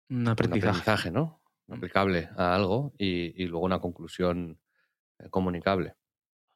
Un 0.10 0.18
un 0.18 0.28
aprendizaje. 0.28 1.12
¿no? 1.12 1.42
Aplicable 1.70 2.30
a 2.36 2.54
algo 2.54 2.94
y, 2.98 3.42
y 3.42 3.48
luego 3.48 3.66
una 3.66 3.80
conclusión 3.80 4.60
eh, 5.20 5.30
comunicable. 5.30 5.96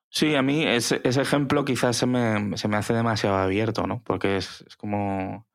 Sí, 0.10 0.36
a 0.36 0.42
mí 0.42 0.66
ese, 0.66 1.00
ese 1.04 1.22
ejemplo 1.22 1.64
quizás 1.64 1.96
se 1.96 2.06
me, 2.06 2.58
se 2.58 2.68
me 2.68 2.78
hace 2.78 2.94
demasiado 2.94 3.38
abierto, 3.38 3.88
¿no? 3.88 4.02
Porque 4.04 4.38
es, 4.38 4.64
es 4.68 4.76
como... 4.76 5.48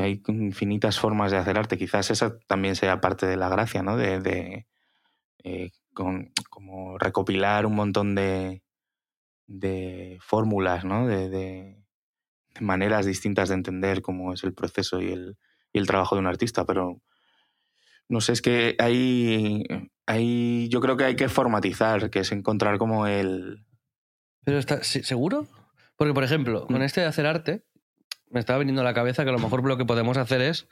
Hay 0.00 0.22
infinitas 0.28 0.98
formas 0.98 1.30
de 1.30 1.38
hacer 1.38 1.56
arte. 1.58 1.78
Quizás 1.78 2.10
esa 2.10 2.38
también 2.46 2.76
sea 2.76 3.00
parte 3.00 3.26
de 3.26 3.36
la 3.36 3.48
gracia, 3.48 3.82
¿no? 3.82 3.96
De, 3.96 4.20
de, 4.20 4.66
eh, 5.44 5.70
con- 5.94 6.32
como 6.50 6.98
recopilar 6.98 7.66
un 7.66 7.74
montón 7.74 8.14
de, 8.14 8.62
de 9.46 10.18
fórmulas, 10.20 10.84
¿no? 10.84 11.06
De, 11.06 11.28
de- 11.28 11.76
maneras 12.60 13.06
distintas 13.06 13.48
de 13.48 13.54
entender 13.54 14.02
cómo 14.02 14.32
es 14.34 14.42
el 14.44 14.52
proceso 14.52 15.00
y 15.00 15.12
el, 15.12 15.38
y 15.72 15.78
el 15.78 15.86
trabajo 15.86 16.14
de 16.16 16.20
un 16.20 16.26
artista. 16.26 16.64
Pero 16.66 17.00
no 18.08 18.20
sé, 18.20 18.32
es 18.32 18.42
que 18.42 18.74
hay, 18.78 19.64
hay. 20.06 20.68
Yo 20.68 20.80
creo 20.80 20.96
que 20.96 21.04
hay 21.04 21.16
que 21.16 21.28
formatizar, 21.28 22.10
que 22.10 22.20
es 22.20 22.32
encontrar 22.32 22.76
como 22.78 23.06
el. 23.06 23.64
Pero 24.44 24.58
está, 24.58 24.82
¿sí- 24.82 25.02
¿seguro? 25.04 25.46
Porque, 25.96 26.12
por 26.14 26.24
ejemplo, 26.24 26.66
con 26.66 26.78
Mm. 26.80 26.82
este 26.82 27.02
de 27.02 27.06
hacer 27.06 27.26
arte, 27.26 27.64
me 28.30 28.40
estaba 28.40 28.58
viniendo 28.58 28.80
a 28.80 28.84
la 28.84 28.94
cabeza 28.94 29.22
que 29.24 29.30
a 29.30 29.32
lo 29.32 29.38
mejor 29.38 29.66
lo 29.66 29.76
que 29.76 29.84
podemos 29.84 30.16
hacer 30.16 30.40
es 30.40 30.66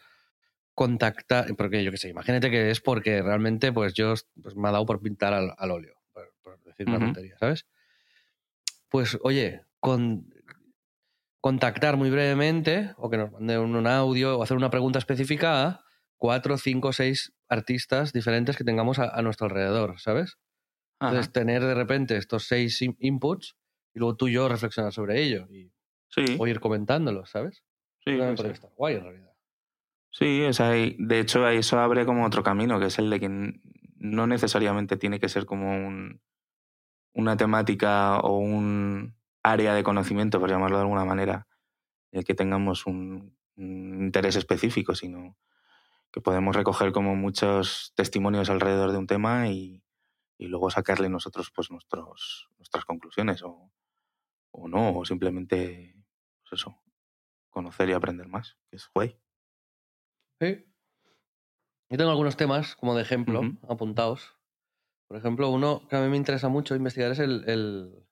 contactar, 0.75 1.55
porque 1.57 1.83
yo 1.85 1.91
qué 1.91 1.97
sé, 1.97 2.09
imagínate 2.09 2.51
que 2.51 2.71
es 2.71 2.81
porque 2.81 3.21
realmente 3.23 3.73
pues 3.73 3.95
yo 3.95 4.15
pues, 4.43 4.55
me 4.57 4.69
ha 4.69 4.73
dado 4.73 4.87
por 4.87 5.01
pintar 5.01 5.33
al, 5.35 5.53
al 5.59 5.71
óleo, 5.73 5.97
por, 6.13 6.33
por 6.43 6.63
decir 6.63 6.87
una 6.89 6.97
Ujú. 6.99 7.07
tontería, 7.07 7.37
¿sabes? 7.39 7.67
Pues 8.89 9.19
oye, 9.23 9.63
con, 9.81 10.33
contactar 11.41 11.97
muy 11.97 12.11
brevemente 12.11 12.95
o 12.97 13.11
que 13.11 13.17
nos 13.17 13.33
mande 13.33 13.59
un, 13.59 13.75
un 13.75 13.87
audio 13.87 14.39
o 14.39 14.43
hacer 14.43 14.57
una 14.57 14.71
pregunta 14.71 14.99
específica 14.99 15.67
a 15.67 15.85
cuatro, 16.17 16.59
cinco, 16.59 16.93
seis 16.93 17.33
artistas 17.49 18.13
diferentes 18.13 18.57
que 18.57 18.65
tengamos 18.65 18.99
a, 18.99 19.09
a 19.09 19.23
nuestro 19.23 19.47
alrededor, 19.47 19.99
¿sabes? 20.01 20.37
Ajá. 21.01 21.11
Entonces, 21.13 21.33
tener 21.33 21.63
de 21.63 21.75
repente 21.75 22.17
estos 22.17 22.47
seis 22.47 22.83
in- 22.83 22.97
inputs 23.01 23.57
y 23.95 23.99
luego 24.01 24.17
tú 24.17 24.29
y 24.29 24.33
yo 24.33 24.49
reflexionar 24.49 24.93
sobre 24.93 25.23
ello 25.23 25.47
y, 25.51 25.73
sí, 26.09 26.37
o 26.39 26.47
ir 26.47 26.61
comentándolos, 26.61 27.31
¿sabes? 27.31 27.65
sí, 28.05 28.17
También 28.17 28.37
sí, 28.37 28.47
estar 28.47 28.71
guay 28.77 28.97
en 28.97 29.03
realidad. 29.05 29.33
Sí, 30.11 30.43
o 30.45 30.53
sea, 30.53 30.71
de 30.71 31.21
hecho 31.21 31.45
ahí 31.45 31.59
eso 31.59 31.79
abre 31.79 32.07
como 32.07 32.25
otro 32.25 32.43
camino, 32.43 32.81
que 32.81 32.87
es 32.87 32.99
el 32.99 33.11
de 33.11 33.21
que 33.21 33.61
no 33.97 34.27
necesariamente 34.27 34.97
tiene 34.97 35.21
que 35.21 35.29
ser 35.29 35.45
como 35.45 35.71
un, 35.71 36.21
una 37.13 37.37
temática 37.37 38.19
o 38.21 38.39
un 38.39 39.15
área 39.43 39.75
de 39.75 39.83
conocimiento, 39.83 40.41
por 40.41 40.51
llamarlo 40.51 40.79
de 40.79 40.83
alguna 40.83 41.05
manera, 41.05 41.47
en 42.13 42.21
el 42.21 42.25
que 42.25 42.35
tengamos 42.35 42.87
un, 42.87 43.37
un 43.57 44.03
interés 44.03 44.37
específico, 44.37 44.95
sino 44.95 45.37
que 46.11 46.21
podemos 46.21 46.57
recoger 46.57 46.93
como 46.93 47.15
muchos 47.17 47.93
testimonios 47.95 48.49
alrededor 48.51 48.93
de 48.93 48.99
un 48.99 49.07
tema 49.07 49.49
y, 49.49 49.83
y 50.39 50.47
luego 50.47 50.71
sacarle 50.71 51.09
nosotros 51.09 51.51
pues 51.55 51.71
nuestros, 51.71 52.49
nuestras 52.57 52.85
conclusiones 52.85 53.43
o, 53.43 53.71
o 54.53 54.69
no, 54.69 54.97
o 54.97 55.05
simplemente 55.05 55.98
pues 56.49 56.61
eso, 56.61 56.81
conocer 57.51 57.89
y 57.89 57.93
aprender 57.93 58.29
más, 58.29 58.57
que 58.71 58.77
es 58.77 58.89
guay. 58.95 59.17
Sí. 60.41 60.65
Yo 61.91 61.97
tengo 61.97 62.11
algunos 62.11 62.37
temas 62.37 62.77
como 62.77 62.95
de 62.95 63.03
ejemplo 63.03 63.41
apuntados. 63.69 64.37
Por 65.09 65.17
ejemplo, 65.17 65.49
uno 65.51 65.87
que 65.89 65.97
a 65.97 66.01
mí 66.01 66.09
me 66.09 66.17
interesa 66.17 66.49
mucho 66.49 66.77
investigar 66.77 67.13
es 67.13 67.19
el, 67.19 67.49
el, 67.49 68.07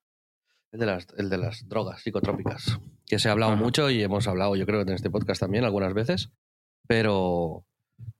el 0.72 0.80
de, 0.80 0.86
las, 0.86 1.06
el 1.18 1.28
de 1.28 1.38
las 1.38 1.68
drogas 1.68 2.02
psicotrópicas, 2.02 2.80
que 3.06 3.18
se 3.18 3.28
ha 3.28 3.32
hablado 3.32 3.54
mucho 3.56 3.90
y 3.90 4.02
hemos 4.02 4.26
hablado, 4.28 4.56
yo 4.56 4.64
creo, 4.64 4.80
en 4.80 4.88
este 4.90 5.10
podcast 5.10 5.40
también 5.40 5.64
algunas 5.64 5.92
veces, 5.92 6.30
pero, 6.86 7.66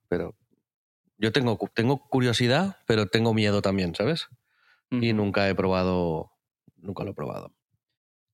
pero 0.08 0.36
yo 1.16 1.32
tengo, 1.32 1.58
tengo 1.74 2.06
curiosidad, 2.08 2.76
pero 2.86 3.06
tengo 3.06 3.32
miedo 3.32 3.62
también, 3.62 3.94
¿sabes? 3.94 4.28
y 4.90 5.12
nunca 5.12 5.48
he 5.48 5.54
probado, 5.54 6.30
nunca 6.76 7.02
lo 7.02 7.10
he 7.10 7.14
probado. 7.14 7.55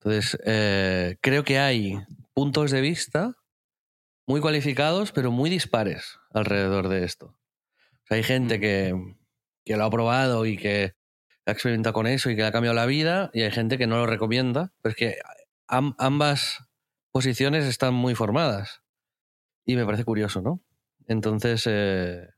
Entonces, 0.05 0.37
eh, 0.45 1.17
creo 1.21 1.45
que 1.45 1.61
hay 1.61 1.97
puntos 2.35 2.73
de 2.73 2.81
vista 2.81 3.37
muy 4.27 4.41
cualificados, 4.41 5.13
pero 5.13 5.31
muy 5.31 5.49
dispares 5.49 6.19
alrededor 6.33 6.89
de 6.89 7.05
esto. 7.05 7.39
Hay 8.11 8.25
gente 8.25 8.59
que, 8.59 8.95
que 9.65 9.77
lo 9.77 9.85
ha 9.85 9.91
probado 9.91 10.45
y 10.45 10.57
que 10.57 10.95
ha 11.47 11.53
experimentado 11.53 11.93
con 11.93 12.09
eso 12.09 12.31
y 12.31 12.37
que 12.37 12.43
ha 12.43 12.51
cambiado 12.51 12.75
la 12.75 12.87
vida, 12.87 13.31
y 13.33 13.43
hay 13.43 13.53
gente 13.53 13.79
que 13.79 13.87
no 13.87 13.97
lo 13.97 14.07
recomienda, 14.07 14.73
pero 14.83 14.91
es 14.91 14.97
que 14.97 15.19
am- 15.69 15.95
ambas 15.99 16.65
posiciones 17.13 17.65
están 17.65 17.95
muy 17.95 18.17
formadas. 18.17 18.83
Y 19.65 19.77
me 19.77 19.87
parece 19.87 20.05
curioso, 20.05 20.43
¿no? 20.43 20.61
Entonces, 21.07 21.63
eh, 21.67 22.29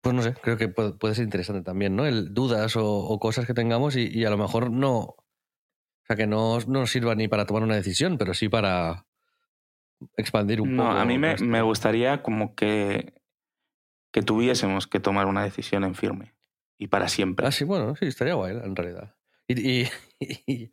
pues 0.00 0.14
no 0.14 0.22
sé, 0.22 0.32
creo 0.32 0.56
que 0.56 0.68
puede, 0.68 1.14
ser 1.14 1.24
interesante 1.24 1.62
también, 1.62 1.94
¿no? 1.94 2.06
El 2.06 2.32
dudas 2.32 2.74
o, 2.76 3.18
cosas 3.20 3.46
que 3.46 3.52
tengamos 3.52 3.96
y 3.96 4.24
a 4.24 4.30
lo 4.30 4.38
mejor 4.38 4.70
no. 4.70 5.16
O 6.06 6.08
sea, 6.08 6.16
que 6.16 6.26
no, 6.26 6.58
no 6.60 6.80
nos 6.80 6.90
sirva 6.90 7.14
ni 7.14 7.26
para 7.28 7.46
tomar 7.46 7.62
una 7.64 7.74
decisión, 7.74 8.16
pero 8.16 8.32
sí 8.32 8.48
para 8.48 9.06
expandir 10.16 10.60
un 10.60 10.76
No, 10.76 10.84
poco. 10.84 10.96
a 10.98 11.04
mí 11.04 11.18
me, 11.18 11.36
me 11.38 11.62
gustaría 11.62 12.22
como 12.22 12.54
que, 12.54 13.14
que 14.12 14.22
tuviésemos 14.22 14.86
que 14.86 15.00
tomar 15.00 15.26
una 15.26 15.42
decisión 15.42 15.82
en 15.84 15.94
firme 15.94 16.34
y 16.78 16.86
para 16.88 17.08
siempre. 17.08 17.46
Ah, 17.46 17.50
sí, 17.52 17.64
bueno, 17.64 17.96
sí, 17.96 18.06
estaría 18.06 18.34
guay, 18.34 18.56
en 18.56 18.76
realidad. 18.76 19.14
Y, 19.48 19.60
y, 19.82 19.88
y- 20.46 20.70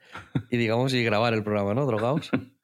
y 0.49 0.57
digamos, 0.57 0.93
y 0.93 1.03
grabar 1.03 1.33
el 1.33 1.43
programa, 1.43 1.73
¿no? 1.73 1.85
Drogados. 1.85 2.29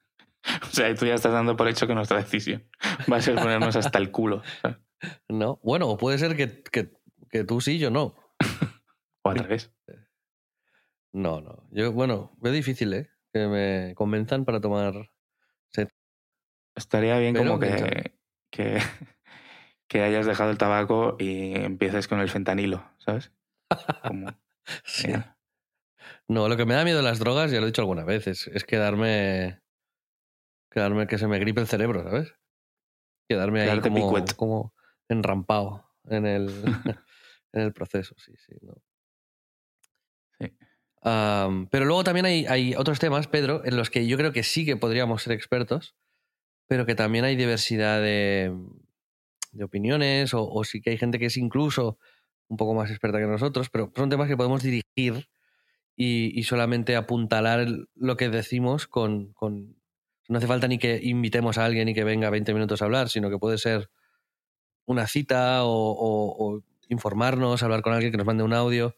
O 0.62 0.66
sea, 0.72 0.94
tú 0.94 1.04
ya 1.04 1.12
estás 1.12 1.32
dando 1.34 1.54
por 1.54 1.68
hecho 1.68 1.86
que 1.86 1.94
nuestra 1.94 2.16
decisión 2.16 2.64
va 3.12 3.18
a 3.18 3.20
ser 3.20 3.34
ponernos 3.34 3.76
hasta 3.76 3.98
el 3.98 4.10
culo. 4.10 4.42
¿sabes? 4.62 4.78
No. 5.28 5.60
Bueno, 5.62 5.98
puede 5.98 6.16
ser 6.16 6.34
que, 6.34 6.62
que, 6.62 6.90
que 7.30 7.44
tú 7.44 7.60
sí, 7.60 7.78
yo 7.78 7.90
no. 7.90 8.14
O 9.22 9.28
al 9.30 9.36
revés. 9.38 9.70
No, 11.12 11.40
no. 11.40 11.64
Yo, 11.70 11.92
bueno, 11.92 12.32
veo 12.38 12.52
difícil, 12.52 12.92
¿eh? 12.94 13.10
Que 13.32 13.46
me 13.46 13.94
convenzan 13.94 14.44
para 14.44 14.60
tomar. 14.60 15.10
Estaría 16.76 17.18
bien 17.18 17.34
Pero 17.34 17.46
como 17.46 17.60
que, 17.60 18.12
que, 18.50 18.78
que 19.88 20.02
hayas 20.02 20.26
dejado 20.26 20.50
el 20.50 20.58
tabaco 20.58 21.16
y 21.18 21.54
empieces 21.54 22.08
con 22.08 22.20
el 22.20 22.30
fentanilo, 22.30 22.90
¿sabes? 22.98 23.32
Como, 24.02 24.28
Sí. 24.84 25.08
mira, 25.08 25.36
No, 26.28 26.48
lo 26.48 26.56
que 26.56 26.64
me 26.64 26.74
da 26.74 26.84
miedo 26.84 27.02
las 27.02 27.18
drogas, 27.18 27.50
ya 27.50 27.58
lo 27.58 27.64
he 27.64 27.70
dicho 27.70 27.82
alguna 27.82 28.04
vez, 28.04 28.26
es, 28.26 28.46
es 28.46 28.64
quedarme. 28.64 29.60
Quedarme 30.70 31.08
que 31.08 31.18
se 31.18 31.26
me 31.26 31.38
gripe 31.40 31.60
el 31.60 31.66
cerebro, 31.66 32.04
¿sabes? 32.04 32.32
Quedarme 33.28 33.62
ahí 33.62 33.80
como, 33.80 34.24
como 34.36 34.74
enrampado 35.08 35.90
en 36.04 36.26
el, 36.26 36.48
en 37.52 37.62
el 37.62 37.72
proceso, 37.72 38.14
sí, 38.18 38.32
sí. 38.36 38.54
No. 38.62 38.74
Sí. 40.38 40.56
Am, 41.02 41.66
pero 41.68 41.86
luego 41.86 42.04
también 42.04 42.26
hay, 42.26 42.46
hay 42.46 42.74
otros 42.76 42.98
temas, 42.98 43.26
Pedro, 43.26 43.62
en 43.64 43.76
los 43.76 43.90
que 43.90 44.06
yo 44.06 44.16
creo 44.18 44.32
que 44.32 44.42
sí 44.42 44.66
que 44.66 44.76
podríamos 44.76 45.22
ser 45.22 45.32
expertos, 45.32 45.94
pero 46.68 46.86
que 46.86 46.94
también 46.94 47.24
hay 47.24 47.36
diversidad 47.36 48.00
de, 48.02 48.54
de 49.52 49.64
opiniones, 49.64 50.34
o, 50.34 50.48
o 50.48 50.64
sí 50.64 50.80
que 50.80 50.90
hay 50.90 50.98
gente 50.98 51.18
que 51.18 51.26
es 51.26 51.36
incluso 51.36 51.98
un 52.48 52.56
poco 52.56 52.74
más 52.74 52.90
experta 52.90 53.18
que 53.18 53.26
nosotros, 53.26 53.70
pero 53.70 53.92
son 53.96 54.10
temas 54.10 54.28
que 54.28 54.36
podemos 54.36 54.62
dirigir 54.62 55.28
y, 55.96 56.38
y 56.38 56.44
solamente 56.44 56.96
apuntalar 56.96 57.66
lo 57.96 58.16
que 58.16 58.28
decimos 58.30 58.86
con, 58.88 59.32
con... 59.34 59.76
No 60.28 60.38
hace 60.38 60.46
falta 60.46 60.68
ni 60.68 60.78
que 60.78 61.00
invitemos 61.02 61.58
a 61.58 61.64
alguien 61.66 61.88
y 61.88 61.94
que 61.94 62.04
venga 62.04 62.30
20 62.30 62.54
minutos 62.54 62.82
a 62.82 62.86
hablar, 62.86 63.08
sino 63.10 63.30
que 63.30 63.38
puede 63.38 63.58
ser 63.58 63.90
una 64.86 65.06
cita 65.06 65.64
o- 65.64 66.36
o 66.56 66.62
informarnos, 66.88 67.62
hablar 67.62 67.82
con 67.82 67.92
alguien 67.92 68.10
que 68.12 68.18
nos 68.18 68.26
mande 68.26 68.44
un 68.44 68.52
audio. 68.54 68.96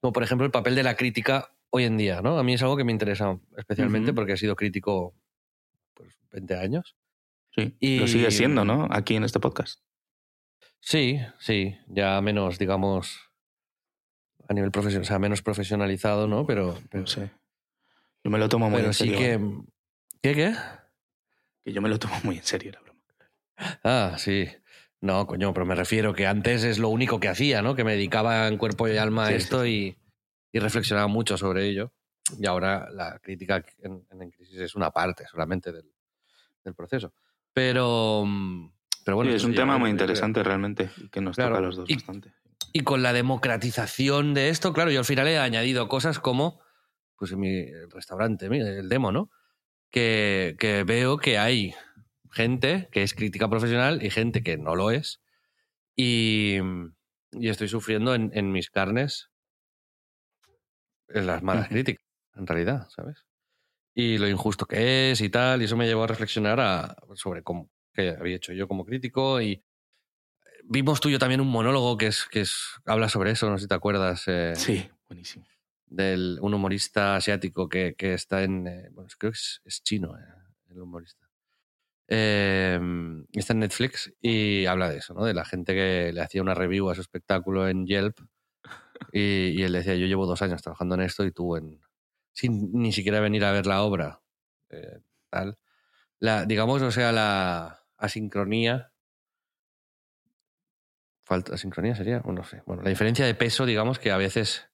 Como 0.00 0.12
por 0.12 0.22
ejemplo 0.22 0.44
el 0.46 0.50
papel 0.52 0.74
de 0.74 0.82
la 0.82 0.96
crítica 0.96 1.54
hoy 1.70 1.84
en 1.84 1.96
día, 1.96 2.20
¿no? 2.22 2.38
A 2.38 2.42
mí 2.42 2.54
es 2.54 2.62
algo 2.62 2.76
que 2.76 2.84
me 2.84 2.92
interesa 2.92 3.38
especialmente 3.56 4.12
porque 4.12 4.32
he 4.32 4.36
sido 4.36 4.56
crítico 4.56 5.14
pues 5.94 6.18
20 6.32 6.56
años. 6.56 6.96
sí. 7.54 7.76
Y- 7.80 7.98
Lo 8.00 8.06
sigue 8.06 8.30
siendo, 8.30 8.64
¿no? 8.64 8.86
Aquí 8.90 9.16
en 9.16 9.24
este 9.24 9.40
podcast. 9.40 9.80
Sí, 10.80 11.20
sí, 11.38 11.76
ya 11.88 12.20
menos, 12.22 12.58
digamos, 12.58 13.20
a 14.48 14.54
nivel 14.54 14.70
profesional, 14.70 15.02
o 15.02 15.06
sea, 15.06 15.18
menos 15.18 15.42
profesionalizado, 15.42 16.26
¿no? 16.26 16.46
Pero, 16.46 16.78
pero, 16.90 17.02
No 17.02 17.06
sé. 17.06 17.30
Yo 18.24 18.30
me 18.30 18.38
lo 18.38 18.48
tomo 18.48 18.68
muy 18.70 18.78
pero 18.78 18.88
en 18.88 18.94
sí 18.94 19.04
serio. 19.10 19.18
que... 19.18 19.32
¿eh? 19.34 19.62
¿Qué, 20.22 20.34
qué? 20.34 20.54
Que 21.64 21.72
yo 21.72 21.82
me 21.82 21.88
lo 21.90 21.98
tomo 21.98 22.14
muy 22.24 22.36
en 22.38 22.44
serio, 22.44 22.72
la 22.72 22.80
broma. 22.80 23.00
Ah, 23.84 24.14
sí. 24.18 24.46
No, 25.02 25.26
coño, 25.26 25.54
pero 25.54 25.64
me 25.64 25.74
refiero 25.74 26.12
que 26.12 26.26
antes 26.26 26.62
es 26.64 26.78
lo 26.78 26.88
único 26.90 27.20
que 27.20 27.28
hacía, 27.28 27.62
¿no? 27.62 27.74
Que 27.74 27.84
me 27.84 27.92
dedicaba 27.92 28.46
en 28.48 28.58
cuerpo 28.58 28.86
y 28.86 28.96
alma 28.98 29.24
a 29.24 29.28
Sí, 29.28 29.34
esto 29.34 29.62
sí. 29.64 29.96
Y, 30.52 30.56
y 30.56 30.60
reflexionaba 30.60 31.06
mucho 31.08 31.38
sobre 31.38 31.66
ello. 31.66 31.92
Y 32.38 32.46
ahora 32.46 32.88
la 32.92 33.18
crítica 33.18 33.64
en, 33.82 34.04
en 34.10 34.30
Crisis 34.30 34.58
es 34.60 34.74
una 34.74 34.90
parte 34.90 35.26
solamente 35.26 35.72
del, 35.72 35.90
del 36.64 36.74
proceso. 36.74 37.14
Pero, 37.54 38.24
mm, 38.26 38.70
pero 39.04 39.16
bueno. 39.16 39.30
Sí, 39.30 39.36
es 39.38 39.44
un 39.44 39.54
tema 39.54 39.78
muy 39.78 39.86
creo- 39.88 39.92
interesante 39.92 40.42
realmente 40.42 40.90
que 41.10 41.20
nos 41.22 41.34
Claro, 41.36 41.52
toca 41.52 41.58
a 41.58 41.66
los 41.66 41.76
dos 41.76 41.90
y- 41.90 41.94
bastante. 41.94 42.32
Y 42.72 42.80
con 42.84 43.02
la 43.02 43.12
democratización 43.12 44.32
de 44.34 44.48
esto, 44.50 44.72
claro, 44.72 44.90
yo 44.92 45.00
al 45.00 45.04
final 45.04 45.26
he 45.26 45.38
añadido 45.38 45.88
cosas 45.88 46.20
como, 46.20 46.60
pues 47.16 47.32
en 47.32 47.40
mi 47.40 47.64
restaurante, 47.92 48.46
el 48.46 48.88
demo, 48.88 49.10
¿no? 49.10 49.30
Que, 49.90 50.54
que 50.56 50.84
veo 50.84 51.16
que 51.16 51.36
hay 51.38 51.74
gente 52.32 52.88
que 52.92 53.02
es 53.02 53.14
crítica 53.14 53.48
profesional 53.48 54.02
y 54.04 54.10
gente 54.10 54.42
que 54.42 54.56
no 54.58 54.76
lo 54.76 54.90
es. 54.90 55.20
Y, 55.96 56.58
y 57.32 57.48
estoy 57.48 57.68
sufriendo 57.68 58.14
en, 58.14 58.30
en 58.34 58.52
mis 58.52 58.70
carnes 58.70 59.30
en 61.08 61.26
las 61.26 61.42
malas 61.42 61.68
críticas, 61.68 62.04
en 62.36 62.46
realidad, 62.46 62.88
¿sabes? 62.90 63.26
Y 63.94 64.18
lo 64.18 64.28
injusto 64.28 64.66
que 64.66 65.10
es 65.10 65.20
y 65.20 65.28
tal, 65.28 65.60
y 65.60 65.64
eso 65.64 65.76
me 65.76 65.86
llevó 65.86 66.04
a 66.04 66.06
reflexionar 66.06 66.60
a- 66.60 66.96
sobre 67.14 67.42
cómo 67.42 67.68
que 67.92 68.10
había 68.10 68.36
hecho 68.36 68.52
yo 68.52 68.68
como 68.68 68.84
crítico 68.84 69.40
y 69.40 69.64
vimos 70.64 71.00
tú 71.00 71.08
y 71.08 71.12
yo 71.12 71.18
también 71.18 71.40
un 71.40 71.48
monólogo 71.48 71.98
que 71.98 72.06
es 72.06 72.24
que 72.30 72.42
es 72.42 72.54
habla 72.84 73.08
sobre 73.08 73.32
eso, 73.32 73.50
no 73.50 73.58
sé 73.58 73.62
si 73.62 73.68
te 73.68 73.74
acuerdas, 73.74 74.22
eh, 74.28 74.54
Sí, 74.54 74.88
buenísimo. 75.08 75.44
del 75.86 76.38
un 76.40 76.54
humorista 76.54 77.16
asiático 77.16 77.68
que, 77.68 77.94
que 77.98 78.14
está 78.14 78.44
en, 78.44 78.68
eh, 78.68 78.88
bueno, 78.92 79.08
creo 79.18 79.32
que 79.32 79.36
es, 79.36 79.60
es 79.64 79.82
chino 79.82 80.16
eh, 80.16 80.22
el 80.68 80.80
humorista. 80.80 81.28
Eh, 82.12 82.78
está 83.32 83.52
en 83.52 83.60
Netflix 83.60 84.12
y 84.20 84.66
habla 84.66 84.90
de 84.90 84.98
eso, 84.98 85.14
¿no? 85.14 85.24
De 85.24 85.32
la 85.32 85.44
gente 85.44 85.74
que 85.74 86.12
le 86.12 86.20
hacía 86.20 86.42
una 86.42 86.54
review 86.54 86.90
a 86.90 86.94
su 86.96 87.00
espectáculo 87.00 87.68
en 87.68 87.86
Yelp 87.86 88.18
y, 89.12 89.62
él 89.62 89.72
decía, 89.72 89.94
yo 89.94 90.06
llevo 90.06 90.26
dos 90.26 90.42
años 90.42 90.60
trabajando 90.60 90.96
en 90.96 91.02
esto 91.02 91.24
y 91.24 91.32
tú 91.32 91.56
en... 91.56 91.80
sin 92.32 92.72
ni 92.72 92.92
siquiera 92.92 93.20
venir 93.20 93.44
a 93.44 93.52
ver 93.52 93.66
la 93.66 93.82
obra. 93.82 94.20
eh, 94.70 94.98
tal. 95.30 95.56
Digamos, 96.46 96.82
o 96.82 96.90
sea, 96.90 97.12
la 97.12 97.80
asincronía 97.96 98.90
falta 101.30 101.56
sincronía 101.56 101.94
sería, 101.94 102.20
o 102.24 102.32
no 102.32 102.42
sé. 102.42 102.60
Bueno, 102.66 102.82
la 102.82 102.88
diferencia 102.88 103.24
de 103.24 103.36
peso, 103.36 103.64
digamos, 103.64 104.00
que 104.00 104.10
a 104.10 104.16
veces 104.16 104.68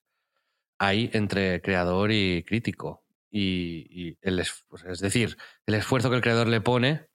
hay 0.78 1.10
entre 1.12 1.60
creador 1.60 2.10
y 2.12 2.44
crítico. 2.44 3.04
Y, 3.30 4.16
el 4.22 4.38
es 4.38 5.00
decir, 5.00 5.36
el 5.66 5.74
esfuerzo 5.74 6.08
que 6.08 6.16
el 6.16 6.22
creador 6.22 6.48
le 6.48 6.62
pone 6.62 7.08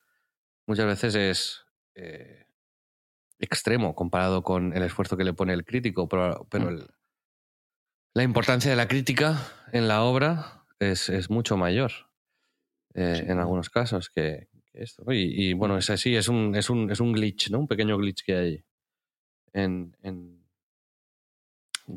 muchas 0.72 0.86
veces 0.86 1.15
es 1.15 1.65
eh, 1.95 2.45
extremo 3.39 3.93
comparado 3.93 4.41
con 4.41 4.72
el 4.76 4.84
esfuerzo 4.84 5.17
que 5.17 5.26
le 5.26 5.34
pone 5.34 5.53
el 5.53 5.65
crítico, 5.65 6.07
pero, 6.07 6.47
pero 6.49 6.69
el- 6.69 6.88
la 8.13 8.24
importancia 8.24 8.69
de 8.72 8.78
la 8.78 8.88
crítica 8.88 9.39
en 9.72 9.88
la 9.88 10.03
obra 10.03 10.65
es, 10.80 11.09
es 11.09 11.30
mucho 11.30 11.57
mayor 11.57 11.91
eh, 12.93 13.15
Sí. 13.19 13.32
en 13.32 13.39
algunos 13.39 13.69
casos 13.69 14.09
que, 14.09 14.47
que 14.72 14.84
esto. 14.84 15.03
y, 15.11 15.53
bueno, 15.53 15.78
es 15.78 15.89
así, 15.89 16.15
es 16.15 16.28
un, 16.28 16.55
es, 16.55 16.69
un, 16.69 16.89
es 16.91 16.99
un 16.99 17.11
glitch, 17.13 17.49
¿no? 17.51 17.59
Un 17.59 17.67
pequeño 17.67 17.97
glitch 17.97 18.24
que 18.26 18.36
hay 18.36 18.65
en, 19.53 19.95
en 20.01 20.41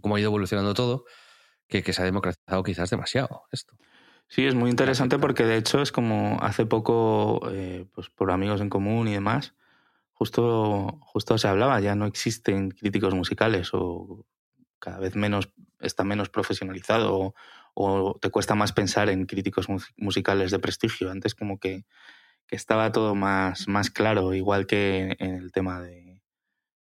cómo 0.00 0.16
ha 0.16 0.20
ido 0.20 0.28
evolucionando 0.30 0.74
todo, 0.74 1.04
que, 1.68 1.82
que 1.82 1.92
se 1.92 2.02
ha 2.02 2.04
democratizado 2.04 2.62
quizás 2.62 2.90
demasiado 2.90 3.44
esto. 3.52 3.76
Sí, 4.28 4.46
es 4.46 4.54
muy 4.54 4.70
interesante 4.70 5.18
porque 5.18 5.44
de 5.44 5.56
hecho 5.56 5.80
es 5.80 5.92
como 5.92 6.38
hace 6.42 6.66
poco, 6.66 7.40
eh, 7.50 7.86
pues 7.94 8.10
por 8.10 8.30
amigos 8.32 8.60
en 8.60 8.68
común 8.70 9.06
y 9.08 9.12
demás, 9.12 9.54
justo, 10.14 10.98
justo 11.02 11.38
se 11.38 11.48
hablaba, 11.48 11.80
ya 11.80 11.94
no 11.96 12.06
existen 12.06 12.70
críticos 12.72 13.14
musicales 13.14 13.70
o 13.74 14.26
cada 14.80 14.98
vez 15.00 15.16
menos 15.16 15.50
está 15.80 16.04
menos 16.04 16.30
profesionalizado 16.30 17.14
o, 17.16 17.34
o 17.74 18.18
te 18.20 18.30
cuesta 18.30 18.54
más 18.56 18.72
pensar 18.72 19.10
en 19.10 19.26
críticos 19.26 19.68
mus- 19.68 19.92
musicales 19.96 20.50
de 20.52 20.60
prestigio. 20.60 21.10
Antes 21.10 21.34
como 21.34 21.58
que, 21.60 21.84
que 22.46 22.56
estaba 22.56 22.92
todo 22.92 23.14
más, 23.16 23.68
más 23.68 23.90
claro, 23.90 24.34
igual 24.34 24.66
que 24.66 25.16
en 25.20 25.34
el 25.36 25.52
tema 25.52 25.82
de, 25.82 26.22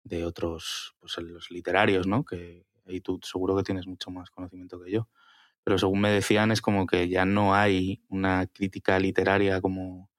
de 0.04 0.26
otros, 0.26 0.96
pues 1.00 1.18
en 1.20 1.34
los 1.34 1.52
literarios, 1.52 2.08
¿no? 2.08 2.26
Que 2.26 2.66
ahí 2.88 3.02
tú 3.02 3.20
seguro 3.24 3.56
que 3.58 3.64
tienes 3.64 3.88
mucho 3.88 4.12
más 4.12 4.30
conocimiento 4.32 4.82
que 4.82 4.92
yo 4.92 5.08
pero 5.64 5.78
según 5.78 6.02
me 6.02 6.10
decían 6.10 6.52
es 6.52 6.62
como 6.62 6.86
que 6.88 7.08
ya 7.10 7.26
no 7.26 7.54
hay 7.56 8.04
una 8.10 8.48
crítica 8.48 9.00
literaria 9.00 9.62
como, 9.62 10.10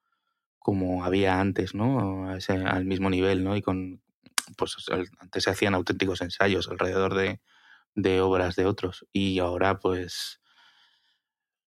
como 0.58 1.04
había 1.04 1.40
antes, 1.40 1.74
¿no? 1.74 2.34
Ese- 2.36 2.52
al 2.64 2.84
mismo 2.84 3.10
nivel, 3.10 3.44
¿no? 3.44 3.56
Y 3.56 3.62
con, 3.62 4.02
pues 4.56 4.76
antes 5.20 5.44
se 5.44 5.50
hacían 5.50 5.74
auténticos 5.74 6.20
ensayos 6.22 6.68
alrededor 6.68 7.14
de, 7.14 7.40
de 7.94 8.20
obras 8.20 8.56
de 8.56 8.66
otros 8.66 9.06
y 9.12 9.38
ahora 9.40 9.78
pues, 9.80 10.40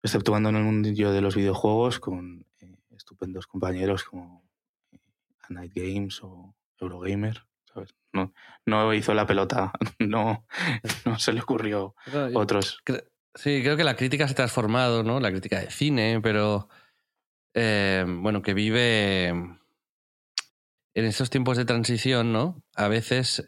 exceptuando 0.04 0.50
en 0.50 0.56
el 0.58 0.64
mundillo 0.64 1.12
de 1.12 1.22
los 1.22 1.36
videojuegos 1.36 2.00
con 2.00 2.46
eh, 2.60 2.76
estupendos 2.96 3.48
compañeros 3.48 4.04
como 4.04 4.44
eh, 4.92 5.00
A 5.48 5.54
Night 5.54 5.74
Games 5.76 6.20
o 6.24 6.56
Eurogamer, 6.80 7.46
¿sabes? 7.72 7.96
No, 8.14 8.34
no 8.66 8.94
hizo 8.94 9.14
la 9.14 9.26
pelota, 9.28 9.72
no, 10.00 10.46
no 11.06 11.20
se 11.20 11.34
le 11.34 11.42
ocurrió 11.42 11.96
otros. 12.36 12.82
Sí, 13.36 13.62
creo 13.62 13.78
que 13.78 13.84
la 13.84 13.96
crítica 13.96 14.28
se 14.28 14.34
ha 14.34 14.36
transformado, 14.36 15.04
¿no? 15.04 15.20
La 15.20 15.32
crítica 15.32 15.60
de 15.60 15.72
cine, 15.72 16.20
pero 16.22 16.68
eh, 17.54 18.06
bueno, 18.08 18.42
que 18.42 18.54
vive 18.54 19.28
en 19.28 19.60
estos 20.94 21.30
tiempos 21.30 21.58
de 21.58 21.66
transición, 21.66 22.34
¿no? 22.34 22.62
A 22.76 22.88
veces 22.88 23.48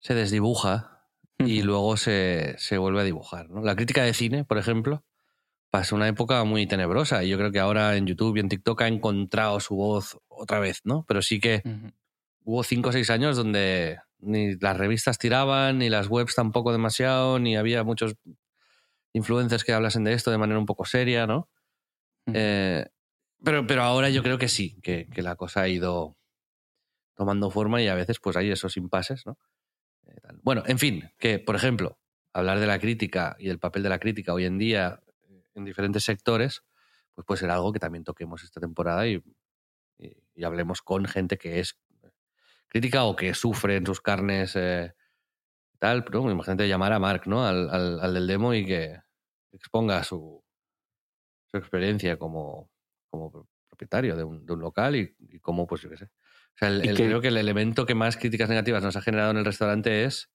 se 0.00 0.14
desdibuja 0.14 1.08
y 1.38 1.62
luego 1.62 1.96
se, 1.96 2.54
se 2.58 2.78
vuelve 2.78 3.00
a 3.00 3.04
dibujar, 3.04 3.48
¿no? 3.48 3.62
La 3.62 3.74
crítica 3.74 4.02
de 4.02 4.12
cine, 4.12 4.44
por 4.44 4.58
ejemplo, 4.58 5.02
pasó 5.70 5.96
una 5.96 6.06
época 6.08 6.44
muy 6.44 6.66
tenebrosa 6.66 7.24
y 7.24 7.30
yo 7.30 7.38
creo 7.38 7.50
que 7.50 7.60
ahora 7.60 7.96
en 7.96 8.06
YouTube 8.06 8.36
y 8.36 8.40
en 8.40 8.48
TikTok 8.48 8.82
ha 8.82 8.88
encontrado 8.88 9.60
su 9.60 9.74
voz 9.76 10.18
otra 10.28 10.60
vez, 10.60 10.80
¿no? 10.84 11.04
Pero 11.08 11.22
sí 11.22 11.40
que 11.40 11.62
hubo 12.44 12.62
cinco 12.62 12.90
o 12.90 12.92
seis 12.92 13.10
años 13.10 13.36
donde 13.36 13.98
ni 14.18 14.56
las 14.56 14.76
revistas 14.76 15.18
tiraban, 15.18 15.78
ni 15.78 15.88
las 15.88 16.08
webs 16.08 16.34
tampoco 16.34 16.70
demasiado, 16.70 17.38
ni 17.38 17.56
había 17.56 17.82
muchos 17.82 18.14
influencers 19.14 19.64
que 19.64 19.72
hablasen 19.72 20.04
de 20.04 20.12
esto 20.12 20.30
de 20.30 20.38
manera 20.38 20.58
un 20.58 20.66
poco 20.66 20.84
seria, 20.84 21.26
¿no? 21.26 21.48
Eh, 22.26 22.86
pero, 23.42 23.66
pero 23.66 23.82
ahora 23.82 24.10
yo 24.10 24.22
creo 24.22 24.38
que 24.38 24.48
sí, 24.48 24.78
que, 24.82 25.08
que 25.08 25.22
la 25.22 25.36
cosa 25.36 25.62
ha 25.62 25.68
ido 25.68 26.16
tomando 27.14 27.50
forma 27.50 27.80
y 27.80 27.88
a 27.88 27.94
veces 27.94 28.18
pues 28.20 28.36
hay 28.36 28.50
esos 28.50 28.76
impases, 28.76 29.24
¿no? 29.26 29.38
Eh. 30.06 30.16
Bueno, 30.42 30.62
en 30.66 30.78
fin, 30.78 31.10
que 31.18 31.38
por 31.38 31.54
ejemplo, 31.56 31.98
hablar 32.32 32.58
de 32.60 32.66
la 32.66 32.78
crítica 32.78 33.36
y 33.38 33.48
el 33.50 33.58
papel 33.58 33.82
de 33.84 33.88
la 33.88 33.98
crítica 33.98 34.34
hoy 34.34 34.44
en 34.46 34.58
día 34.58 35.00
eh, 35.28 35.44
en 35.54 35.64
diferentes 35.64 36.04
sectores, 36.04 36.62
pues 37.14 37.24
puede 37.26 37.40
ser 37.40 37.50
algo 37.50 37.72
que 37.72 37.78
también 37.78 38.04
toquemos 38.04 38.42
esta 38.42 38.60
temporada 38.60 39.06
y, 39.06 39.22
y- 39.98 40.16
y 40.34 40.44
hablemos 40.44 40.82
con 40.82 41.04
gente 41.06 41.38
que 41.38 41.60
es 41.60 41.78
crítica 42.68 43.04
o 43.04 43.14
que 43.14 43.34
sufre 43.34 43.76
en 43.76 43.86
sus 43.86 44.00
carnes 44.00 44.56
eh, 44.56 44.94
tal, 45.78 46.04
pero 46.04 46.28
imagínate 46.30 46.66
llamar 46.66 46.92
a 46.92 46.98
Mark, 46.98 47.22
¿no? 47.26 47.46
Al, 47.46 47.70
al- 47.70 48.00
al 48.00 48.14
del 48.14 48.26
demo 48.26 48.54
y 48.54 48.64
que 48.66 48.98
exponga 49.56 50.02
su, 50.04 50.42
su 51.46 51.56
experiencia 51.56 52.18
como, 52.18 52.70
como 53.10 53.46
propietario 53.68 54.16
de 54.16 54.24
un, 54.24 54.44
de 54.46 54.52
un 54.52 54.60
local 54.60 54.96
y, 54.96 55.14
y 55.18 55.38
cómo, 55.40 55.66
pues 55.66 55.82
yo 55.82 55.90
qué 55.90 55.96
sé. 55.96 56.04
O 56.04 56.56
sea, 56.56 56.68
el- 56.68 56.84
Y 56.84 56.88
el- 56.88 56.96
que- 56.96 57.04
creo 57.06 57.20
que 57.20 57.28
el 57.28 57.36
elemento 57.36 57.86
que 57.86 57.94
más 57.94 58.16
críticas 58.16 58.48
negativas 58.48 58.82
nos 58.82 58.96
ha 58.96 59.02
generado 59.02 59.30
en 59.30 59.38
el 59.38 59.44
restaurante 59.44 60.04
es 60.04 60.30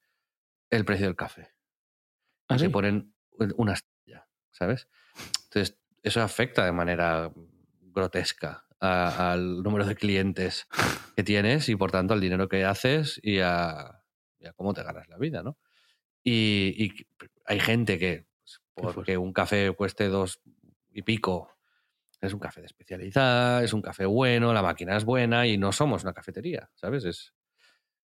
el 0.70 0.86
precio 0.86 1.06
del 1.08 1.16
café. 1.16 1.54
¿Ah, 2.48 2.58
se 2.58 2.66
sí? 2.66 2.72
ponen 2.72 3.14
una 3.58 3.74
estrella, 3.74 4.28
¿sabes? 4.52 4.88
Entonces, 5.46 5.78
eso 6.04 6.22
afecta 6.22 6.66
de 6.66 6.72
manera 6.72 7.32
grotesca 7.82 8.66
a- 8.80 9.32
al 9.34 9.62
número 9.62 9.86
de 9.86 9.96
clientes 9.96 10.68
que 11.16 11.24
tienes 11.24 11.70
y 11.70 11.76
por 11.76 11.92
tanto 11.92 12.14
al 12.14 12.22
dinero 12.22 12.48
que 12.48 12.64
haces 12.66 13.20
y 13.24 13.40
a, 13.40 14.04
y 14.40 14.48
a 14.48 14.54
cómo 14.54 14.74
te 14.74 14.84
ganas 14.84 15.08
la 15.10 15.18
vida, 15.18 15.44
¿no? 15.44 15.58
Y, 16.24 16.74
y 16.78 17.06
hay 17.46 17.60
gente 17.60 17.98
que, 18.00 18.26
porque 18.82 19.18
un 19.18 19.34
café 19.34 19.72
cueste 19.72 20.08
dos 20.08 20.42
y 20.92 21.02
pico, 21.04 21.50
es 22.22 22.34
un 22.34 22.40
café 22.40 22.62
de 22.62 22.68
especialidad, 22.68 23.64
es 23.64 23.74
un 23.74 23.82
café 23.82 24.06
bueno, 24.06 24.54
la 24.54 24.62
máquina 24.62 24.98
es 24.98 25.06
buena 25.06 25.48
y 25.48 25.58
no 25.58 25.72
somos 25.72 26.04
una 26.04 26.14
cafetería, 26.14 26.70
¿sabes? 26.76 27.06
Es, 27.06 27.34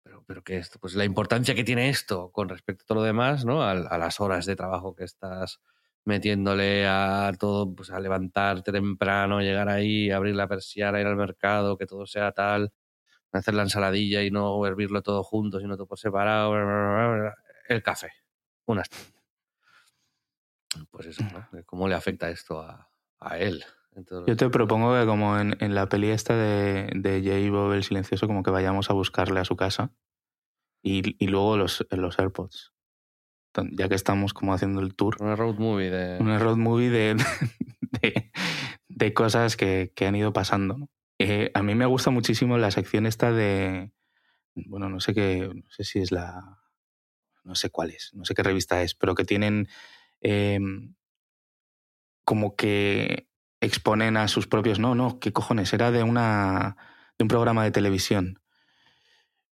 pero, 0.03 0.23
pero 0.27 0.43
que 0.43 0.59
esto, 0.59 0.79
pues 0.79 0.95
la 0.95 1.05
importancia 1.05 1.55
que 1.55 1.65
tiene 1.65 1.89
esto 1.89 2.31
con 2.31 2.49
respecto 2.49 2.85
a 2.85 2.87
todo 2.87 2.99
lo 2.99 3.05
demás, 3.05 3.45
¿no? 3.45 3.63
A, 3.63 3.73
a 3.73 3.99
las 3.99 4.21
horas 4.21 4.47
de 4.47 4.57
trabajo 4.57 4.95
que 4.95 5.05
estás 5.05 5.61
metiéndole 6.05 6.87
a 6.87 7.33
todo, 7.39 7.75
pues 7.75 7.91
a 7.91 7.99
levantarte 8.01 8.73
temprano, 8.73 9.41
llegar 9.41 9.69
ahí, 9.69 10.11
abrir 10.11 10.35
la 10.35 10.47
persiana, 10.47 11.01
ir 11.01 11.07
al 11.07 11.17
mercado, 11.17 11.79
que 11.79 11.87
todo 11.87 12.07
sea 12.07 12.33
tal, 12.33 12.73
hacer 13.33 13.55
la 13.55 13.63
ensaladilla 13.63 14.23
y 14.23 14.31
no 14.31 14.65
hervirlo 14.67 15.03
todo 15.03 15.23
junto, 15.25 15.61
sino 15.61 15.77
todo 15.77 15.87
por 15.87 15.99
separado, 15.99 16.55
el 17.69 17.83
café, 17.83 18.13
una 18.67 18.83
estrella. 18.83 19.11
Pues 20.91 21.07
eso, 21.07 21.25
¿no? 21.33 21.63
¿Cómo 21.67 21.89
le 21.89 21.95
afecta 21.95 22.31
esto 22.31 22.61
a, 22.61 22.89
a 23.21 23.39
él 23.39 23.65
Yo 24.27 24.37
te 24.37 24.49
propongo 24.51 24.99
que 24.99 25.07
como 25.07 25.39
en, 25.39 25.57
en 25.61 25.75
la 25.75 25.89
peli 25.89 26.11
esta 26.11 26.37
de, 26.37 26.91
de 26.95 27.23
Jay 27.23 27.49
Bob 27.51 27.73
el 27.73 27.85
Silencioso, 27.85 28.27
como 28.27 28.43
que 28.43 28.51
vayamos 28.51 28.91
a 28.91 28.95
buscarle 28.95 29.41
a 29.41 29.45
su 29.45 29.57
casa 29.57 29.93
y, 30.83 31.17
y 31.23 31.29
luego 31.29 31.57
los, 31.57 31.87
los 31.91 32.19
AirPods. 32.19 32.73
Ya 33.73 33.89
que 33.89 33.95
estamos 33.95 34.35
como 34.35 34.53
haciendo 34.53 34.81
el 34.81 34.97
tour, 34.97 35.17
Una 35.21 35.37
road 35.37 35.55
movie 35.59 35.89
de... 35.91 36.19
una 36.21 36.39
road 36.41 36.57
movie 36.57 36.91
de, 36.91 37.15
de, 38.03 38.33
de 38.89 39.15
cosas 39.15 39.57
que, 39.57 39.93
que 39.95 40.07
han 40.07 40.17
ido 40.17 40.33
pasando. 40.33 40.77
¿no? 40.77 40.89
Eh, 41.19 41.51
a 41.55 41.63
mí 41.63 41.75
me 41.75 41.87
gusta 41.87 42.11
muchísimo 42.11 42.59
la 42.59 42.73
sección 42.73 43.07
esta 43.07 43.31
de, 43.31 43.93
bueno, 44.55 44.89
no 44.89 44.99
sé 44.99 45.15
qué, 45.15 45.49
no 45.55 45.71
sé 45.71 45.85
si 45.85 46.01
es 46.01 46.11
la, 46.11 46.59
no 47.45 47.55
sé 47.55 47.71
cuál 47.71 47.91
es, 47.91 48.11
no 48.15 48.25
sé 48.25 48.35
qué 48.35 48.43
revista 48.43 48.83
es, 48.83 48.95
pero 48.95 49.15
que 49.15 49.25
tienen 49.25 49.69
eh, 50.25 50.59
como 52.25 52.57
que 52.57 53.29
exponen 53.61 54.17
a 54.17 54.29
sus 54.29 54.47
propios, 54.47 54.79
no, 54.79 54.95
no, 54.95 55.19
qué 55.21 55.33
cojones, 55.33 55.73
era 55.73 55.91
de 55.91 56.03
una, 56.03 56.77
de 57.19 57.25
un 57.25 57.29
programa 57.29 57.65
de 57.65 57.71
televisión 57.71 58.41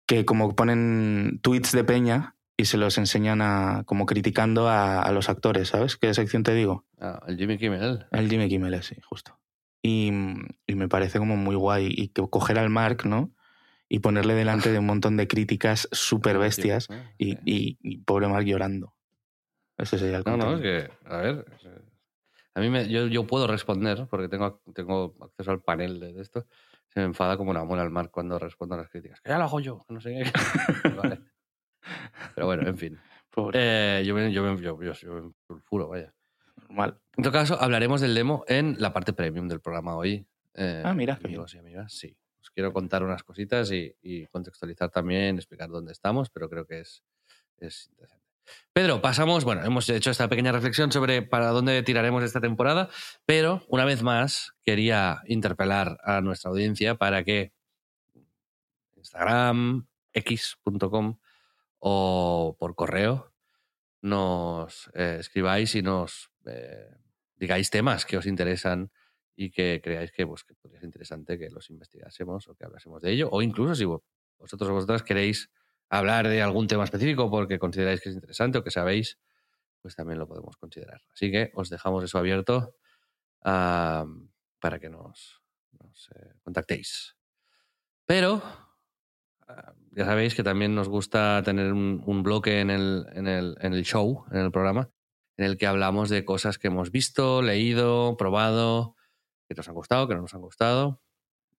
que 0.08 0.26
como 0.26 0.56
ponen 0.56 1.40
tweets 1.42 1.72
de 1.72 1.84
peña 1.84 2.36
y 2.58 2.66
se 2.66 2.78
los 2.78 2.98
enseñan 2.98 3.42
a, 3.42 3.84
como 3.86 4.06
criticando 4.06 4.68
a, 4.70 5.02
a 5.02 5.12
los 5.12 5.30
actores, 5.30 5.70
¿sabes? 5.70 5.98
¿Qué 5.98 6.14
sección 6.14 6.44
te 6.44 6.54
digo? 6.54 6.86
Ah, 7.00 7.22
el 7.28 7.38
Jimmy 7.38 7.58
Kimmel. 7.58 8.06
El 8.12 8.30
Jimmy 8.30 8.48
Kimmel, 8.48 8.82
sí, 8.84 8.96
justo. 9.04 9.40
Y, 9.82 10.12
y 10.68 10.76
me 10.76 10.88
parece 10.88 11.18
como 11.20 11.36
muy 11.38 11.56
guay. 11.56 11.88
Y 11.96 12.10
que 12.10 12.22
coger 12.30 12.60
al 12.60 12.70
Mark, 12.70 13.06
¿no? 13.06 13.32
Y 13.90 14.00
ponerle 14.00 14.36
delante 14.36 14.72
de 14.72 14.80
un 14.80 14.86
montón 14.86 15.18
de 15.18 15.28
críticas 15.28 15.88
súper 15.92 16.38
bestias 16.38 16.88
y- 17.18 17.78
y 17.82 17.98
pobre 17.98 18.28
Mark 18.28 18.46
llorando. 18.46 18.94
Ese 19.78 19.98
sería 20.00 20.18
el 20.18 20.24
No, 20.26 20.38
no, 20.38 20.56
es 20.56 20.62
que, 20.62 20.90
a 21.06 21.18
ver, 21.18 21.46
a 22.54 22.60
mí 22.62 22.70
me, 22.70 22.88
yo, 22.88 23.08
yo 23.08 23.28
puedo 23.28 23.48
responder 23.48 24.08
porque 24.10 24.30
tengo, 24.30 24.62
tengo 24.74 25.16
acceso 25.22 25.52
al 25.52 25.62
panel 25.62 26.00
de, 26.00 26.14
de 26.14 26.22
esto. 26.22 26.46
Se 26.88 27.02
me 27.02 27.08
enfada 27.08 27.36
como 27.36 27.52
una 27.52 27.66
mona 27.66 27.82
al 27.82 27.90
mar 27.90 28.10
cuando 28.10 28.40
respondo 28.40 28.76
a 28.76 28.78
las 28.78 28.90
críticas. 28.90 29.20
Que 29.20 29.30
ya 29.30 29.38
lo 29.38 29.44
hago 29.44 29.60
yo, 29.60 29.86
no 29.90 30.00
sé 30.00 30.12
qué. 30.24 30.32
Vale. 30.96 31.20
Pero 32.34 32.48
bueno, 32.48 32.68
en 32.68 32.78
fin. 32.78 33.00
Eh, 33.52 34.02
yo, 34.06 34.16
me, 34.16 34.32
yo, 34.32 34.44
me, 34.44 34.62
yo, 34.62 34.82
yo, 34.82 34.94
yo 34.94 35.34
me 35.52 35.86
vaya. 35.88 36.14
normal. 36.70 37.02
En 37.18 37.22
todo 37.26 37.34
caso, 37.34 37.60
hablaremos 37.60 38.00
del 38.00 38.16
demo 38.16 38.46
en 38.48 38.78
la 38.80 38.94
parte 38.94 39.12
premium 39.12 39.50
del 39.50 39.60
programa 39.60 39.98
hoy. 39.98 40.26
Eh, 40.54 40.82
Ah, 40.86 40.94
mira, 40.94 41.20
amigos 41.22 41.54
y 41.54 41.58
amigas, 41.58 41.92
sí. 41.92 42.16
Os 42.40 42.50
quiero 42.52 42.72
contar 42.72 43.04
unas 43.04 43.24
cositas 43.24 43.70
y, 43.74 43.94
y 44.02 44.26
contextualizar 44.28 44.90
también, 44.90 45.36
explicar 45.36 45.68
dónde 45.68 45.92
estamos, 45.92 46.30
pero 46.30 46.50
creo 46.50 46.66
que 46.66 46.80
es, 46.80 47.04
es 47.58 47.90
interesante. 47.90 48.25
Pedro, 48.74 49.02
pasamos, 49.02 49.44
bueno, 49.46 49.64
hemos 49.64 49.88
hecho 49.90 50.12
esta 50.12 50.28
pequeña 50.28 50.52
reflexión 50.52 50.92
sobre 50.92 51.22
para 51.22 51.48
dónde 51.48 51.82
tiraremos 51.84 52.24
esta 52.24 52.42
temporada, 52.42 52.90
pero 53.26 53.64
una 53.70 53.86
vez 53.86 54.04
más 54.04 54.54
quería 54.64 55.22
interpelar 55.28 55.98
a 56.04 56.22
nuestra 56.22 56.50
audiencia 56.52 56.96
para 56.96 57.24
que 57.24 57.54
Instagram, 58.96 59.88
x.com 60.14 61.18
o 61.80 62.56
por 62.60 62.76
correo 62.76 63.32
nos 64.02 64.90
eh, 64.94 65.18
escribáis 65.20 65.76
y 65.76 65.82
nos 65.82 66.30
eh, 66.46 66.90
digáis 67.36 67.70
temas 67.70 68.06
que 68.06 68.18
os 68.18 68.26
interesan 68.26 68.92
y 69.36 69.52
que 69.52 69.82
creáis 69.84 70.12
que, 70.12 70.26
pues, 70.26 70.44
que 70.44 70.54
podría 70.56 70.80
ser 70.80 70.88
interesante 70.88 71.38
que 71.38 71.50
los 71.50 71.70
investigásemos 71.70 72.48
o 72.48 72.56
que 72.56 72.66
hablásemos 72.66 73.02
de 73.02 73.12
ello. 73.12 73.30
O 73.32 73.42
incluso 73.42 73.76
si 73.76 73.84
vo- 73.84 74.04
vosotros 74.38 74.70
o 74.70 74.74
vosotras 74.74 75.04
queréis 75.04 75.50
hablar 75.98 76.28
de 76.28 76.42
algún 76.42 76.68
tema 76.68 76.84
específico 76.84 77.30
porque 77.30 77.60
consideráis 77.60 78.02
que 78.02 78.10
es 78.10 78.16
interesante 78.16 78.58
o 78.58 78.64
que 78.64 78.72
sabéis, 78.72 79.20
pues 79.82 79.96
también 79.96 80.20
lo 80.20 80.28
podemos 80.28 80.58
considerar. 80.58 81.02
Así 81.14 81.32
que 81.32 81.52
os 81.54 81.70
dejamos 81.70 82.04
eso 82.04 82.18
abierto 82.18 82.76
para 83.42 84.80
que 84.80 84.90
nos, 84.90 85.42
eh, 86.16 86.34
contactéis. 86.44 87.16
Pero 88.06 88.42
ya 89.92 90.06
sabéis 90.06 90.36
que 90.36 90.44
también 90.44 90.74
nos 90.74 90.90
gusta 90.90 91.42
tener 91.44 91.72
un, 91.72 92.02
un 92.06 92.24
bloque 92.24 92.60
en 92.60 92.70
el, 92.70 93.06
en, 93.14 93.28
el, 93.28 93.56
en 93.62 93.74
el 93.74 93.84
show, 93.84 94.26
en 94.32 94.40
el 94.40 94.52
programa, 94.52 94.90
en 95.38 95.46
el 95.46 95.58
que 95.58 95.68
hablamos 95.68 96.10
de 96.10 96.26
cosas 96.26 96.58
que 96.58 96.68
hemos 96.68 96.92
visto, 96.92 97.42
leído, 97.42 98.18
probado, 98.18 98.96
que 99.48 99.56
nos 99.56 99.68
han 99.68 99.76
gustado, 99.76 100.08
que 100.08 100.16
no 100.16 100.22
nos 100.22 100.34
han 100.34 100.42
gustado. 100.42 101.02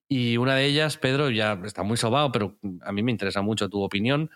Y 0.09 0.37
una 0.37 0.55
de 0.55 0.67
ellas, 0.67 0.97
Pedro, 0.99 1.31
ya 1.31 1.61
está 1.65 1.83
muy 1.83 1.97
sobado, 1.97 2.31
pero 2.33 2.59
a 2.83 2.93
mí 2.93 3.03
me 3.03 3.11
interesa 3.11 3.43
mucho 3.43 3.69
tu 3.69 3.83
opinión, 3.83 4.31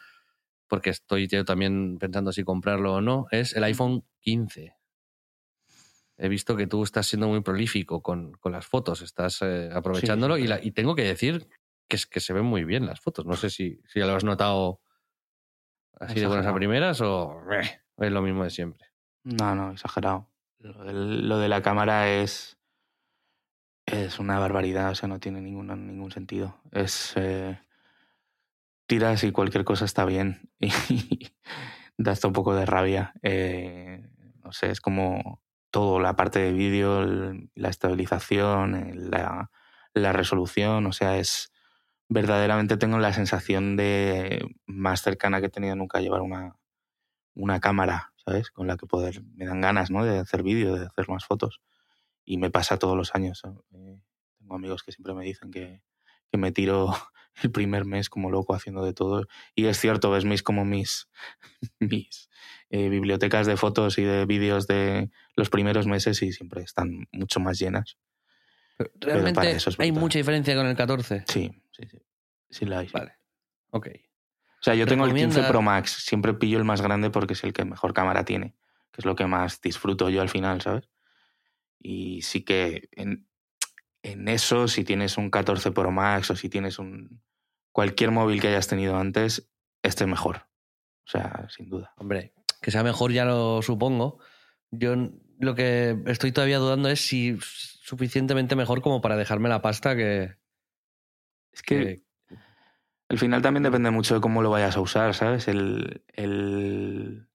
porque 0.69 0.91
estoy 0.91 1.29
yo 1.29 1.45
también 1.45 1.99
pensando 1.99 2.33
si 2.33 2.43
comprarlo 2.45 2.95
o 2.95 3.01
no, 3.01 3.27
es 3.31 3.55
el 3.55 3.65
iPhone 3.65 4.05
15. 4.21 4.75
He 6.17 6.29
visto 6.29 6.57
que 6.57 6.67
tú 6.67 6.83
estás 6.83 7.07
siendo 7.07 7.29
muy 7.29 7.41
prolífico 7.41 8.03
con, 8.03 8.33
con 8.33 8.53
las 8.53 8.67
fotos, 8.67 9.01
estás 9.01 9.41
eh, 9.43 9.71
aprovechándolo 9.73 10.37
y, 10.39 10.47
la- 10.49 10.63
y 10.63 10.73
tengo 10.73 10.95
que 10.95 11.03
decir 11.05 11.49
que, 11.89 11.97
es, 11.97 12.07
que 12.07 12.21
se 12.21 12.33
ven 12.35 12.45
muy 12.45 12.65
bien 12.65 12.85
las 12.85 13.01
fotos. 13.01 13.25
No 13.25 13.37
sé 13.37 13.49
si, 13.49 13.81
si 13.87 14.01
ya 14.01 14.07
lo 14.07 14.15
has 14.17 14.25
notado 14.25 14.81
así 15.99 16.21
de 16.21 16.27
buenas 16.27 16.47
a 16.47 16.55
primeras 16.55 17.01
o 17.01 17.41
eh, 17.53 17.81
es 17.99 18.13
lo 18.13 18.21
mismo 18.23 18.45
de 18.45 18.51
siempre. 18.51 18.89
No, 19.25 19.55
no, 19.55 19.73
exagerado. 19.73 20.29
Lo 20.59 21.39
de 21.39 21.49
la 21.49 21.63
cámara 21.63 22.11
es. 22.21 22.59
Es 23.93 24.19
una 24.19 24.39
barbaridad, 24.39 24.91
o 24.91 24.95
sea, 24.95 25.09
no 25.09 25.21
tiene 25.21 25.41
ninguna, 25.41 25.77
ningún 25.77 26.11
sentido. 26.13 26.57
Es. 26.73 27.13
eh, 27.17 27.59
tiras 28.87 29.23
y 29.25 29.33
cualquier 29.33 29.65
cosa 29.65 29.85
está 29.85 30.05
bien. 30.05 30.51
Y 31.99 32.05
da 32.05 32.13
hasta 32.13 32.29
un 32.29 32.33
poco 32.33 32.55
de 32.55 32.65
rabia. 32.67 33.13
Eh, 33.23 34.03
no 34.43 34.53
sé, 34.53 34.71
es 34.71 34.81
como 34.81 35.43
todo, 35.71 36.01
la 36.01 36.17
parte 36.17 36.39
de 36.41 36.53
vídeo, 36.53 37.05
la 37.55 37.69
estabilización, 37.69 38.75
el- 38.75 39.11
la, 39.11 40.13
resolución, 40.13 40.87
o 40.87 40.93
sea, 40.93 41.19
es. 41.19 41.53
Verdaderamente 42.09 42.77
tengo 42.77 42.99
la 42.99 43.13
sensación 43.13 43.77
de 43.77 44.45
más 44.67 45.03
cercana 45.03 45.41
que 45.41 45.47
he 45.47 45.51
tenido 45.51 45.77
nunca 45.77 46.01
llevar 46.01 46.23
una, 46.23 46.57
una 47.35 47.61
cámara, 47.61 48.13
¿sabes? 48.25 48.51
Con 48.51 48.67
la 48.69 48.77
que 48.77 48.87
poder, 48.87 49.23
me 49.37 49.47
dan 49.47 49.61
ganas, 49.63 49.91
¿no? 49.91 50.05
De 50.05 50.19
hacer 50.21 50.43
vídeo, 50.45 50.77
de 50.77 50.87
hacer 50.87 51.09
más 51.09 51.25
fotos. 51.27 51.61
Y 52.31 52.37
me 52.39 52.49
pasa 52.49 52.79
todos 52.79 52.97
los 52.97 53.13
años. 53.17 53.43
eh, 53.73 53.99
tengo 54.39 54.55
amigos 54.55 54.85
que 54.85 54.93
siempre 54.93 55.15
me 55.15 55.25
dicen 55.25 55.51
que, 55.51 55.83
que 56.31 56.39
me 56.39 56.53
tiro 56.53 56.95
el 57.43 57.51
primer 57.51 57.85
mes 57.85 58.09
como 58.09 58.31
loco 58.31 58.55
haciendo 58.55 58.85
de 58.85 58.93
todo. 58.93 59.27
Y 59.57 59.67
es 59.67 59.81
cierto, 59.81 60.13
ves 60.13 60.25
mis 60.25 60.45
como 60.45 60.65
mis, 60.65 61.09
mis 61.81 62.31
eh, 62.71 62.89
bibliotecas 62.89 63.49
de 63.49 63.57
fotos 63.57 63.99
y 63.99 64.05
de 64.05 64.27
vídeos 64.27 64.69
de 64.69 65.11
los 65.35 65.51
primeros 65.51 65.89
meses 65.89 66.23
y 66.23 66.33
siempre 66.33 66.63
están 66.63 67.09
mucho 67.11 67.41
más 67.41 67.59
llenas. 67.59 67.99
Realmente 69.01 69.51
es 69.51 69.67
hay 69.81 69.91
mucha 69.91 70.19
diferencia 70.21 70.55
con 70.55 70.67
el 70.67 70.77
14. 70.77 71.25
Sí, 71.27 71.51
sí, 71.73 71.83
sí. 71.91 71.99
Sí 72.49 72.65
la 72.65 72.79
hay. 72.79 72.89
Vale. 72.93 73.15
Ok. 73.71 73.89
O 73.89 74.63
sea, 74.63 74.77
yo 74.77 74.87
tengo 74.87 75.05
el 75.05 75.11
15 75.11 75.27
Recomienda- 75.27 75.49
Pro 75.49 75.63
Max. 75.63 75.91
Siempre 76.05 76.33
pillo 76.35 76.59
el 76.59 76.65
más 76.65 76.81
grande 76.81 77.11
porque 77.11 77.33
es 77.33 77.43
el 77.43 77.53
que 77.53 77.65
mejor 77.65 77.93
cámara 77.93 78.25
tiene. 78.25 78.55
Que 78.93 79.01
es 79.01 79.05
lo 79.05 79.17
que 79.17 79.27
más 79.27 79.61
disfruto 79.61 80.11
yo 80.11 80.23
al 80.23 80.29
final, 80.29 80.61
¿sabes? 80.61 80.89
Y 81.81 82.23
sí 82.23 82.45
que 82.45 82.89
en, 82.93 83.27
en 84.03 84.29
eso, 84.29 84.69
si 84.69 84.85
tienes 84.85 85.17
un 85.19 85.31
14 85.31 85.73
Pro 85.73 85.91
Max 85.91 86.31
o 86.31 86.37
si 86.37 86.49
tienes 86.49 86.79
un 86.79 87.23
cualquier 87.73 88.11
móvil 88.11 88.41
que 88.41 88.49
hayas 88.49 88.69
tenido 88.69 88.97
antes, 88.97 89.51
este 89.83 90.05
es 90.05 90.11
mejor. 90.11 90.47
O 91.07 91.11
sea, 91.11 91.49
sin 91.49 91.69
duda. 91.69 91.93
Hombre, 91.97 92.35
que 92.61 92.71
sea 92.71 92.83
mejor 92.83 93.13
ya 93.13 93.25
lo 93.25 93.63
supongo. 93.63 94.19
Yo 94.71 94.95
lo 95.39 95.55
que 95.55 95.97
estoy 96.07 96.33
todavía 96.33 96.59
dudando 96.59 96.89
es 96.91 97.01
si 97.01 97.37
suficientemente 97.41 98.55
mejor 98.57 98.83
como 98.83 99.01
para 99.01 99.17
dejarme 99.17 99.49
la 99.49 99.63
pasta 99.63 99.97
que... 99.97 100.37
Es 101.53 101.63
que 101.63 101.77
que- 101.77 102.37
al 103.09 103.19
final 103.19 103.43
también 103.43 103.65
depende 103.65 103.91
mucho 103.91 104.15
de 104.15 104.21
cómo 104.21 104.41
lo 104.41 104.51
vayas 104.51 104.77
a 104.77 104.81
usar, 104.81 105.15
¿sabes? 105.17 105.49
El, 105.49 106.05
el 106.13 107.27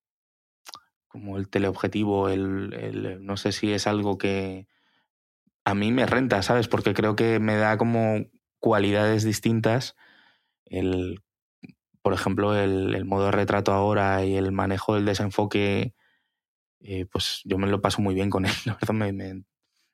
como 1.15 1.37
el 1.37 1.47
teleobjetivo, 1.47 2.27
el, 2.27 3.25
no 3.25 3.37
sé 3.37 3.53
si 3.53 3.71
es 3.71 3.87
algo 3.87 4.17
que 4.17 4.67
a 5.63 5.73
mí 5.73 5.93
me 5.93 6.05
renta, 6.05 6.41
¿sabes? 6.41 6.67
Porque 6.67 6.93
creo 6.93 7.15
que 7.15 7.39
me 7.39 7.55
da 7.55 7.77
como 7.77 8.25
cualidades 8.59 9.23
distintas. 9.23 9.95
El, 10.65 11.23
por 12.01 12.11
ejemplo, 12.11 12.53
el, 12.53 13.05
modo 13.05 13.31
retrato 13.31 13.71
ahora 13.71 14.25
y 14.25 14.35
el 14.35 14.51
manejo 14.51 14.95
del 14.95 15.05
desenfoque, 15.05 15.95
eh, 16.81 17.05
pues 17.05 17.39
yo 17.45 17.57
me 17.57 17.67
lo 17.67 17.79
paso 17.79 18.01
muy 18.01 18.13
bien 18.13 18.29
con 18.29 18.45
él, 18.45 18.51
la 18.65 18.73
verdad 18.73 18.93
me, 18.93 19.13
me, 19.13 19.43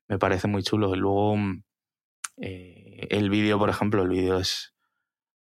me 0.07 0.17
parece 0.17 0.47
muy 0.47 0.63
chulo. 0.63 0.95
Y 0.95 0.97
luego 0.97 1.38
mm, 1.38 1.63
eh, 2.38 3.07
el 3.11 3.30
vídeo, 3.30 3.59
por 3.59 3.69
ejemplo, 3.69 4.01
el 4.01 4.09
vídeo 4.09 4.39
es, 4.39 4.74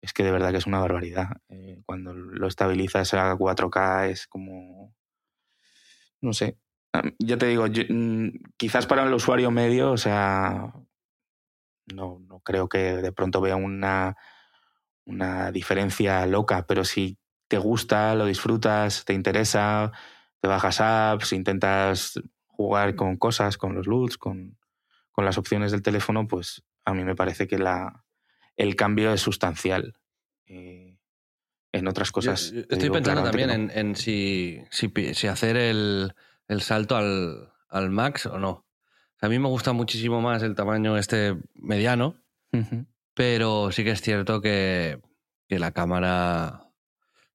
es 0.01 0.13
que 0.13 0.24
de 0.24 0.32
verdad 0.32 0.49
que 0.49 0.57
es 0.57 0.65
una 0.65 0.80
barbaridad. 0.80 1.28
Eh, 1.49 1.84
cuando 1.86 2.15
lo 2.15 2.47
estabilizas 2.47 3.13
a 3.13 3.36
4K 3.36 4.09
es 4.09 4.26
como... 4.26 4.95
No 6.22 6.34
sé. 6.34 6.57
Ah, 6.93 7.03
Ya 7.20 7.38
te 7.38 7.47
digo, 7.47 7.67
yo- 7.67 7.84
mm, 7.89 8.30
quizás 8.57 8.86
para 8.88 9.03
el 9.05 9.13
usuario 9.13 9.51
medio, 9.51 9.91
o 9.91 9.97
sea, 9.97 10.74
no, 11.93 12.20
no 12.28 12.39
creo 12.41 12.70
que 12.70 12.78
de 12.97 13.11
pronto 13.11 13.41
vea 13.41 13.55
una, 13.55 14.15
una 15.05 15.51
diferencia 15.51 16.26
loca, 16.28 16.65
pero 16.67 16.86
si 16.86 17.17
te 17.49 17.59
gusta, 17.59 18.15
lo 18.15 18.26
disfrutas, 18.28 19.05
te 19.05 19.13
interesa, 19.13 19.91
te 20.41 20.49
bajas 20.49 20.82
apps, 20.82 21.34
intentas 21.34 22.22
jugar 22.47 22.95
con 22.95 23.17
cosas, 23.17 23.57
con 23.57 23.76
los 23.76 23.88
LUTs, 23.88 24.17
con, 24.20 24.57
con 25.13 25.26
las 25.26 25.39
opciones 25.39 25.72
del 25.74 25.84
teléfono, 25.84 26.28
pues 26.28 26.63
a 26.86 26.93
mí 26.95 27.05
me 27.05 27.15
parece 27.15 27.47
que 27.47 27.59
la, 27.59 28.05
el 28.57 28.78
cambio 28.78 29.13
es 29.13 29.22
sustancial. 29.22 29.95
Eh, 30.47 30.99
en 31.72 31.88
otras 31.88 32.11
cosas. 32.11 32.51
Yo, 32.51 32.61
estoy 32.70 32.89
pensando 32.89 33.24
también 33.24 33.49
en, 33.49 33.72
en 33.74 33.95
si, 33.95 34.61
si, 34.72 34.91
si, 35.13 35.28
hacer 35.28 35.57
el, 35.57 36.13
el 36.47 36.61
salto 36.61 36.95
al, 36.95 37.51
al, 37.70 37.89
Max 37.89 38.26
o 38.26 38.39
no. 38.39 38.65
a 39.22 39.30
mí 39.30 39.39
me 39.39 39.47
gusta 39.47 39.74
muchísimo 39.74 40.22
más 40.22 40.43
el 40.43 40.55
tamaño 40.55 40.97
este 40.97 41.38
mediano, 41.53 42.15
uh 42.53 42.57
-huh. 42.57 42.86
pero 43.13 43.72
sí 43.72 43.84
que 43.84 43.91
es 43.91 44.01
cierto 44.01 44.41
que, 44.41 44.99
que, 45.47 45.59
la 45.59 45.72
cámara 45.72 46.72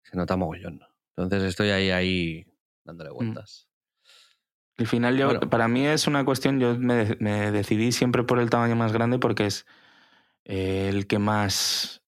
se 0.03 0.17
nota 0.17 0.37
mogollón. 0.37 0.81
Entonces 1.17 1.45
estoy 1.45 1.71
ahí, 1.71 1.91
ahí 1.91 2.47
dándole 2.85 3.11
vueltas. 3.11 3.69
Al 4.77 4.89
final, 4.89 5.17
yo, 5.17 5.27
bueno. 5.27 5.49
para 5.49 5.69
mí 5.69 5.87
es 5.87 6.09
una 6.09 6.25
cuestión, 6.25 6.59
yo 6.59 6.77
me, 6.77 7.17
me, 7.21 7.53
decidí 7.53 7.93
siempre 7.93 8.25
por 8.25 8.41
el 8.41 8.51
tamaño 8.51 8.75
más 8.75 8.93
grande 8.93 9.21
porque 9.21 9.47
es 9.47 9.67
el 10.45 11.07
que 11.07 11.21
más 11.21 12.04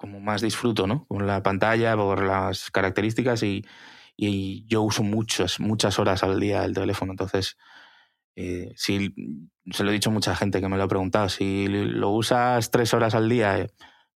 como 0.00 0.18
más 0.18 0.40
disfruto, 0.40 0.86
¿no? 0.86 1.04
Con 1.08 1.26
la 1.26 1.42
pantalla, 1.42 1.94
por 1.94 2.24
las 2.24 2.70
características 2.70 3.42
y, 3.42 3.66
y 4.16 4.64
yo 4.66 4.80
uso 4.80 5.02
muchas, 5.02 5.60
muchas 5.60 5.98
horas 5.98 6.22
al 6.22 6.40
día 6.40 6.64
el 6.64 6.72
teléfono. 6.72 7.12
Entonces, 7.12 7.58
eh, 8.34 8.72
si 8.76 9.14
se 9.70 9.84
lo 9.84 9.90
he 9.90 9.92
dicho 9.92 10.08
a 10.08 10.14
mucha 10.14 10.34
gente 10.34 10.62
que 10.62 10.68
me 10.70 10.78
lo 10.78 10.84
ha 10.84 10.88
preguntado, 10.88 11.28
si 11.28 11.66
lo 11.68 12.08
usas 12.08 12.70
tres 12.70 12.94
horas 12.94 13.14
al 13.14 13.28
día, 13.28 13.58
eh, 13.58 13.66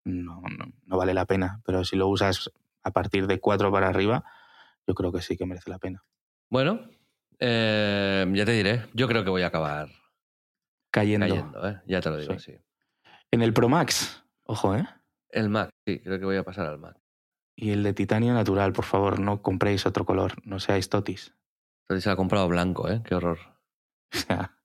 no, 0.05 0.41
no, 0.57 0.71
no, 0.85 0.97
vale 0.97 1.13
la 1.13 1.25
pena. 1.25 1.59
Pero 1.65 1.83
si 1.83 1.97
lo 1.97 2.07
usas 2.07 2.49
a 2.81 2.91
partir 2.91 3.27
de 3.27 3.41
cuatro 3.41 3.69
para 3.69 3.89
arriba, 3.89 4.23
yo 4.87 4.93
creo 4.93 5.11
que 5.11 5.21
sí 5.21 5.35
que 5.35 5.45
merece 5.45 5.69
la 5.69 5.79
pena. 5.79 6.01
Bueno, 6.49 6.79
eh, 7.39 8.25
ya 8.33 8.45
te 8.45 8.53
diré. 8.53 8.85
Yo 8.93 9.09
creo 9.09 9.25
que 9.25 9.31
voy 9.31 9.41
a 9.41 9.47
acabar 9.47 9.89
cayendo. 10.91 11.27
cayendo 11.27 11.67
¿eh? 11.67 11.81
Ya 11.87 11.99
te 11.99 12.09
lo 12.09 12.15
digo, 12.15 12.39
sí. 12.39 12.53
sí. 12.53 12.57
En 13.31 13.41
el 13.41 13.51
Pro 13.51 13.67
Max, 13.67 14.23
ojo, 14.45 14.75
¿eh? 14.75 14.87
El 15.33 15.49
Mac, 15.49 15.71
sí, 15.85 15.99
creo 15.99 16.19
que 16.19 16.25
voy 16.25 16.37
a 16.37 16.43
pasar 16.43 16.67
al 16.67 16.77
Mac. 16.77 16.95
Y 17.55 17.71
el 17.71 17.81
de 17.83 17.93
titanio 17.93 18.33
natural, 18.33 18.71
por 18.71 18.85
favor, 18.85 19.19
no 19.19 19.41
compréis 19.41 19.85
otro 19.85 20.05
color, 20.05 20.33
no 20.45 20.59
seáis 20.59 20.89
totis. 20.89 21.35
Totis 21.87 22.03
se 22.03 22.11
ha 22.11 22.15
comprado 22.15 22.47
blanco, 22.47 22.89
¿eh? 22.89 23.01
Qué 23.03 23.15
horror. 23.15 23.39
O 24.15 24.15
sea, 24.15 24.55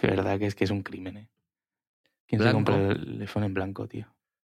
de 0.00 0.08
verdad 0.14 0.38
que 0.38 0.46
es 0.46 0.54
que 0.54 0.62
es 0.62 0.70
un 0.70 0.84
crimen, 0.84 1.16
¿eh? 1.16 1.30
¿Quién 2.28 2.40
blanco. 2.40 2.50
se 2.50 2.54
compró 2.54 2.90
el 2.92 3.04
teléfono 3.04 3.46
en 3.46 3.54
blanco, 3.54 3.88
tío? 3.88 4.14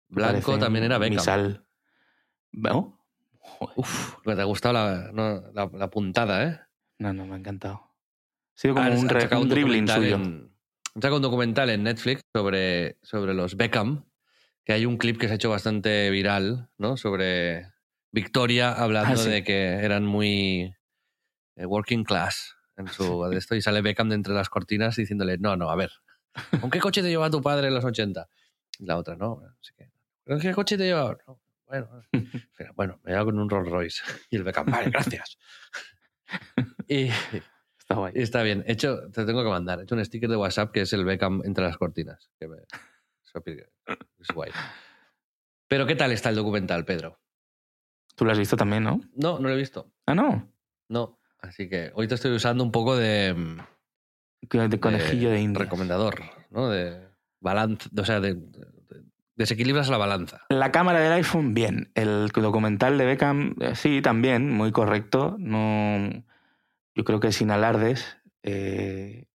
Blanco 0.09 0.59
también 0.59 0.85
era 0.85 0.99
Beckham. 0.99 1.19
Misal. 1.19 1.65
¿No? 2.51 3.01
Uf, 3.77 4.17
me 4.27 4.35
te 4.35 4.41
ha 4.41 4.45
gustado 4.45 4.75
la, 4.75 5.13
no, 5.13 5.41
la, 5.53 5.71
la, 5.73 5.91
puntada, 5.91 6.45
¿eh? 6.45 6.61
No, 6.99 7.13
no, 7.13 7.27
me 7.27 7.35
ha 7.35 7.39
encantado. 7.39 7.75
Ha 7.75 8.61
sido 8.61 8.75
como 8.75 8.87
ah, 8.87 8.91
un, 8.91 9.09
re, 9.09 9.37
un, 9.37 9.49
dribbling 9.49 9.87
suyo. 9.87 10.17
En, 10.17 10.51
un 10.95 11.23
documental 11.23 11.71
en 11.71 11.85
Netflix 11.85 12.23
sobre, 12.35 12.99
sobre 13.03 13.35
los 13.35 13.57
Beckham, 13.57 14.05
que 14.65 14.73
hay 14.73 14.87
un 14.87 14.97
clip 14.97 15.19
que 15.19 15.27
se 15.27 15.33
ha 15.33 15.37
hecho 15.37 15.51
bastante 15.51 16.11
viral, 16.11 16.69
¿no? 16.79 16.97
Sobre 16.97 17.73
Victoria 18.11 18.73
hablando 18.73 19.15
ah, 19.15 19.25
sí. 19.25 19.31
de 19.31 19.45
que 19.45 19.85
eran 19.85 20.05
muy 20.05 20.75
eh, 21.57 21.67
working 21.67 22.05
class 22.05 22.57
en 22.77 22.89
su 22.89 23.23
de 23.31 23.37
esto 23.37 23.55
y 23.55 23.63
sale 23.63 23.83
Beckham 23.83 24.09
de 24.09 24.17
entre 24.17 24.35
las 24.35 24.49
cortinas 24.49 24.97
diciéndole, 24.97 25.39
no, 25.39 25.57
no, 25.57 25.71
a 25.71 25.77
ver, 25.77 25.91
¿con 26.61 26.71
qué 26.71 26.79
coche 26.79 27.03
te 27.03 27.09
lleva 27.09 27.31
tu 27.31 27.43
padre 27.43 27.69
en 27.69 27.75
los 27.75 27.85
80? 27.85 28.29
Y 28.79 28.85
la 28.87 28.97
otra, 28.97 29.17
no, 29.17 29.43
así 29.61 29.73
que, 29.77 29.91
¿con 30.27 30.41
qué 30.41 30.53
coche 30.53 30.77
te 30.77 30.85
lleva? 30.85 31.17
No, 31.27 31.41
bueno, 31.67 31.89
bueno, 32.77 33.01
me 33.03 33.13
lleva 33.13 33.25
con 33.25 33.39
un 33.39 33.49
Rolls 33.49 33.71
Royce. 33.71 34.03
Y 34.31 34.37
el 34.37 34.45
Beckham, 34.45 34.67
vale, 34.67 34.91
gracias. 34.91 35.39
y, 36.87 37.09
está, 37.79 37.95
guay. 37.95 38.13
y 38.15 38.23
está 38.23 38.43
bien. 38.43 38.63
He 38.67 38.73
hecho, 38.73 39.11
te 39.11 39.25
tengo 39.25 39.43
que 39.43 39.49
mandar, 39.49 39.81
he 39.81 39.85
hecho 39.85 39.95
un 39.95 40.05
sticker 40.05 40.29
de 40.29 40.37
WhatsApp 40.37 40.71
que 40.71 40.83
es 40.83 40.93
el 40.93 41.05
Beckham 41.05 41.43
entre 41.45 41.65
las 41.65 41.79
cortinas. 41.79 42.31
Que 42.39 42.49
me, 42.49 42.59
es 44.21 44.29
guay. 44.35 44.51
Pero 45.69 45.87
¿qué 45.87 45.95
tal 45.95 46.13
está 46.13 46.29
el 46.29 46.37
documental, 46.37 46.85
Pedro? 46.85 47.19
Tú 48.15 48.25
lo 48.25 48.33
has 48.33 48.39
visto 48.39 48.57
también, 48.57 48.85
¿no? 48.85 49.01
No, 49.15 49.39
no 49.39 49.49
lo 49.49 49.55
he 49.55 49.59
visto. 49.59 49.91
Ah, 50.07 50.15
no. 50.15 50.53
No. 50.89 51.19
Así 51.41 51.69
que 51.69 51.91
hoy 51.95 52.07
te 52.09 52.15
estoy 52.15 52.33
usando 52.33 52.63
un 52.63 52.71
poco 52.71 52.97
de. 52.97 53.35
De 54.41 54.81
conejillo 54.81 55.31
de, 55.31 55.47
de. 55.47 55.55
Recomendador, 55.55 56.21
¿no? 56.51 56.69
De 56.69 57.09
balance. 57.41 57.89
O 57.97 58.05
sea, 58.05 58.21
de, 58.21 58.35
de, 58.35 58.67
desequilibras 59.35 59.89
la 59.89 59.97
balanza. 59.97 60.43
La 60.51 60.71
cámara 60.73 61.01
del 61.01 61.13
iPhone, 61.13 61.55
bien. 61.55 61.91
El 61.95 62.29
documental 62.29 62.99
de 62.99 63.07
Beckham, 63.07 63.57
eh, 63.61 63.75
sí, 63.75 64.03
también, 64.03 64.51
muy 64.51 64.73
correcto. 64.73 65.37
No. 65.39 66.11
Yo 66.95 67.05
creo 67.05 67.21
que 67.21 67.33
sin 67.33 67.51
alardes. 67.51 68.19
Eh, 68.43 69.27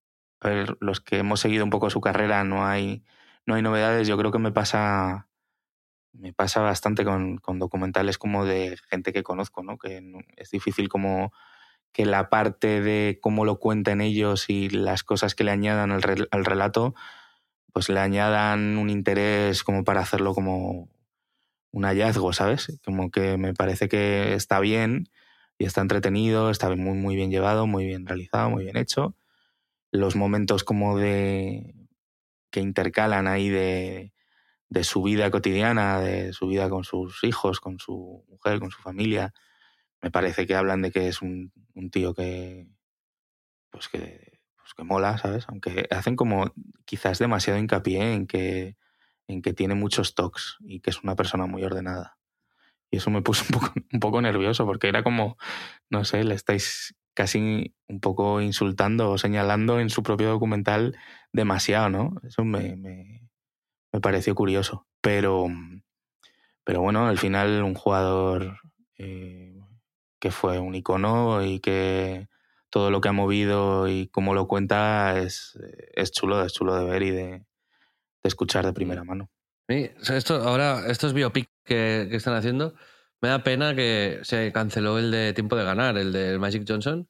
a 0.41 0.49
ver, 0.49 0.77
los 0.81 1.01
que 1.01 1.19
hemos 1.19 1.41
seguido 1.41 1.65
un 1.65 1.71
poco 1.71 1.89
su 1.89 2.01
carrera, 2.01 2.45
no 2.45 2.67
hay 2.67 3.05
no 3.47 3.55
hay 3.55 3.63
novedades. 3.63 4.07
Yo 4.07 4.19
creo 4.19 4.33
que 4.33 4.39
me 4.39 4.53
pasa, 4.53 5.29
me 6.13 6.33
pasa 6.33 6.61
bastante 6.61 7.05
con, 7.05 7.39
con 7.39 7.59
documentales 7.59 8.19
como 8.19 8.45
de 8.45 8.77
gente 8.91 9.13
que 9.13 9.23
conozco, 9.23 9.63
¿no? 9.63 9.79
Que 9.79 10.03
es 10.37 10.51
difícil 10.51 10.89
como 10.89 11.33
que 11.93 12.05
la 12.05 12.29
parte 12.29 12.83
de 12.83 13.19
cómo 13.23 13.47
lo 13.47 13.59
cuentan 13.59 14.03
ellos 14.03 14.51
y 14.51 14.69
las 14.69 15.03
cosas 15.03 15.35
que 15.35 15.45
le 15.45 15.53
añadan 15.53 15.93
al, 15.93 16.03
re, 16.03 16.27
al 16.31 16.45
relato, 16.45 16.95
pues 17.73 17.89
le 17.89 18.01
añadan 18.01 18.77
un 18.77 18.91
interés 18.91 19.63
como 19.63 19.85
para 19.85 20.01
hacerlo 20.01 20.35
como 20.35 20.91
un 21.73 21.85
hallazgo, 21.85 22.33
¿sabes? 22.33 22.81
Como 22.85 23.11
que 23.11 23.37
me 23.39 23.55
parece 23.55 23.89
que 23.89 24.35
está 24.35 24.61
bien 24.61 25.09
y 25.59 25.65
está 25.65 25.81
entretenido, 25.81 26.51
está 26.51 26.69
muy, 26.75 26.99
muy 26.99 27.17
bien 27.17 27.31
llevado, 27.31 27.67
muy 27.67 27.87
bien 27.87 28.07
realizado, 28.07 28.51
muy 28.51 28.65
bien 28.65 28.77
hecho. 28.77 29.15
Los 29.91 30.17
momentos 30.17 30.65
como 30.65 30.99
de 30.99 31.76
que 32.57 32.63
intercalan 32.63 33.27
ahí 33.27 33.51
de, 33.51 34.15
de, 34.71 34.83
su 34.83 35.03
vida 35.03 35.31
cotidiana, 35.31 36.01
de 36.01 36.33
su 36.33 36.47
vida 36.47 36.71
con 36.71 36.85
sus 36.85 37.23
hijos, 37.23 37.61
con 37.61 37.79
su 37.79 38.25
mujer, 38.31 38.61
con 38.61 38.71
su 38.71 38.81
familia. 38.81 39.35
Me 40.01 40.11
parece 40.11 40.47
que 40.47 40.55
hablan 40.55 40.81
de 40.81 40.91
que 40.91 41.09
es 41.09 41.21
un, 41.21 41.53
un 41.75 41.91
tío 41.91 42.15
que, 42.15 42.67
pues 43.69 43.91
que, 43.91 44.41
pues 44.57 44.73
que 44.75 44.85
mola, 44.85 45.19
¿sabes? 45.19 45.45
Aunque 45.49 45.87
hacen 45.91 46.17
como 46.17 46.55
quizás 46.87 47.19
demasiado 47.19 47.59
hincapié 47.59 48.15
en 48.15 48.27
que, 48.27 48.79
en 49.27 49.43
que 49.43 49.53
tiene 49.53 49.75
muchos 49.75 50.15
tocs 50.15 50.57
y 50.61 50.81
que 50.81 50.89
es 50.89 51.03
una 51.03 51.15
persona 51.15 51.45
muy 51.45 51.63
ordenada. 51.63 52.17
Y 52.91 52.97
eso 52.97 53.11
me 53.11 53.21
puso 53.21 53.45
un 53.51 53.61
poco, 53.61 53.75
un 53.93 54.01
poco 54.01 54.23
nervioso 54.23 54.65
porque 54.65 54.89
era 54.89 55.03
como, 55.03 55.37
no 55.91 56.07
sé, 56.07 56.25
le 56.25 56.35
estáis 56.35 56.97
casi 57.17 57.75
un 57.89 58.01
poco 58.01 58.43
insultando 58.43 59.11
o 59.11 59.19
señalando 59.19 59.81
en 59.81 59.89
su 59.89 60.03
propio 60.03 60.29
documental 60.29 60.97
demasiado, 61.33 61.89
¿no? 61.89 62.15
Eso 62.23 62.45
me, 62.45 62.77
me, 62.77 63.29
me 63.91 64.01
pareció 64.01 64.35
curioso. 64.35 64.87
Pero, 65.01 65.47
pero 66.63 66.83
bueno, 66.83 67.07
al 67.07 67.17
final 67.17 67.63
un 67.63 67.75
jugador 67.75 68.59
eh, 68.99 69.59
que 70.21 70.31
fue 70.31 70.59
un 70.59 70.75
icono 70.75 71.43
y 71.43 71.59
que 71.61 72.29
todo 72.69 72.91
lo 72.91 73.01
que 73.01 73.09
ha 73.09 73.13
movido 73.13 73.89
y 73.89 74.09
cómo 74.09 74.35
lo 74.35 74.47
cuenta 74.47 75.19
es, 75.19 75.59
es 75.95 76.13
chulo, 76.13 76.45
es 76.45 76.53
chulo 76.53 76.77
de 76.77 76.85
ver 76.85 77.03
y 77.03 77.11
de, 77.13 77.29
de 77.29 77.45
escuchar 78.25 78.67
de 78.67 78.75
primera 78.75 79.05
mano. 79.05 79.31
Sí, 79.69 79.91
esto, 80.13 80.43
ahora, 80.43 80.87
estos 80.89 81.15
biopic 81.15 81.49
que, 81.65 82.09
que 82.11 82.17
están 82.17 82.35
haciendo, 82.35 82.75
me 83.27 83.33
da 83.33 83.43
pena 83.43 83.75
que 83.75 84.21
se 84.23 84.53
canceló 84.53 85.01
el 85.01 85.11
de 85.11 85.33
Tiempo 85.33 85.57
de 85.57 85.65
Ganar, 85.65 85.99
el 85.99 86.13
de 86.13 86.39
Magic 86.39 86.65
Johnson, 86.65 87.09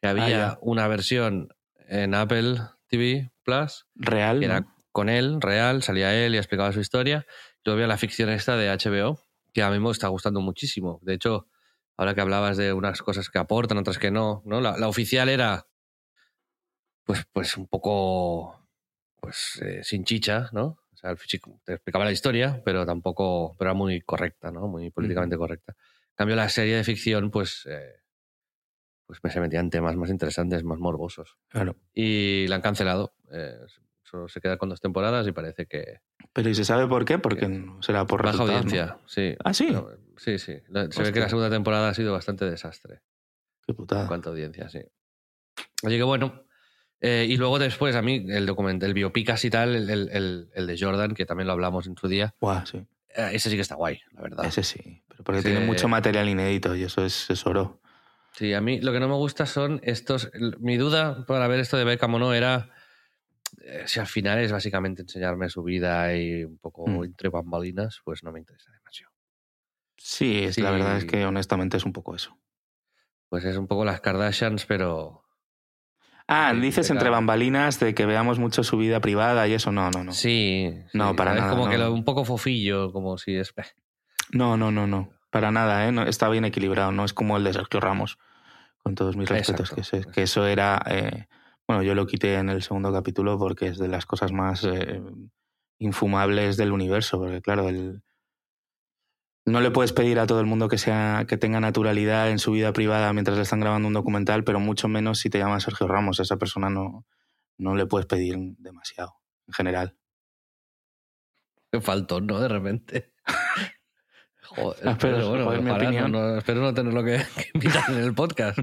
que 0.00 0.08
había 0.08 0.52
ah, 0.52 0.58
una 0.62 0.88
versión 0.88 1.54
en 1.88 2.14
Apple 2.14 2.56
TV 2.86 3.32
Plus. 3.42 3.86
Real. 3.94 4.38
Que 4.38 4.46
era 4.46 4.66
con 4.92 5.10
él, 5.10 5.42
real, 5.42 5.82
salía 5.82 6.14
él 6.14 6.34
y 6.34 6.38
explicaba 6.38 6.72
su 6.72 6.80
historia. 6.80 7.26
Yo 7.66 7.74
había 7.74 7.86
la 7.86 7.98
ficción 7.98 8.30
esta 8.30 8.56
de 8.56 8.70
HBO, 8.70 9.20
que 9.52 9.62
a 9.62 9.68
mí 9.68 9.78
me 9.78 9.90
está 9.90 10.08
gustando 10.08 10.40
muchísimo. 10.40 11.00
De 11.02 11.12
hecho, 11.12 11.46
ahora 11.98 12.14
que 12.14 12.22
hablabas 12.22 12.56
de 12.56 12.72
unas 12.72 13.02
cosas 13.02 13.28
que 13.28 13.38
aportan, 13.38 13.76
otras 13.76 13.98
que 13.98 14.10
no, 14.10 14.40
¿no? 14.46 14.62
La, 14.62 14.78
la 14.78 14.88
oficial 14.88 15.28
era, 15.28 15.66
pues, 17.04 17.26
pues 17.30 17.58
un 17.58 17.66
poco, 17.66 18.66
pues, 19.20 19.60
eh, 19.60 19.84
sin 19.84 20.04
chicha, 20.04 20.48
¿no? 20.52 20.78
O 20.98 21.00
sea, 21.00 21.10
el 21.12 21.18
chico 21.18 21.60
te 21.64 21.74
explicaba 21.74 22.04
la 22.04 22.10
historia, 22.10 22.60
pero 22.64 22.84
tampoco, 22.84 23.54
pero 23.56 23.70
era 23.70 23.74
muy 23.74 24.00
correcta, 24.00 24.50
¿no? 24.50 24.66
Muy 24.66 24.90
políticamente 24.90 25.36
mm. 25.36 25.38
correcta. 25.38 25.76
En 25.78 26.14
cambio, 26.16 26.34
la 26.34 26.48
serie 26.48 26.74
de 26.74 26.82
ficción, 26.82 27.30
pues, 27.30 27.66
eh, 27.70 28.00
pues 29.06 29.20
se 29.32 29.38
metían 29.38 29.70
temas 29.70 29.94
más 29.94 30.10
interesantes, 30.10 30.64
más 30.64 30.80
morbosos. 30.80 31.38
Claro. 31.46 31.76
Y 31.94 32.48
la 32.48 32.56
han 32.56 32.62
cancelado. 32.62 33.14
Eh, 33.30 33.60
solo 34.02 34.26
se 34.26 34.40
queda 34.40 34.56
con 34.56 34.70
dos 34.70 34.80
temporadas 34.80 35.24
y 35.28 35.30
parece 35.30 35.66
que. 35.66 36.00
Pero 36.32 36.48
¿y 36.48 36.56
se 36.56 36.64
sabe 36.64 36.88
por 36.88 37.04
qué? 37.04 37.20
Porque 37.20 37.46
no 37.46 37.80
será 37.80 38.04
por 38.04 38.24
baja 38.24 38.42
audiencia, 38.42 38.86
¿no? 38.86 39.08
sí. 39.08 39.36
Ah, 39.44 39.54
sí. 39.54 39.66
Pero, 39.68 39.96
sí, 40.16 40.36
sí. 40.40 40.54
Se 40.66 40.78
Hostia. 40.80 41.04
ve 41.04 41.12
que 41.12 41.20
la 41.20 41.28
segunda 41.28 41.48
temporada 41.48 41.90
ha 41.90 41.94
sido 41.94 42.12
bastante 42.12 42.44
desastre. 42.44 43.02
Qué 43.64 43.72
putada. 43.72 44.02
En 44.02 44.08
cuanto 44.08 44.30
a 44.30 44.32
audiencia, 44.32 44.68
sí. 44.68 44.80
Así 45.84 45.96
que 45.96 46.02
bueno, 46.02 46.47
eh, 47.00 47.26
y 47.28 47.36
luego 47.36 47.58
después, 47.58 47.94
a 47.96 48.02
mí, 48.02 48.24
el 48.28 48.46
documental, 48.46 48.88
el 48.90 48.94
biopicas 48.94 49.44
y 49.44 49.50
tal, 49.50 49.74
el, 49.74 49.90
el, 49.90 50.50
el, 50.54 50.66
de 50.66 50.76
Jordan, 50.78 51.14
que 51.14 51.26
también 51.26 51.46
lo 51.46 51.52
hablamos 51.52 51.86
en 51.86 51.96
su 51.96 52.08
día. 52.08 52.34
Buah, 52.40 52.64
sí. 52.66 52.78
Eh, 53.14 53.30
ese 53.32 53.50
sí 53.50 53.56
que 53.56 53.62
está 53.62 53.74
guay, 53.76 54.00
la 54.12 54.22
verdad. 54.22 54.44
Ese 54.44 54.62
sí, 54.62 55.02
pero 55.08 55.24
porque 55.24 55.40
ese... 55.40 55.50
tiene 55.50 55.64
mucho 55.66 55.88
material 55.88 56.28
inédito 56.28 56.74
y 56.76 56.82
eso 56.84 57.04
es, 57.04 57.30
es, 57.30 57.46
oro. 57.46 57.80
Sí, 58.32 58.52
a 58.54 58.60
mí 58.60 58.80
lo 58.80 58.92
que 58.92 59.00
no 59.00 59.08
me 59.08 59.14
gusta 59.14 59.46
son 59.46 59.80
estos. 59.82 60.30
Mi 60.60 60.76
duda 60.76 61.24
para 61.26 61.48
ver 61.48 61.60
esto 61.60 61.76
de 61.76 61.84
Beckham 61.84 62.14
o 62.14 62.18
no 62.18 62.34
era 62.34 62.70
eh, 63.62 63.84
si 63.86 63.98
al 63.98 64.06
final 64.06 64.38
es 64.38 64.52
básicamente 64.52 65.02
enseñarme 65.02 65.48
su 65.48 65.62
vida 65.62 66.14
y 66.14 66.44
un 66.44 66.58
poco 66.58 66.86
Mm. 66.86 67.04
entre 67.04 67.30
bambalinas, 67.30 68.00
pues 68.04 68.22
no 68.22 68.30
me 68.30 68.38
interesa 68.40 68.70
demasiado. 68.72 69.12
Sí, 69.96 70.44
es, 70.44 70.58
la 70.58 70.70
verdad 70.70 70.96
es 70.98 71.02
Sí. 71.02 71.08
que 71.08 71.24
honestamente 71.24 71.76
es 71.78 71.84
un 71.84 71.92
poco 71.92 72.14
eso. 72.14 72.38
Pues 73.28 73.44
es 73.44 73.56
un 73.56 73.66
poco 73.66 73.84
las 73.84 74.00
Kardashians, 74.00 74.64
pero 74.66 75.24
Ah, 76.28 76.52
dices 76.54 76.90
entre 76.90 77.08
bambalinas 77.08 77.80
de 77.80 77.94
que 77.94 78.04
veamos 78.04 78.38
mucho 78.38 78.62
su 78.62 78.76
vida 78.76 79.00
privada 79.00 79.48
y 79.48 79.54
eso. 79.54 79.72
No, 79.72 79.90
no, 79.90 80.04
no. 80.04 80.12
sí. 80.12 80.70
No, 80.92 81.10
sí, 81.10 81.16
para 81.16 81.34
es 81.34 81.40
nada, 81.40 81.50
como 81.50 81.68
que 81.70 81.78
lo- 81.78 81.92
un 81.92 82.04
poco 82.04 82.24
fofillo, 82.26 82.92
como 82.92 83.16
si 83.18 83.34
es. 83.34 83.54
No, 84.30 84.56
no, 84.58 84.70
no, 84.70 84.86
no. 84.86 85.08
Para 85.30 85.50
nada, 85.50 85.86
¿eh? 85.88 85.92
No, 85.92 86.02
está 86.02 86.28
bien 86.28 86.44
equilibrado. 86.44 86.92
No 86.92 87.04
es 87.06 87.12
como 87.14 87.36
el 87.38 87.44
de 87.44 87.54
Sergio 87.54 87.80
Ramos. 87.80 88.18
Con 88.82 88.94
todos 88.94 89.16
mis 89.16 89.28
respetos. 89.28 89.70
Que, 89.70 89.82
se- 89.84 89.96
exacto. 89.98 90.12
que 90.14 90.22
eso 90.22 90.46
era. 90.46 90.82
eh, 90.86 91.26
bueno, 91.66 91.82
yo 91.82 91.94
lo 91.94 92.06
quité 92.06 92.34
en 92.34 92.48
el 92.50 92.62
segundo 92.62 92.92
capítulo 92.92 93.38
porque 93.38 93.66
es 93.68 93.78
de 93.78 93.88
las 93.88 94.04
cosas 94.06 94.30
más 94.32 94.64
eh, 94.64 95.00
infumables 95.78 96.56
del 96.56 96.72
universo. 96.72 97.18
Porque, 97.18 97.40
claro, 97.40 97.68
el. 97.68 98.02
No 99.50 99.60
le 99.60 99.70
puedes 99.70 99.92
pedir 99.92 100.18
a 100.18 100.26
todo 100.26 100.40
el 100.40 100.46
mundo 100.46 100.68
que 100.68 100.78
sea 100.78 101.24
que 101.28 101.36
tenga 101.36 101.60
naturalidad 101.60 102.30
en 102.30 102.38
su 102.38 102.52
vida 102.52 102.72
privada 102.72 103.12
mientras 103.12 103.36
le 103.36 103.42
están 103.44 103.60
grabando 103.60 103.88
un 103.88 103.94
documental, 103.94 104.44
pero 104.44 104.60
mucho 104.60 104.88
menos 104.88 105.18
si 105.20 105.30
te 105.30 105.38
llama 105.38 105.60
Sergio 105.60 105.86
Ramos. 105.88 106.20
A 106.20 106.22
esa 106.22 106.36
persona 106.36 106.68
no, 106.70 107.06
no 107.56 107.74
le 107.74 107.86
puedes 107.86 108.06
pedir 108.06 108.36
demasiado, 108.58 109.14
en 109.46 109.54
general. 109.54 109.96
Qué 111.72 111.80
faltón, 111.80 112.26
¿no? 112.26 112.40
De 112.40 112.48
repente. 112.48 113.12
Joder, 114.42 114.88
Ah, 114.88 114.96
pero, 114.98 115.28
bueno, 115.28 115.44
joder, 115.44 115.60
mi 115.62 115.70
ojalá, 115.70 115.84
opinión. 115.84 116.12
no- 116.12 116.20
no- 116.32 116.38
espero 116.38 116.60
no 116.62 116.72
tenerlo 116.74 117.04
que, 117.04 117.18
que 117.36 117.50
invitar 117.54 117.84
en 117.90 117.98
el 117.98 118.14
podcast. 118.14 118.58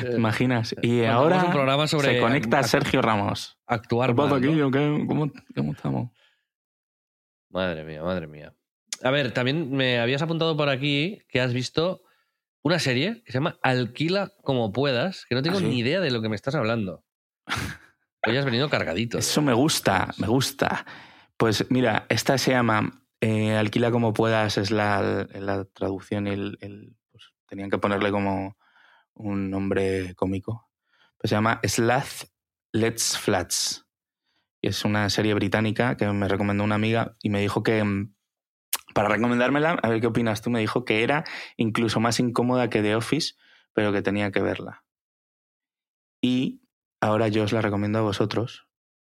¿Te 0.00 0.14
imaginas? 0.16 0.74
Y 0.82 1.04
ahora 1.04 1.34
hagamos 1.36 1.46
un 1.48 1.52
programa 1.52 1.86
sobre 1.86 2.14
se 2.14 2.20
conecta 2.20 2.62
Sergio 2.62 3.02
Ramos. 3.02 3.58
Actuar 3.66 4.10
¿Qué 4.10 4.16
pasa 4.16 4.30
mal, 4.30 4.40
¿no? 4.42 4.50
aquí? 4.50 4.60
¿O 4.62 4.70
qué? 4.70 5.04
¿Cómo, 5.06 5.30
¿Cómo 5.54 5.72
estamos? 5.72 6.10
Madre 7.50 7.84
mía, 7.84 8.02
madre 8.02 8.26
mía. 8.26 8.54
A 9.02 9.10
ver, 9.10 9.32
también 9.32 9.72
me 9.72 9.98
habías 10.00 10.22
apuntado 10.22 10.56
por 10.56 10.68
aquí 10.68 11.22
que 11.28 11.40
has 11.40 11.52
visto 11.52 12.02
una 12.62 12.78
serie 12.78 13.22
que 13.24 13.32
se 13.32 13.38
llama 13.38 13.58
Alquila 13.62 14.32
como 14.42 14.72
puedas, 14.72 15.26
que 15.28 15.34
no 15.34 15.42
tengo 15.42 15.58
¿Ah, 15.58 15.60
sí? 15.60 15.66
ni 15.66 15.78
idea 15.78 16.00
de 16.00 16.10
lo 16.10 16.22
que 16.22 16.28
me 16.28 16.36
estás 16.36 16.54
hablando. 16.54 17.04
Hoy 18.26 18.36
has 18.36 18.44
venido 18.44 18.68
cargadito. 18.68 19.18
Eso 19.18 19.42
me 19.42 19.52
gusta, 19.52 20.12
me 20.18 20.26
gusta. 20.26 20.84
Pues 21.36 21.70
mira, 21.70 22.06
esta 22.08 22.38
se 22.38 22.50
llama 22.52 23.02
eh, 23.20 23.54
Alquila 23.54 23.90
como 23.90 24.12
puedas, 24.12 24.58
es 24.58 24.70
la, 24.70 25.28
la 25.34 25.64
traducción. 25.66 26.26
El, 26.26 26.58
el- 26.60 26.96
pues, 27.12 27.24
tenían 27.46 27.70
que 27.70 27.78
ponerle 27.78 28.10
como 28.10 28.56
un 29.14 29.48
nombre 29.50 30.14
cómico. 30.16 30.68
Pues 31.18 31.28
se 31.30 31.36
llama 31.36 31.60
Slath 31.62 32.24
Let's 32.72 33.16
Flats. 33.16 33.86
Y 34.60 34.68
es 34.68 34.84
una 34.84 35.08
serie 35.08 35.34
británica 35.34 35.96
que 35.96 36.06
me 36.08 36.26
recomendó 36.28 36.64
una 36.64 36.74
amiga 36.74 37.14
y 37.22 37.30
me 37.30 37.40
dijo 37.40 37.62
que, 37.62 38.08
para 38.96 39.10
recomendármela, 39.10 39.72
a 39.82 39.88
ver 39.90 40.00
qué 40.00 40.06
opinas 40.06 40.40
tú, 40.40 40.48
me 40.48 40.58
dijo 40.58 40.86
que 40.86 41.02
era 41.02 41.24
incluso 41.58 42.00
más 42.00 42.18
incómoda 42.18 42.70
que 42.70 42.80
The 42.80 42.96
Office, 42.96 43.34
pero 43.74 43.92
que 43.92 44.00
tenía 44.00 44.32
que 44.32 44.40
verla. 44.40 44.84
Y 46.22 46.62
ahora 47.02 47.28
yo 47.28 47.42
os 47.42 47.52
la 47.52 47.60
recomiendo 47.60 47.98
a 47.98 48.02
vosotros, 48.02 48.68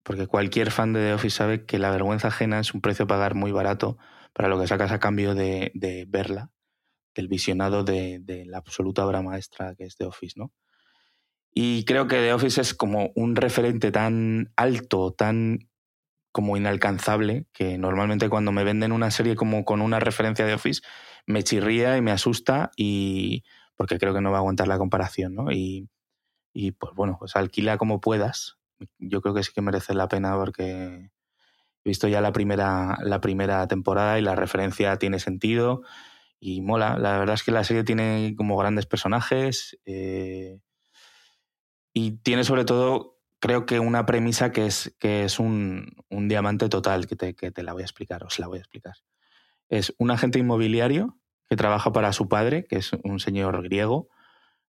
porque 0.02 0.26
cualquier 0.26 0.72
fan 0.72 0.94
de 0.94 1.02
The 1.02 1.14
Office 1.14 1.38
sabe 1.38 1.66
que 1.68 1.78
la 1.78 1.92
vergüenza 1.92 2.30
ajena 2.30 2.60
es 2.60 2.74
un 2.74 2.82
precio 2.82 3.06
a 3.06 3.08
pagar 3.08 3.36
muy 3.36 3.52
barato 3.52 4.00
para 4.34 4.50
lo 4.50 4.60
que 4.60 4.66
sacas 4.66 4.92
a 4.92 4.98
cambio 4.98 5.36
de, 5.36 5.72
de 5.76 6.06
verla, 6.08 6.50
del 7.14 7.28
visionado 7.28 7.84
de, 7.84 8.18
de 8.20 8.48
la 8.48 8.58
absoluta 8.58 9.06
obra 9.06 9.22
maestra 9.22 9.76
que 9.76 9.84
es 9.84 9.96
The 9.96 10.06
Office, 10.06 10.40
¿no? 10.40 10.52
Y 11.54 11.86
creo 11.86 12.08
que 12.08 12.16
The 12.16 12.34
Office 12.34 12.62
es 12.62 12.74
como 12.74 13.12
un 13.14 13.36
referente 13.36 13.92
tan 13.92 14.52
alto, 14.56 15.14
tan 15.14 15.70
como 16.38 16.56
inalcanzable, 16.56 17.48
que 17.52 17.80
normalmente 17.80 18.30
cuando 18.30 18.52
me 18.52 18.64
venden 18.64 18.92
una 18.92 19.10
serie 19.10 19.36
como 19.36 19.66
con 19.66 19.82
una 19.82 20.00
referencia 20.00 20.46
de 20.46 20.54
Office, 20.54 20.84
me 21.26 21.42
chirría 21.42 21.98
y 21.98 22.02
me 22.04 22.12
asusta 22.12 22.70
y 22.78 23.44
porque 23.76 23.98
creo 23.98 24.14
que 24.14 24.22
no 24.22 24.30
va 24.30 24.38
a 24.38 24.42
aguantar 24.42 24.68
la 24.68 24.78
comparación, 24.78 25.34
¿no? 25.34 25.52
Y, 25.52 25.90
y 26.54 26.74
pues 26.74 26.94
bueno, 26.94 27.18
pues 27.18 27.36
alquila 27.36 27.80
como 27.80 28.02
puedas. 28.02 28.60
Yo 29.00 29.22
creo 29.22 29.34
que 29.34 29.42
sí 29.42 29.52
que 29.52 29.64
merece 29.64 29.96
la 29.96 30.08
pena 30.08 30.36
porque 30.36 31.10
he 31.84 31.90
visto 31.90 32.08
ya 32.08 32.22
la 32.22 32.32
primera, 32.34 33.00
la 33.02 33.20
primera 33.20 33.68
temporada 33.68 34.20
y 34.20 34.22
la 34.22 34.36
referencia 34.36 34.96
tiene 34.98 35.18
sentido 35.18 35.82
y 36.40 36.62
mola. 36.62 37.00
La 37.00 37.18
verdad 37.18 37.34
es 37.34 37.42
que 37.42 37.52
la 37.52 37.64
serie 37.64 37.84
tiene 37.84 38.36
como 38.38 38.58
grandes 38.58 38.86
personajes 38.86 39.80
eh, 39.86 40.60
y 41.94 42.12
tiene 42.18 42.44
sobre 42.44 42.64
todo, 42.64 43.17
creo 43.40 43.66
que 43.66 43.80
una 43.80 44.06
premisa 44.06 44.52
que 44.52 44.66
es, 44.68 44.96
que 45.00 45.24
es 45.24 45.40
un, 45.40 45.96
un 46.10 46.28
diamante 46.28 46.70
total, 46.70 47.08
que 47.08 47.16
te, 47.16 47.36
que 47.36 47.52
te 47.52 47.64
la 47.64 47.74
voy 47.74 47.84
a 47.84 47.86
explicar, 47.86 48.24
os 48.24 48.40
la 48.40 48.48
voy 48.48 48.58
a 48.60 48.62
explicar. 48.62 48.96
Es 49.70 49.94
un 50.00 50.12
agente 50.12 50.40
inmobiliario 50.40 51.20
que 51.50 51.56
trabaja 51.58 51.92
para 51.92 52.14
su 52.14 52.30
padre, 52.30 52.66
que 52.68 52.78
es 52.78 52.92
un 53.04 53.20
señor 53.20 53.64
griego, 53.64 54.10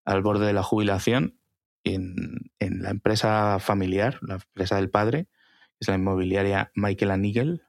al 0.04 0.22
borde 0.22 0.46
de 0.46 0.52
la 0.54 0.62
jubilación, 0.62 1.38
en, 1.84 2.14
en 2.60 2.82
la 2.82 2.90
empresa 2.90 3.58
familiar, 3.60 4.18
la 4.22 4.34
empresa 4.36 4.76
del 4.76 4.90
padre, 4.90 5.26
que 5.26 5.78
es 5.82 5.88
la 5.88 5.94
inmobiliaria 5.96 6.72
Michael 6.74 7.20
Nigel. 7.22 7.62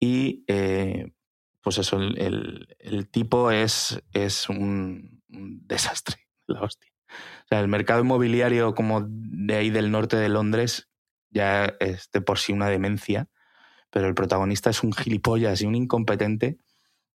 Y 0.00 0.44
eh, 0.48 1.12
pues 1.62 1.78
eso, 1.78 1.98
el, 1.98 2.76
el- 2.78 3.08
tipo 3.10 3.50
es, 3.50 4.02
es 4.12 4.48
un 4.48 5.22
desastre, 5.28 6.16
la 6.46 6.62
hostia. 6.62 6.90
O 7.48 7.54
sea, 7.54 7.60
el 7.60 7.68
mercado 7.68 8.02
inmobiliario 8.02 8.74
como 8.74 9.06
de 9.08 9.54
ahí 9.56 9.70
del 9.70 9.90
norte 9.90 10.16
de 10.18 10.28
Londres 10.28 10.90
ya 11.30 11.64
es 11.80 12.10
de 12.12 12.20
por 12.20 12.38
sí 12.38 12.52
una 12.52 12.68
demencia, 12.68 13.28
pero 13.90 14.06
el 14.06 14.14
protagonista 14.14 14.68
es 14.68 14.82
un 14.82 14.92
gilipollas 14.92 15.62
y 15.62 15.66
un 15.66 15.74
incompetente 15.74 16.58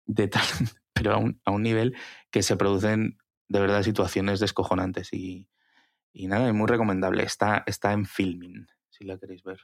de 0.06 0.26
tal, 0.28 0.42
pero 0.92 1.12
a 1.14 1.18
un, 1.18 1.40
a 1.44 1.52
un 1.52 1.62
nivel 1.62 1.96
que 2.32 2.42
se 2.42 2.56
producen 2.56 3.18
de 3.48 3.60
verdad 3.60 3.82
situaciones 3.84 4.40
descojonantes 4.40 5.12
y, 5.12 5.48
y 6.12 6.26
nada, 6.26 6.48
es 6.48 6.54
muy 6.54 6.66
recomendable. 6.66 7.22
Está, 7.22 7.62
está 7.66 7.92
en 7.92 8.04
filming, 8.06 8.66
si 8.90 9.04
la 9.04 9.18
queréis 9.18 9.44
ver. 9.44 9.60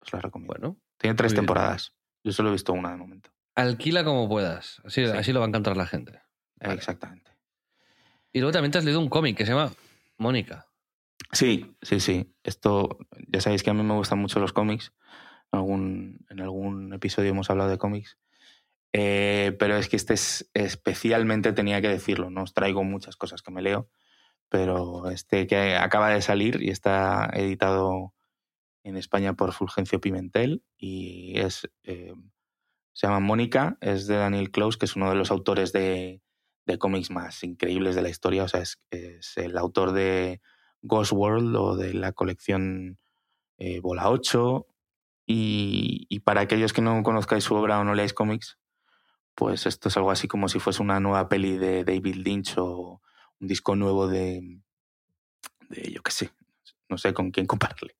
Os 0.00 0.12
la 0.12 0.20
recomiendo. 0.20 0.58
Bueno, 0.58 0.76
Tiene 0.96 1.14
tres 1.16 1.34
temporadas. 1.34 1.94
Yo 2.24 2.32
solo 2.32 2.48
he 2.48 2.52
visto 2.52 2.72
una 2.72 2.90
de 2.92 2.96
momento. 2.96 3.30
alquila 3.56 4.04
como 4.04 4.26
puedas. 4.28 4.80
Así, 4.84 5.04
Sí. 5.06 5.12
así 5.12 5.32
lo 5.32 5.40
va 5.40 5.46
a 5.46 5.48
encontrar 5.48 5.76
la 5.76 5.86
gente. 5.86 6.20
Vale. 6.60 6.74
Exactamente. 6.74 7.31
Y 8.32 8.40
luego 8.40 8.52
también 8.52 8.72
te 8.72 8.78
has 8.78 8.84
leído 8.84 9.00
un 9.00 9.08
cómic 9.08 9.36
que 9.36 9.44
se 9.44 9.52
llama 9.52 9.72
Mónica. 10.16 10.66
Sí, 11.32 11.76
sí, 11.82 12.00
sí. 12.00 12.34
Esto, 12.42 12.98
ya 13.28 13.40
sabéis 13.40 13.62
que 13.62 13.70
a 13.70 13.74
mí 13.74 13.82
me 13.82 13.94
gustan 13.94 14.18
mucho 14.18 14.40
los 14.40 14.52
cómics. 14.52 14.92
En 15.52 16.40
algún, 16.40 16.92
episodio 16.94 17.30
hemos 17.30 17.50
hablado 17.50 17.70
de 17.70 17.78
cómics. 17.78 18.18
Eh, 18.94 19.56
pero 19.58 19.76
es 19.76 19.88
que 19.88 19.96
este 19.96 20.14
es 20.14 20.50
especialmente 20.54 21.52
tenía 21.52 21.80
que 21.80 21.88
decirlo. 21.88 22.30
No 22.30 22.42
os 22.42 22.54
traigo 22.54 22.84
muchas 22.84 23.16
cosas 23.16 23.42
que 23.42 23.50
me 23.50 23.62
leo, 23.62 23.88
pero 24.48 25.10
este 25.10 25.46
que 25.46 25.76
acaba 25.76 26.10
de 26.10 26.22
salir 26.22 26.62
y 26.62 26.70
está 26.70 27.30
editado 27.34 28.14
en 28.84 28.96
España 28.96 29.34
por 29.34 29.52
Fulgencio 29.52 30.00
Pimentel 30.00 30.62
y 30.76 31.38
es 31.38 31.70
eh, 31.84 32.14
se 32.92 33.06
llama 33.06 33.20
Mónica, 33.20 33.78
es 33.80 34.06
de 34.06 34.16
Daniel 34.16 34.50
Close, 34.50 34.78
que 34.78 34.84
es 34.84 34.96
uno 34.96 35.08
de 35.08 35.16
los 35.16 35.30
autores 35.30 35.72
de, 35.72 36.20
de 36.66 36.78
cómics 36.78 37.10
más 37.10 37.42
increíbles 37.44 37.94
de 37.94 38.02
la 38.02 38.08
historia. 38.08 38.44
O 38.44 38.48
sea, 38.48 38.60
es, 38.60 38.80
es 38.90 39.36
el 39.36 39.56
autor 39.58 39.92
de 39.92 40.40
Ghost 40.82 41.12
World 41.12 41.54
o 41.56 41.76
de 41.76 41.94
la 41.94 42.12
colección 42.12 42.98
eh, 43.58 43.80
Bola 43.80 44.10
8. 44.10 44.66
Y, 45.26 46.06
y 46.08 46.20
para 46.20 46.40
aquellos 46.40 46.72
que 46.72 46.82
no 46.82 47.02
conozcáis 47.02 47.44
su 47.44 47.54
obra 47.54 47.78
o 47.78 47.84
no 47.84 47.94
leáis 47.94 48.12
cómics, 48.12 48.58
pues 49.34 49.66
esto 49.66 49.88
es 49.88 49.96
algo 49.96 50.10
así 50.10 50.28
como 50.28 50.48
si 50.48 50.58
fuese 50.58 50.82
una 50.82 51.00
nueva 51.00 51.28
peli 51.28 51.56
de 51.56 51.84
David 51.84 52.16
Lynch 52.16 52.58
o 52.58 53.00
un 53.40 53.48
disco 53.48 53.76
nuevo 53.76 54.08
de, 54.08 54.60
de 55.68 55.90
yo 55.92 56.02
qué 56.02 56.10
sé, 56.10 56.30
no 56.88 56.98
sé 56.98 57.14
con 57.14 57.30
quién 57.30 57.46
compararle. 57.46 57.96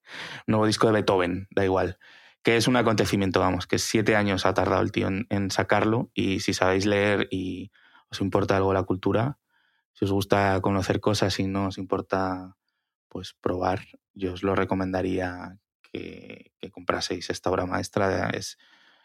Un 0.47 0.53
nuevo 0.53 0.67
disco 0.67 0.87
de 0.87 0.95
Beethoven, 0.95 1.49
da 1.51 1.65
igual. 1.65 1.99
Que 2.43 2.57
es 2.57 2.67
un 2.67 2.77
acontecimiento, 2.77 3.39
vamos, 3.39 3.67
que 3.67 3.79
siete 3.79 4.17
años 4.17 4.47
ha 4.47 4.55
tardado 4.55 4.83
el 4.83 4.91
tío 4.91 5.07
en, 5.07 5.27
en 5.31 5.51
sacarlo 5.51 6.11
y 6.13 6.41
si 6.41 6.55
sabéis 6.55 6.87
leer 6.87 7.29
y 7.31 7.71
os 8.13 8.21
importa 8.21 8.57
algo 8.57 8.73
la 8.73 8.85
cultura, 8.85 9.39
si 9.93 10.05
os 10.05 10.13
gusta 10.13 10.61
conocer 10.61 11.01
cosas 11.01 11.39
y 11.41 11.47
no 11.47 11.67
os 11.69 11.79
importa 11.79 12.57
pues 13.09 13.35
probar, 13.41 13.81
yo 14.15 14.33
os 14.35 14.43
lo 14.43 14.55
recomendaría 14.55 15.59
que, 15.93 16.53
que 16.59 16.71
compraseis 16.71 17.29
esta 17.31 17.51
obra 17.51 17.67
maestra. 17.67 18.31
Es 18.31 18.57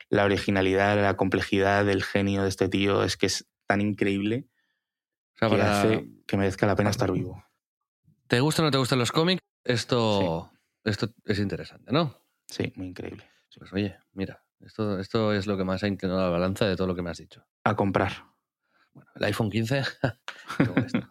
la 0.10 0.24
originalidad, 0.24 1.02
la 1.02 1.18
complejidad, 1.18 1.90
el 1.90 2.04
genio 2.04 2.44
de 2.44 2.50
este 2.50 2.70
tío 2.70 3.04
es 3.04 3.18
que 3.18 3.26
es 3.26 3.46
tan 3.66 3.82
increíble 3.82 4.48
O 5.36 5.38
sea, 5.40 5.50
que 5.50 5.58
para- 5.58 5.82
hace 5.82 6.08
que 6.26 6.38
merezca 6.38 6.66
la 6.68 6.76
pena 6.76 6.90
estar 6.90 7.12
vivo. 7.12 7.44
¿Te 8.28 8.40
gustan 8.40 8.64
o 8.64 8.68
no 8.68 8.72
te 8.72 8.78
gustan 8.78 9.00
los 9.00 9.12
cómics? 9.12 9.42
Esto, 9.66 10.52
esto 10.86 11.10
es 11.26 11.40
interesante, 11.40 11.92
¿no? 11.92 12.16
Sí, 12.48 12.72
muy 12.76 12.88
increíble. 12.88 13.30
Pues 13.58 13.74
oye, 13.74 13.98
mira, 14.14 14.44
esto, 14.62 15.00
esto 15.00 15.34
es 15.34 15.48
lo 15.48 15.58
que 15.58 15.64
más 15.66 15.84
ha 15.84 15.88
inclinado 15.88 16.22
la 16.22 16.30
balanza 16.30 16.66
de 16.66 16.76
todo 16.78 16.88
lo 16.88 16.96
que 16.96 17.02
me 17.02 17.10
has 17.10 17.18
dicho. 17.18 17.46
A 17.66 17.76
comprar. 17.76 18.14
Bueno, 18.98 19.12
el 19.16 19.24
iPhone 19.26 19.52
15. 19.52 19.84
luego 20.58 20.76
esto. 20.86 21.08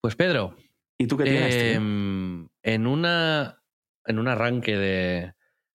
pues 0.00 0.16
Pedro, 0.16 0.56
¿Y 0.96 1.06
tú 1.06 1.18
qué 1.18 1.24
tienes? 1.24 1.54
em, 1.54 2.48
en 2.62 2.86
una 2.86 3.62
en 4.06 4.18
un 4.18 4.26
arranque 4.26 4.78
de 4.78 5.34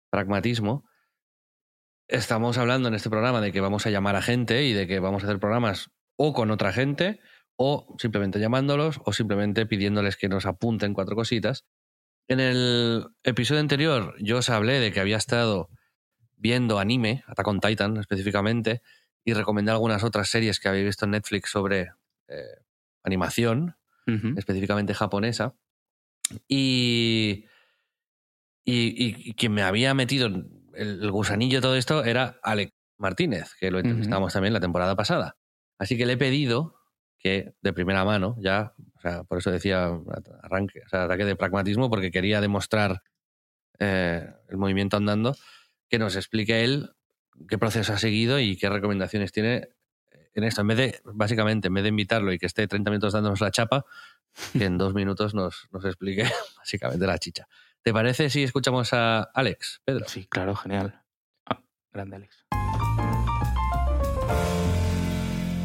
pragmatismo, 0.10 0.90
estamos 2.08 2.58
hablando 2.58 2.88
en 2.88 2.96
este 2.96 3.12
programa 3.12 3.42
de 3.42 3.52
que 3.52 3.62
vamos 3.62 3.86
a 3.86 3.92
llamar 3.92 4.16
a 4.16 4.24
gente 4.24 4.64
y 4.64 4.74
de 4.74 4.88
que 4.88 5.00
vamos 5.00 5.22
a 5.22 5.28
hacer 5.28 5.40
programas 5.40 5.92
o 6.16 6.34
con 6.34 6.50
otra 6.50 6.74
gente 6.74 7.20
o 7.56 7.96
simplemente 8.00 8.40
llamándolos 8.40 9.00
o 9.06 9.14
simplemente 9.14 9.68
pidiéndoles 9.68 10.18
que 10.18 10.30
nos 10.30 10.48
apunten 10.48 10.96
cuatro 10.96 11.16
cositas. 11.16 11.64
En 12.28 12.40
el 12.40 13.06
episodio 13.24 13.62
anterior 13.62 14.16
yo 14.20 14.40
os 14.40 14.50
hablé 14.50 14.80
de 14.80 14.92
que 14.92 15.00
había 15.00 15.18
estado 15.18 15.70
viendo 16.38 16.80
anime, 16.80 17.24
Attack 17.28 17.48
on 17.48 17.60
Titan 17.60 17.98
específicamente, 17.98 18.82
y 19.26 19.34
recomendé 19.34 19.72
algunas 19.72 20.04
otras 20.04 20.30
series 20.30 20.60
que 20.60 20.70
había 20.70 20.84
visto 20.84 21.06
en 21.06 21.12
Netflix 21.12 21.50
sobre 21.50 21.92
eh, 22.28 22.62
animación, 23.04 23.76
específicamente 24.38 24.94
japonesa. 24.94 25.56
Y, 26.48 27.46
y, 28.64 29.34
quien 29.34 29.52
me 29.52 29.64
había 29.64 29.96
metido 29.96 30.28
el, 30.28 31.12
gusanillo 31.12 31.58
de 31.58 31.62
todo 31.62 31.76
esto 31.76 32.04
era 32.04 32.40
Alex 32.44 32.72
Martínez, 32.98 33.54
que 33.60 33.72
lo 33.72 33.80
entrevistamos 33.80 34.32
también 34.34 34.54
la 34.54 34.60
temporada 34.60 34.96
pasada. 34.96 35.38
Así 35.80 35.98
que 35.98 36.06
le 36.06 36.14
he 36.14 36.18
pedido 36.18 36.76
que 37.18 37.56
de 37.62 37.74
primera 37.74 38.06
mano, 38.06 38.36
ya, 38.40 38.76
o 38.96 39.02
sea, 39.02 39.24
por 39.24 39.40
eso 39.40 39.50
decía 39.50 39.90
arranque, 40.44 40.82
o 40.86 40.90
sea, 40.90 41.06
ataque 41.06 41.26
de 41.26 41.36
pragmatismo, 41.36 41.90
porque 41.90 42.12
quería 42.12 42.42
demostrar 42.42 43.02
eh, 43.80 44.28
el 44.50 44.58
movimiento 44.58 44.98
andando, 44.98 45.36
que 45.90 45.98
nos 45.98 46.16
explique 46.16 46.64
él 46.64 46.92
qué 47.48 47.58
proceso 47.58 47.94
ha 47.94 47.98
seguido 47.98 48.40
y 48.40 48.58
qué 48.58 48.70
recomendaciones 48.70 49.32
tiene 49.32 49.70
en 50.34 50.44
esto. 50.44 50.62
En 50.62 50.68
vez 50.68 50.78
de, 50.78 51.00
básicamente, 51.06 51.68
en 51.68 51.74
vez 51.74 51.84
de 51.84 51.90
invitarlo 51.90 52.32
y 52.32 52.38
que 52.38 52.46
esté 52.46 52.68
30 52.68 52.92
minutos 52.92 53.14
dándonos 53.14 53.42
la 53.42 53.52
chapa, 53.52 53.86
que 54.54 54.66
en 54.66 54.78
dos 54.78 54.94
minutos 54.94 55.34
nos, 55.34 55.68
nos 55.72 55.86
explique 55.86 56.24
básicamente 56.58 57.06
la 57.08 57.18
chicha. 57.18 57.48
¿Te 57.82 57.94
parece 57.94 58.30
si 58.30 58.44
escuchamos 58.44 58.94
a 58.94 59.22
Alex, 59.22 59.82
Pedro? 59.86 60.06
Sí, 60.08 60.28
claro, 60.28 60.56
genial. 60.56 61.02
Ah, 61.46 61.62
grande 61.94 62.16
Alex. 62.18 62.46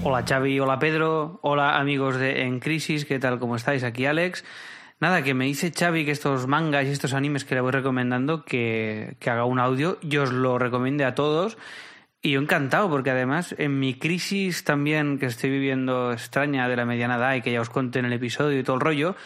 Hola 0.02 0.24
Xavi, 0.26 0.58
hola 0.60 0.78
Pedro, 0.78 1.40
hola 1.42 1.78
amigos 1.78 2.16
de 2.16 2.42
En 2.42 2.58
Crisis, 2.58 3.04
¿qué 3.04 3.18
tal? 3.18 3.38
¿Cómo 3.38 3.56
estáis? 3.56 3.84
Aquí 3.84 4.06
Alex. 4.06 4.44
Nada, 5.00 5.22
que 5.22 5.32
me 5.32 5.46
dice 5.46 5.72
Xavi 5.72 6.04
que 6.04 6.10
estos 6.10 6.46
mangas 6.46 6.84
y 6.84 6.90
estos 6.90 7.14
animes 7.14 7.46
que 7.46 7.54
le 7.54 7.62
voy 7.62 7.72
recomendando, 7.72 8.44
que, 8.44 9.16
que 9.18 9.30
haga 9.30 9.46
un 9.46 9.58
audio, 9.58 9.98
yo 10.02 10.24
os 10.24 10.32
lo 10.32 10.58
recomiende 10.58 11.06
a 11.06 11.14
todos. 11.14 11.56
Y 12.20 12.32
yo 12.32 12.40
encantado, 12.40 12.90
porque 12.90 13.10
además 13.10 13.54
en 13.56 13.78
mi 13.78 13.94
crisis 13.94 14.62
también 14.62 15.18
que 15.18 15.24
estoy 15.24 15.48
viviendo 15.48 16.12
extraña 16.12 16.68
de 16.68 16.76
la 16.76 16.84
mediana 16.84 17.16
edad 17.16 17.34
y 17.34 17.40
que 17.40 17.50
ya 17.50 17.62
os 17.62 17.70
conté 17.70 18.00
en 18.00 18.04
el 18.04 18.12
episodio 18.12 18.58
y 18.58 18.62
todo 18.62 18.76
el 18.76 18.82
rollo, 18.82 19.16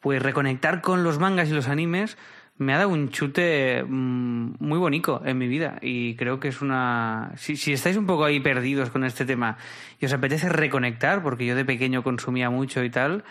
pues 0.00 0.20
reconectar 0.20 0.80
con 0.80 1.04
los 1.04 1.20
mangas 1.20 1.48
y 1.48 1.52
los 1.52 1.68
animes 1.68 2.18
me 2.58 2.74
ha 2.74 2.78
dado 2.78 2.88
un 2.88 3.10
chute 3.10 3.84
mm, 3.86 4.54
muy 4.58 4.78
bonito 4.78 5.22
en 5.24 5.38
mi 5.38 5.46
vida. 5.46 5.78
Y 5.80 6.16
creo 6.16 6.40
que 6.40 6.48
es 6.48 6.60
una... 6.60 7.30
Si, 7.36 7.56
si, 7.56 7.72
estáis 7.72 7.96
un 7.96 8.06
poco 8.06 8.24
ahí 8.24 8.40
perdidos 8.40 8.90
con 8.90 9.04
este 9.04 9.24
tema 9.24 9.58
y 10.00 10.06
os 10.06 10.12
apetece 10.12 10.48
reconectar, 10.48 11.22
porque 11.22 11.46
yo 11.46 11.54
de 11.54 11.64
pequeño 11.64 12.02
consumía 12.02 12.50
mucho 12.50 12.82
y 12.82 12.90
tal, 12.90 13.22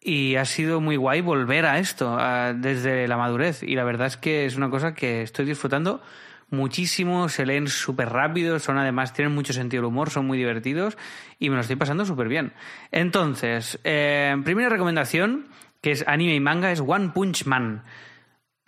y 0.00 0.36
ha 0.36 0.44
sido 0.44 0.80
muy 0.80 0.96
guay 0.96 1.20
volver 1.20 1.66
a 1.66 1.78
esto 1.78 2.18
desde 2.54 3.08
la 3.08 3.16
madurez 3.16 3.62
y 3.62 3.74
la 3.74 3.84
verdad 3.84 4.06
es 4.06 4.16
que 4.16 4.46
es 4.46 4.56
una 4.56 4.70
cosa 4.70 4.94
que 4.94 5.22
estoy 5.22 5.46
disfrutando 5.46 6.02
muchísimo, 6.50 7.28
se 7.28 7.46
leen 7.46 7.68
súper 7.68 8.10
rápido, 8.10 8.58
son 8.58 8.78
además, 8.78 9.12
tienen 9.12 9.34
mucho 9.34 9.52
sentido 9.52 9.82
del 9.82 9.88
humor, 9.88 10.10
son 10.10 10.26
muy 10.26 10.38
divertidos 10.38 10.96
y 11.38 11.50
me 11.50 11.56
lo 11.56 11.62
estoy 11.62 11.76
pasando 11.76 12.04
súper 12.04 12.28
bien. 12.28 12.52
Entonces, 12.92 13.80
eh, 13.84 14.36
primera 14.44 14.68
recomendación, 14.68 15.46
que 15.80 15.90
es 15.90 16.04
anime 16.06 16.34
y 16.34 16.40
manga, 16.40 16.70
es 16.70 16.80
One 16.80 17.10
Punch 17.14 17.46
Man. 17.46 17.82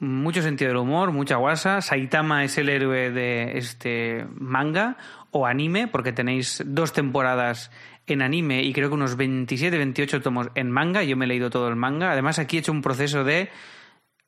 Mucho 0.01 0.43
sentido 0.43 0.68
del 0.68 0.76
humor, 0.79 1.11
mucha 1.11 1.37
guasa. 1.37 1.81
Saitama 1.81 2.45
es 2.45 2.57
el 2.59 2.68
héroe 2.68 3.11
de 3.11 3.59
este 3.59 4.26
manga 4.33 4.97
o 5.33 5.47
anime, 5.47 5.89
porque 5.89 6.12
tenéis 6.12 6.62
dos 6.64 6.93
temporadas 6.93 7.72
en 8.09 8.22
anime 8.22 8.62
y 8.62 8.72
creo 8.72 8.88
que 8.88 8.94
unos 8.94 9.16
27, 9.16 9.76
28 9.76 10.20
tomos 10.20 10.48
en 10.54 10.70
manga. 10.70 11.02
Yo 11.02 11.16
me 11.16 11.24
he 11.24 11.28
leído 11.28 11.50
todo 11.50 11.68
el 11.68 11.76
manga. 11.76 12.12
Además, 12.12 12.38
aquí 12.38 12.56
he 12.56 12.61
hecho 12.61 12.72
un 12.72 12.82
proceso 12.82 13.24
de 13.24 13.50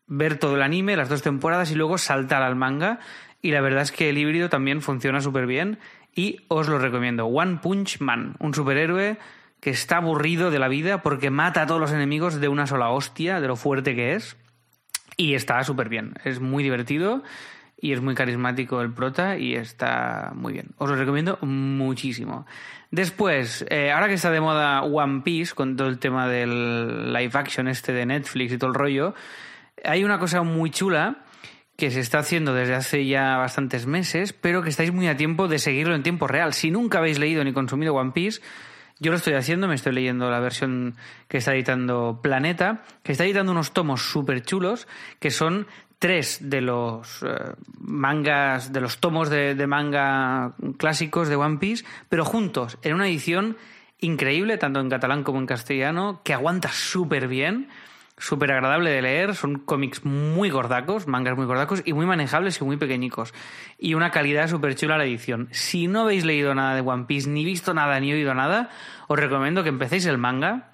ver 0.07 0.39
todo 0.39 0.57
el 0.57 0.63
anime, 0.63 0.97
las 0.97 1.09
dos 1.09 1.23
temporadas 1.23 1.71
y 1.71 1.77
luego 1.77 1.97
saltar 1.97 2.43
al 2.43 2.57
manga 2.57 2.99
y 3.43 3.53
la 3.53 3.61
verdad 3.61 3.83
es 3.83 3.93
que 3.93 4.11
el 4.11 4.19
híbrido 4.19 4.49
también 4.49 4.83
funciona 4.83 5.21
súper 5.21 5.47
bien 5.47 5.79
y 6.15 6.41
os 6.49 6.69
lo 6.69 6.79
recomiendo. 6.79 7.27
One 7.27 7.59
Punch 7.63 8.01
Man, 8.01 8.37
un 8.39 8.55
superhéroe 8.55 9.19
que 9.61 9.71
está 9.71 9.99
aburrido 9.99 10.51
de 10.51 10.59
la 10.59 10.69
vida 10.69 11.03
porque 11.03 11.31
mata 11.31 11.63
a 11.63 11.67
todos 11.67 11.81
los 11.81 11.93
enemigos 11.93 12.41
de 12.41 12.49
una 12.49 12.67
sola 12.67 12.91
hostia, 12.91 13.41
de 13.41 13.49
lo 13.49 13.57
fuerte 13.57 13.95
que 13.95 14.15
es. 14.15 14.37
Y 15.17 15.35
está 15.35 15.63
súper 15.65 15.89
bien. 15.89 16.15
Es 16.25 16.41
muy 16.41 16.63
divertido 16.63 17.23
y 17.81 17.93
es 17.93 18.01
muy 18.01 18.15
carismático 18.15 18.81
el 18.83 18.93
prota 18.93 19.39
y 19.39 19.55
está 19.55 20.33
muy 20.35 20.53
bien. 20.53 20.69
Os 20.77 20.89
lo 20.89 20.97
recomiendo 20.97 21.39
muchísimo. 21.43 22.47
Después, 22.91 23.65
eh, 23.71 23.91
ahora 23.93 24.09
que 24.09 24.15
está 24.15 24.31
de 24.31 24.41
moda 24.41 24.83
One 24.83 25.23
Piece, 25.23 25.55
con 25.55 25.77
todo 25.77 25.89
el 25.89 25.99
tema 25.99 26.29
del 26.29 27.13
live 27.13 27.31
action 27.35 27.69
este 27.69 27.93
de 27.93 28.05
Netflix 28.05 28.53
y 28.53 28.59
todo 28.59 28.71
el 28.71 28.75
rollo, 28.75 29.15
hay 29.85 30.05
una 30.05 30.19
cosa 30.19 30.43
muy 30.43 30.71
chula 30.71 31.25
que 31.77 31.91
se 31.91 32.01
está 32.01 32.19
haciendo 32.19 32.53
desde 32.53 32.75
hace 32.75 33.07
ya 33.07 33.39
bastantes 33.39 33.87
meses, 33.87 34.35
pero 34.35 34.63
que 34.63 34.69
estáis 34.69 34.93
muy 34.93 35.09
a 35.09 35.17
tiempo 35.17 35.49
de 35.49 35.59
seguirlo 35.59 35.95
en 35.95 36.03
tiempo 36.03 36.27
real. 36.27 36.53
Si 36.53 36.71
nunca 36.71 36.99
habéis 36.99 37.19
leído 37.19 37.43
ni 37.43 37.55
consumido 37.55 37.95
One 37.95 38.11
Piece, 38.13 38.43
yo 38.99 39.11
lo 39.13 39.17
estoy 39.17 39.33
haciendo, 39.33 39.67
me 39.67 39.75
estoy 39.75 39.95
leyendo 39.95 40.31
la 40.31 40.41
versión 40.41 40.95
que 41.27 41.39
está 41.39 41.55
editando 41.55 42.21
Planeta, 42.23 42.83
que 43.03 43.13
está 43.13 43.25
editando 43.25 43.53
unos 43.53 43.73
tomos 43.73 44.03
súper 44.03 44.43
chulos, 44.43 44.87
que 45.21 45.31
son 45.31 45.67
tres 46.01 46.39
de 46.41 46.63
los 46.63 47.23
eh, 47.23 47.29
mangas, 47.79 48.73
de 48.73 48.81
los 48.81 48.99
tomos 48.99 49.29
de, 49.29 49.55
manga 49.69 50.55
clásicos 50.79 51.29
de 51.29 51.37
One 51.37 51.59
Piece, 51.59 51.85
pero 52.09 52.25
juntos, 52.25 52.79
en 52.83 52.95
una 52.95 53.07
edición 53.07 53.57
increíble, 54.01 54.57
tanto 54.57 54.81
en 54.81 54.89
catalán 54.89 55.23
como 55.23 55.39
en 55.39 55.47
castellano, 55.47 56.23
que 56.25 56.35
aguanta 56.35 56.71
súper 56.73 57.29
bien 57.29 57.69
súper 58.17 58.53
agradable 58.53 58.91
de 58.91 59.01
leer, 59.01 59.35
son 59.35 59.61
cómics 59.61 60.05
muy 60.05 60.51
gordacos, 60.51 61.07
mangas 61.07 61.39
muy 61.39 61.47
gordacos 61.47 61.83
y 61.87 61.95
muy 61.95 62.05
manejables 62.05 62.61
y 62.61 62.65
muy 62.65 62.77
pequeñicos. 62.77 63.33
Y 63.79 63.95
una 63.95 64.11
calidad 64.11 64.47
súper 64.47 64.75
chula 64.75 64.99
la 64.99 65.07
edición. 65.07 65.49
Si 65.53 65.87
no 65.87 66.03
habéis 66.03 66.27
leído 66.27 66.55
nada 66.55 66.75
de 66.75 66.83
One 66.83 67.05
Piece, 67.05 67.31
ni 67.31 67.47
visto 67.47 67.73
nada, 67.73 67.99
ni 67.99 68.13
oído 68.13 68.35
nada, 68.35 68.69
os 69.09 69.19
recomiendo 69.19 69.63
que 69.63 69.71
empecéis 69.71 70.05
el 70.05 70.19
manga, 70.19 70.71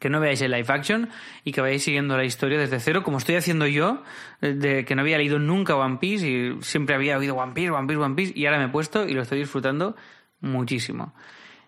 que 0.00 0.10
no 0.10 0.18
veáis 0.18 0.40
el 0.42 0.50
live 0.50 0.66
action 0.66 1.08
y 1.44 1.52
que 1.52 1.60
vayáis 1.60 1.84
siguiendo 1.84 2.16
la 2.16 2.24
historia 2.24 2.58
desde 2.58 2.80
cero, 2.80 3.04
como 3.04 3.18
estoy 3.18 3.36
haciendo 3.36 3.68
yo, 3.68 4.02
de 4.40 4.84
que 4.84 4.96
no 4.96 5.02
había 5.02 5.18
leído 5.18 5.38
nunca 5.38 5.76
One 5.76 5.98
Piece 6.00 6.28
y 6.28 6.62
siempre 6.62 6.96
había 6.96 7.16
oído 7.16 7.36
One 7.36 7.52
Piece, 7.52 7.70
One 7.70 7.86
Piece, 7.86 8.00
One 8.00 8.14
Piece, 8.16 8.32
y 8.34 8.46
ahora 8.46 8.58
me 8.58 8.64
he 8.64 8.68
puesto 8.68 9.06
y 9.06 9.12
lo 9.12 9.22
estoy 9.22 9.38
disfrutando 9.38 9.94
muchísimo. 10.40 11.14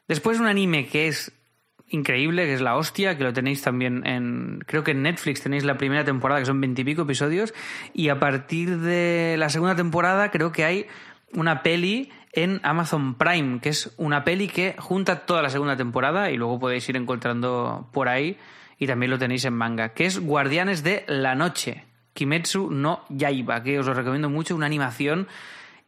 Después 0.08 0.40
un 0.40 0.46
anime 0.46 0.86
que 0.86 1.06
es 1.06 1.32
increíble, 1.88 2.46
que 2.46 2.54
es 2.54 2.60
la 2.60 2.76
hostia, 2.76 3.16
que 3.16 3.24
lo 3.24 3.32
tenéis 3.32 3.62
también 3.62 4.06
en. 4.06 4.64
Creo 4.66 4.82
que 4.82 4.92
en 4.92 5.02
Netflix 5.02 5.42
tenéis 5.42 5.64
la 5.64 5.76
primera 5.76 6.04
temporada, 6.04 6.40
que 6.40 6.46
son 6.46 6.60
veintipico 6.60 7.02
episodios, 7.02 7.54
y 7.92 8.08
a 8.08 8.18
partir 8.18 8.78
de 8.78 9.36
la 9.38 9.50
segunda 9.50 9.76
temporada 9.76 10.30
creo 10.30 10.52
que 10.52 10.64
hay 10.64 10.86
una 11.34 11.62
peli 11.62 12.10
en 12.32 12.60
Amazon 12.62 13.14
Prime, 13.16 13.60
que 13.60 13.68
es 13.68 13.92
una 13.96 14.24
peli 14.24 14.48
que 14.48 14.74
junta 14.78 15.26
toda 15.26 15.42
la 15.42 15.50
segunda 15.50 15.76
temporada 15.76 16.30
y 16.30 16.36
luego 16.36 16.58
podéis 16.58 16.88
ir 16.88 16.96
encontrando 16.96 17.88
por 17.92 18.08
ahí 18.08 18.38
y 18.78 18.86
también 18.86 19.10
lo 19.10 19.18
tenéis 19.18 19.44
en 19.44 19.54
manga, 19.54 19.90
que 19.90 20.06
es 20.06 20.18
Guardianes 20.18 20.82
de 20.82 21.04
la 21.06 21.34
Noche, 21.34 21.84
Kimetsu 22.14 22.70
no 22.70 23.04
Yaiba, 23.08 23.62
que 23.62 23.78
os 23.78 23.86
lo 23.86 23.94
recomiendo 23.94 24.28
mucho, 24.28 24.56
una 24.56 24.66
animación 24.66 25.28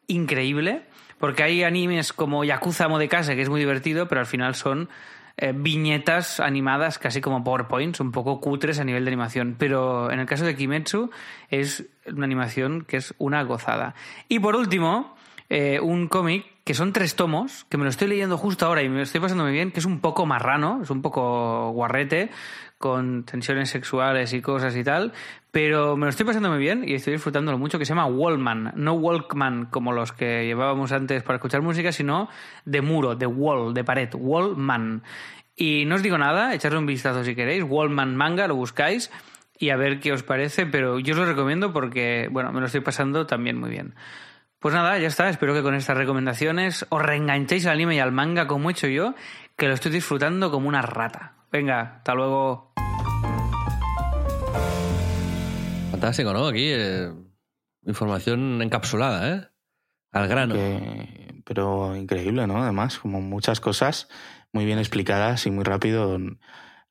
increíble, 0.07 0.83
porque 1.19 1.43
hay 1.43 1.63
animes 1.63 2.13
como 2.13 2.45
Yakuza 2.45 2.89
Casa, 3.09 3.35
que 3.35 3.43
es 3.43 3.49
muy 3.49 3.61
divertido, 3.61 4.09
pero 4.09 4.21
al 4.21 4.27
final 4.27 4.55
son 4.55 4.89
eh, 5.37 5.53
viñetas 5.55 6.39
animadas 6.39 6.99
casi 6.99 7.21
como 7.21 7.43
PowerPoints, 7.43 8.01
un 8.01 8.13
poco 8.13 8.41
cutres 8.41 8.79
a 8.79 8.85
nivel 8.85 9.05
de 9.05 9.11
animación. 9.11 9.57
Pero 9.59 10.11
en 10.11 10.21
el 10.21 10.27
caso 10.27 10.45
de 10.45 10.55
Kimetsu 10.55 11.11
es 11.51 11.87
una 12.07 12.25
animación 12.25 12.85
que 12.85 12.99
es 12.99 13.15
una 13.19 13.43
gozada. 13.43 13.95
Y 14.29 14.39
por 14.39 14.55
último, 14.55 15.17
eh, 15.49 15.81
un 15.81 16.09
cómic 16.09 16.47
que 16.65 16.75
son 16.75 16.93
tres 16.93 17.15
tomos, 17.15 17.67
que 17.69 17.77
me 17.77 17.85
lo 17.85 17.91
estoy 17.91 18.09
leyendo 18.09 18.39
justo 18.39 18.65
ahora 18.65 18.83
y 18.83 18.89
me 18.89 18.97
lo 18.97 19.03
estoy 19.03 19.21
pasando 19.21 19.45
muy 19.45 19.53
bien, 19.53 19.71
que 19.71 19.81
es 19.81 19.87
un 19.87 20.01
poco 20.01 20.25
marrano, 20.25 20.81
es 20.83 20.91
un 20.91 21.03
poco 21.03 21.71
guarrete, 21.73 22.31
con 22.79 23.25
tensiones 23.25 23.71
sexuales 23.71 24.33
y 24.33 24.41
cosas 24.41 24.75
y 24.77 24.83
tal, 24.83 25.13
pero 25.51 25.97
me 25.97 26.07
lo 26.07 26.11
estoy 26.11 26.27
pasando 26.27 26.49
muy 26.49 26.59
bien 26.59 26.85
y 26.87 26.95
estoy 26.95 27.15
disfrutándolo 27.15 27.59
mucho, 27.59 27.79
que 27.79 27.85
se 27.85 27.91
llama 27.91 28.07
Wallman, 28.07 28.73
no 28.77 28.95
Walkman 28.95 29.67
como 29.67 29.93
los 29.93 30.13
que 30.13 30.47
llevábamos 30.47 30.93
antes 30.93 31.23
para 31.23 31.37
escuchar 31.37 31.63
música, 31.63 31.93
sino 31.93 32.29
de 32.65 32.81
muro, 32.81 33.15
de 33.15 33.27
wall, 33.27 33.75
de 33.75 33.85
pared, 33.85 34.09
Wallman. 34.15 35.03
Y 35.57 35.85
no 35.87 35.95
os 35.95 36.03
digo 36.03 36.19
nada, 36.19 36.55
echarle 36.55 36.79
un 36.79 36.87
vistazo 36.87 37.25
si 37.25 37.35
queréis, 37.35 37.63
Wallman 37.63 38.17
Manga, 38.17 38.49
lo 38.49 38.57
buscáis 38.57 39.11
y 39.59 39.71
a 39.71 39.77
ver 39.77 40.01
qué 40.01 40.13
os 40.13 40.23
parece, 40.23 40.67
pero 40.67 40.99
yo 40.99 41.15
os 41.15 41.21
lo 41.21 41.27
recomiendo 41.27 41.73
porque, 41.73 42.29
bueno, 42.31 42.53
me 42.53 42.61
lo 42.61 42.67
estoy 42.67 42.81
pasando 42.81 43.27
también 43.27 43.59
muy 43.59 43.71
bien. 43.71 43.95
Pues 44.65 44.75
nada, 44.75 44.99
ya 44.99 45.09
está. 45.09 45.29
Espero 45.29 45.53
que 45.53 45.61
con 45.61 45.75
estas 45.75 45.95
recomendaciones 45.95 46.87
os 46.89 47.03
reenganchéis 47.03 47.67
al 47.67 47.73
anime 47.75 47.97
y 47.97 47.99
al 47.99 48.13
manga 48.13 48.47
como 48.47 48.71
he 48.71 48.73
hecho 48.73 48.87
yo, 48.87 49.15
que 49.59 49.69
lo 49.69 49.75
estoy 49.75 49.93
disfrutando 49.93 50.51
como 50.51 50.69
una 50.69 50.81
rata. 50.81 51.35
Venga, 51.53 51.97
hasta 51.99 52.15
luego. 52.15 52.73
Fantástico, 55.91 56.33
¿no? 56.33 56.47
Aquí 56.47 56.71
eh, 56.73 57.13
información 57.85 58.63
encapsulada, 58.63 59.35
¿eh? 59.37 59.49
Al 60.13 60.29
grano. 60.29 60.55
Que- 60.55 61.43
pero 61.45 61.95
increíble, 61.95 62.47
¿no? 62.47 62.63
Además, 62.63 62.99
como 62.99 63.21
muchas 63.21 63.61
cosas 63.61 64.09
muy 64.51 64.65
bien 64.65 64.79
explicadas 64.79 65.45
y 65.45 65.51
muy 65.51 65.65
rápido. 65.65 66.19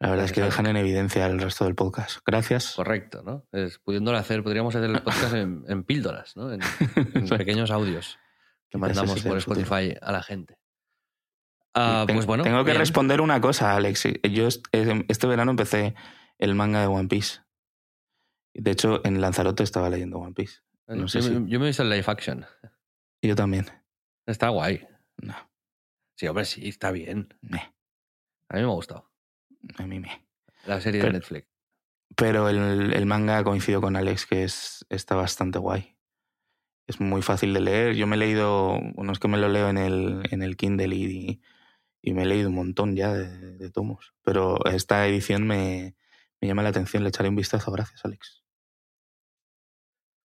La 0.03 0.09
verdad 0.09 0.25
es 0.25 0.31
que 0.33 0.41
dejan 0.41 0.65
en 0.67 0.75
evidencia 0.77 1.25
el 1.25 1.39
resto 1.39 1.65
del 1.65 1.75
podcast. 1.75 2.19
Gracias. 2.25 2.73
Correcto, 2.75 3.23
¿no? 3.23 3.45
Es, 3.51 3.79
pudiéndolo 3.79 4.17
hacer, 4.17 4.43
podríamos 4.43 4.75
hacer 4.75 4.89
el 4.89 5.01
podcast 5.01 5.33
en, 5.33 5.63
en 5.67 5.83
píldoras, 5.83 6.35
¿no? 6.35 6.51
En, 6.51 6.61
en 7.15 7.27
pequeños 7.29 7.71
audios 7.71 8.19
que 8.69 8.77
mandamos 8.77 9.21
por. 9.23 9.37
Spotify 9.37 9.95
a 10.01 10.11
la 10.11 10.21
gente. 10.23 10.57
Ah, 11.73 12.05
pues 12.07 12.25
bueno. 12.25 12.43
Tengo 12.43 12.59
que 12.65 12.71
bien. 12.71 12.77
responder 12.79 13.21
una 13.21 13.41
cosa, 13.41 13.75
Alex. 13.75 14.03
Yo 14.31 14.47
est- 14.47 14.65
este 14.71 15.27
verano 15.27 15.51
empecé 15.51 15.95
el 16.37 16.53
manga 16.55 16.81
de 16.81 16.87
One 16.87 17.07
Piece. 17.07 17.39
De 18.53 18.71
hecho, 18.71 19.01
en 19.05 19.21
Lanzarote 19.21 19.63
estaba 19.63 19.89
leyendo 19.89 20.19
One 20.19 20.33
Piece. 20.33 20.59
no 20.87 21.07
sé 21.07 21.21
yo, 21.21 21.27
si- 21.29 21.33
me- 21.39 21.49
yo 21.49 21.59
me 21.59 21.65
he 21.65 21.69
visto 21.69 21.81
el 21.83 21.89
live 21.89 22.03
action. 22.07 22.45
Yo 23.21 23.35
también. 23.35 23.67
Está 24.25 24.49
guay. 24.49 24.85
No, 25.17 25.35
Sí, 26.15 26.27
hombre, 26.27 26.45
sí, 26.45 26.67
está 26.67 26.91
bien. 26.91 27.33
A 28.49 28.55
mí 28.57 28.61
me 28.61 28.67
ha 28.67 28.73
gustado. 28.73 29.09
A 29.77 29.87
mí 29.87 29.99
me. 29.99 30.25
La 30.65 30.79
serie 30.81 31.01
Pero- 31.01 31.13
de 31.13 31.19
Netflix. 31.19 31.47
Pero 32.15 32.47
el, 32.47 32.93
el 32.93 33.05
manga 33.07 33.43
coincido 33.43 33.81
con 33.81 33.95
Alex, 33.95 34.27
que 34.27 34.43
es, 34.43 34.85
está 34.89 35.15
bastante 35.15 35.57
guay. 35.57 35.97
Es 36.85 36.99
muy 36.99 37.23
fácil 37.23 37.53
de 37.55 37.59
leer. 37.61 37.95
Yo 37.95 38.05
me 38.05 38.15
he 38.15 38.19
leído, 38.19 38.77
bueno, 38.93 39.13
es 39.13 39.19
que 39.19 39.27
me 39.27 39.37
lo 39.39 39.49
leo 39.49 39.69
en 39.69 39.77
el, 39.79 40.21
en 40.29 40.43
el 40.43 40.55
Kindle 40.55 40.93
y, 40.95 41.41
y 42.03 42.13
me 42.13 42.21
he 42.21 42.25
leído 42.27 42.49
un 42.49 42.55
montón 42.55 42.95
ya 42.95 43.13
de, 43.13 43.57
de 43.57 43.69
tomos. 43.71 44.13
Pero 44.21 44.63
esta 44.65 45.07
edición 45.07 45.47
me, 45.47 45.95
me 46.39 46.47
llama 46.47 46.61
la 46.61 46.69
atención, 46.69 47.01
le 47.01 47.09
echaré 47.09 47.29
un 47.29 47.35
vistazo. 47.35 47.71
Gracias, 47.71 48.05
Alex. 48.05 48.43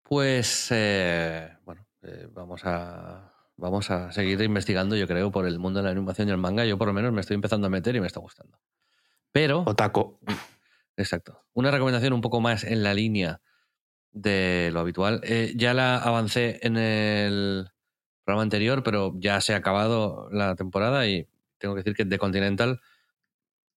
Pues 0.04 0.68
eh, 0.70 1.50
bueno, 1.64 1.86
eh, 2.02 2.28
vamos 2.32 2.62
a 2.64 3.32
vamos 3.56 3.90
a 3.90 4.10
seguir 4.12 4.40
investigando, 4.42 4.96
yo 4.96 5.06
creo, 5.06 5.30
por 5.30 5.46
el 5.46 5.58
mundo 5.58 5.80
de 5.80 5.84
la 5.84 5.90
animación 5.90 6.28
y 6.28 6.30
el 6.32 6.38
manga. 6.38 6.64
Yo 6.64 6.76
por 6.78 6.88
lo 6.88 6.94
menos 6.94 7.12
me 7.12 7.20
estoy 7.20 7.34
empezando 7.34 7.66
a 7.66 7.70
meter 7.70 7.94
y 7.96 8.00
me 8.00 8.06
está 8.06 8.20
gustando. 8.20 8.58
Pero, 9.34 9.64
Otaco. 9.66 10.20
exacto, 10.96 11.44
una 11.54 11.72
recomendación 11.72 12.12
un 12.12 12.20
poco 12.20 12.40
más 12.40 12.62
en 12.62 12.84
la 12.84 12.94
línea 12.94 13.40
de 14.12 14.70
lo 14.72 14.78
habitual. 14.78 15.20
Eh, 15.24 15.52
ya 15.56 15.74
la 15.74 15.98
avancé 15.98 16.60
en 16.62 16.76
el 16.76 17.68
programa 18.22 18.44
anterior, 18.44 18.84
pero 18.84 19.12
ya 19.16 19.40
se 19.40 19.52
ha 19.52 19.56
acabado 19.56 20.28
la 20.30 20.54
temporada 20.54 21.08
y 21.08 21.28
tengo 21.58 21.74
que 21.74 21.80
decir 21.80 21.96
que 21.96 22.04
The 22.04 22.16
Continental, 22.16 22.80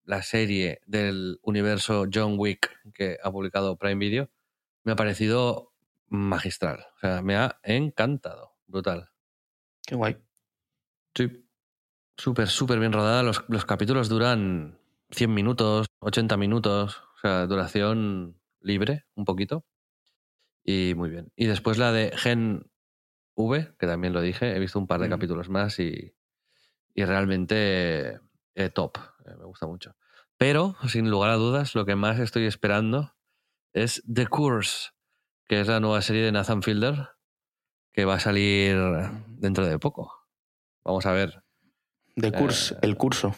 la 0.04 0.22
serie 0.22 0.80
del 0.86 1.40
universo 1.42 2.06
John 2.12 2.36
Wick 2.38 2.70
que 2.94 3.18
ha 3.20 3.32
publicado 3.32 3.76
Prime 3.76 3.98
Video, 3.98 4.30
me 4.84 4.92
ha 4.92 4.96
parecido 4.96 5.72
magistral. 6.06 6.86
O 6.94 7.00
sea, 7.00 7.20
me 7.20 7.34
ha 7.34 7.58
encantado. 7.64 8.52
Brutal. 8.68 9.10
Qué 9.84 9.96
guay. 9.96 10.18
Sí. 11.16 11.44
Súper, 12.16 12.46
súper 12.46 12.78
bien 12.78 12.92
rodada. 12.92 13.24
Los, 13.24 13.44
los 13.48 13.64
capítulos 13.64 14.08
duran 14.08 14.77
100 15.10 15.32
minutos, 15.32 15.86
80 16.00 16.36
minutos. 16.36 17.02
O 17.16 17.20
sea, 17.20 17.46
duración 17.46 18.40
libre, 18.60 19.06
un 19.14 19.24
poquito. 19.24 19.64
Y 20.64 20.94
muy 20.96 21.08
bien. 21.10 21.32
Y 21.36 21.46
después 21.46 21.78
la 21.78 21.92
de 21.92 22.12
Gen 22.16 22.70
V, 23.34 23.74
que 23.78 23.86
también 23.86 24.12
lo 24.12 24.20
dije. 24.20 24.54
He 24.54 24.58
visto 24.58 24.78
un 24.78 24.86
par 24.86 25.00
de 25.00 25.08
capítulos 25.08 25.48
más 25.48 25.78
y, 25.78 26.14
y 26.94 27.04
realmente 27.04 28.20
eh, 28.54 28.70
top. 28.72 28.98
Eh, 29.24 29.34
me 29.38 29.44
gusta 29.44 29.66
mucho. 29.66 29.96
Pero, 30.36 30.76
sin 30.88 31.10
lugar 31.10 31.30
a 31.30 31.34
dudas, 31.36 31.74
lo 31.74 31.84
que 31.84 31.96
más 31.96 32.18
estoy 32.20 32.46
esperando 32.46 33.14
es 33.72 34.02
The 34.12 34.26
Course, 34.26 34.90
que 35.48 35.60
es 35.60 35.66
la 35.66 35.80
nueva 35.80 36.02
serie 36.02 36.22
de 36.22 36.32
Nathan 36.32 36.62
Fielder, 36.62 37.08
que 37.92 38.04
va 38.04 38.14
a 38.14 38.20
salir 38.20 38.76
dentro 39.28 39.66
de 39.66 39.78
poco. 39.78 40.12
Vamos 40.84 41.06
a 41.06 41.12
ver. 41.12 41.42
De 42.14 42.30
curso, 42.32 42.74
Eh, 42.76 42.78
el 42.82 42.96
curso. 42.96 43.34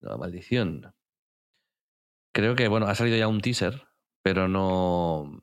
La 0.00 0.16
maldición. 0.16 0.94
Creo 2.32 2.54
que, 2.54 2.68
bueno, 2.68 2.86
ha 2.86 2.94
salido 2.94 3.16
ya 3.16 3.28
un 3.28 3.40
teaser, 3.40 3.88
pero 4.22 4.48
no. 4.48 5.40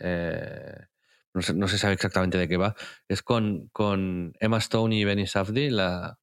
eh, 0.00 0.86
no, 1.32 1.42
se, 1.42 1.54
no 1.54 1.68
se 1.68 1.78
sabe 1.78 1.94
exactamente 1.94 2.38
de 2.38 2.48
qué 2.48 2.56
va. 2.56 2.74
Es 3.08 3.22
con, 3.22 3.68
con 3.68 4.34
Emma 4.40 4.58
Stone 4.58 4.94
y 4.96 5.04
Benny 5.04 5.26
Safdie, 5.26 5.70
la, 5.70 6.18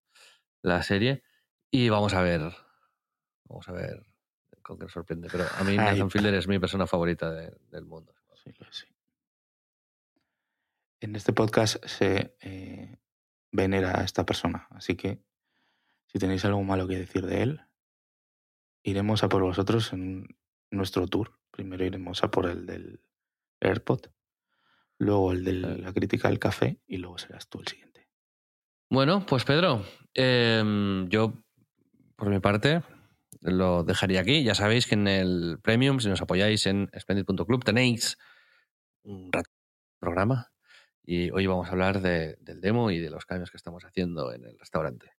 la 0.62 0.84
serie. 0.84 1.24
Y 1.72 1.90
vamos 1.90 2.14
a 2.14 2.22
ver. 2.22 2.42
Vamos 3.46 3.68
a 3.70 3.72
ver 3.72 4.06
con 4.62 4.78
qué 4.78 4.84
nos 4.86 4.94
sorprende. 4.94 5.28
Pero 5.32 5.46
a 5.58 5.64
mí 5.64 5.76
Nathan. 5.76 6.10
Fielder 6.12 6.34
es 6.36 6.48
mi 6.48 6.60
persona 6.60 6.86
favorita 6.88 7.32
de- 7.32 7.56
del 7.72 7.86
mundo. 7.86 8.14
Sí, 8.44 8.52
sí. 8.72 8.86
En 11.00 11.16
este 11.16 11.34
podcast 11.34 11.84
se 11.86 12.36
eh, 12.42 12.98
venera 13.52 14.00
a 14.00 14.04
esta 14.04 14.26
persona, 14.26 14.68
así 14.72 14.96
que 14.96 15.22
si 16.14 16.20
tenéis 16.20 16.46
algo 16.46 16.64
malo 16.64 16.88
que 16.88 16.98
decir 16.98 17.26
de 17.26 17.42
él, 17.42 17.62
iremos 18.84 19.24
a 19.24 19.30
por 19.30 19.42
vosotros 19.42 19.92
en 19.94 20.28
nuestro 20.72 21.08
tour. 21.08 21.40
Primero 21.52 21.86
iremos 21.86 22.24
a 22.24 22.30
por 22.32 22.48
el 22.48 22.66
del 22.66 23.02
AirPod, 23.62 24.02
luego 25.00 25.32
el 25.32 25.44
de 25.44 25.54
la 25.54 25.92
crítica 25.94 26.30
del 26.30 26.40
café 26.40 26.80
y 26.88 26.98
luego 26.98 27.18
serás 27.18 27.48
tú 27.50 27.60
el 27.60 27.68
siguiente. 27.68 28.08
Bueno, 28.90 29.26
pues 29.26 29.44
Pedro, 29.44 29.84
eh, 30.14 31.06
yo 31.10 31.34
por 32.16 32.30
mi 32.30 32.40
parte 32.40 32.84
lo 33.42 33.84
dejaría 33.84 34.22
aquí. 34.22 34.44
Ya 34.44 34.54
sabéis 34.56 34.86
que 34.86 34.94
en 34.96 35.08
el 35.08 35.60
Premium, 35.64 36.00
si 36.00 36.10
nos 36.10 36.22
apoyáis 36.22 36.66
en 36.68 36.90
splendid.club, 36.98 37.64
tenéis 37.64 38.18
un 39.04 39.32
rato 39.34 39.50
de 39.50 40.00
programa 40.00 40.52
y 41.04 41.32
hoy 41.32 41.48
vamos 41.48 41.68
a 41.68 41.72
hablar 41.72 42.02
de- 42.02 42.38
del 42.40 42.62
demo 42.62 42.92
y 42.92 43.00
de 43.00 43.10
los 43.10 43.26
cambios 43.26 43.50
que 43.52 43.58
estamos 43.58 43.84
haciendo 43.84 44.32
en 44.32 44.46
el 44.46 44.58
restaurante. 44.60 45.12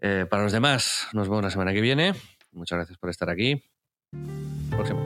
Eh, 0.00 0.26
para 0.28 0.42
los 0.42 0.52
demás, 0.52 1.08
nos 1.12 1.28
vemos 1.28 1.42
la 1.42 1.50
semana 1.50 1.72
que 1.72 1.80
viene. 1.80 2.14
Muchas 2.52 2.76
gracias 2.76 2.98
por 2.98 3.10
estar 3.10 3.30
aquí. 3.30 3.62
Próximo. 4.70 5.00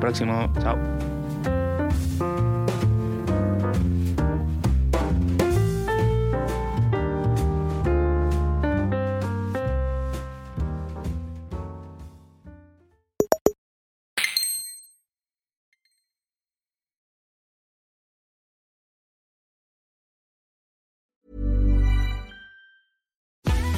Próximo, 0.00 0.52
chao. 0.60 1.13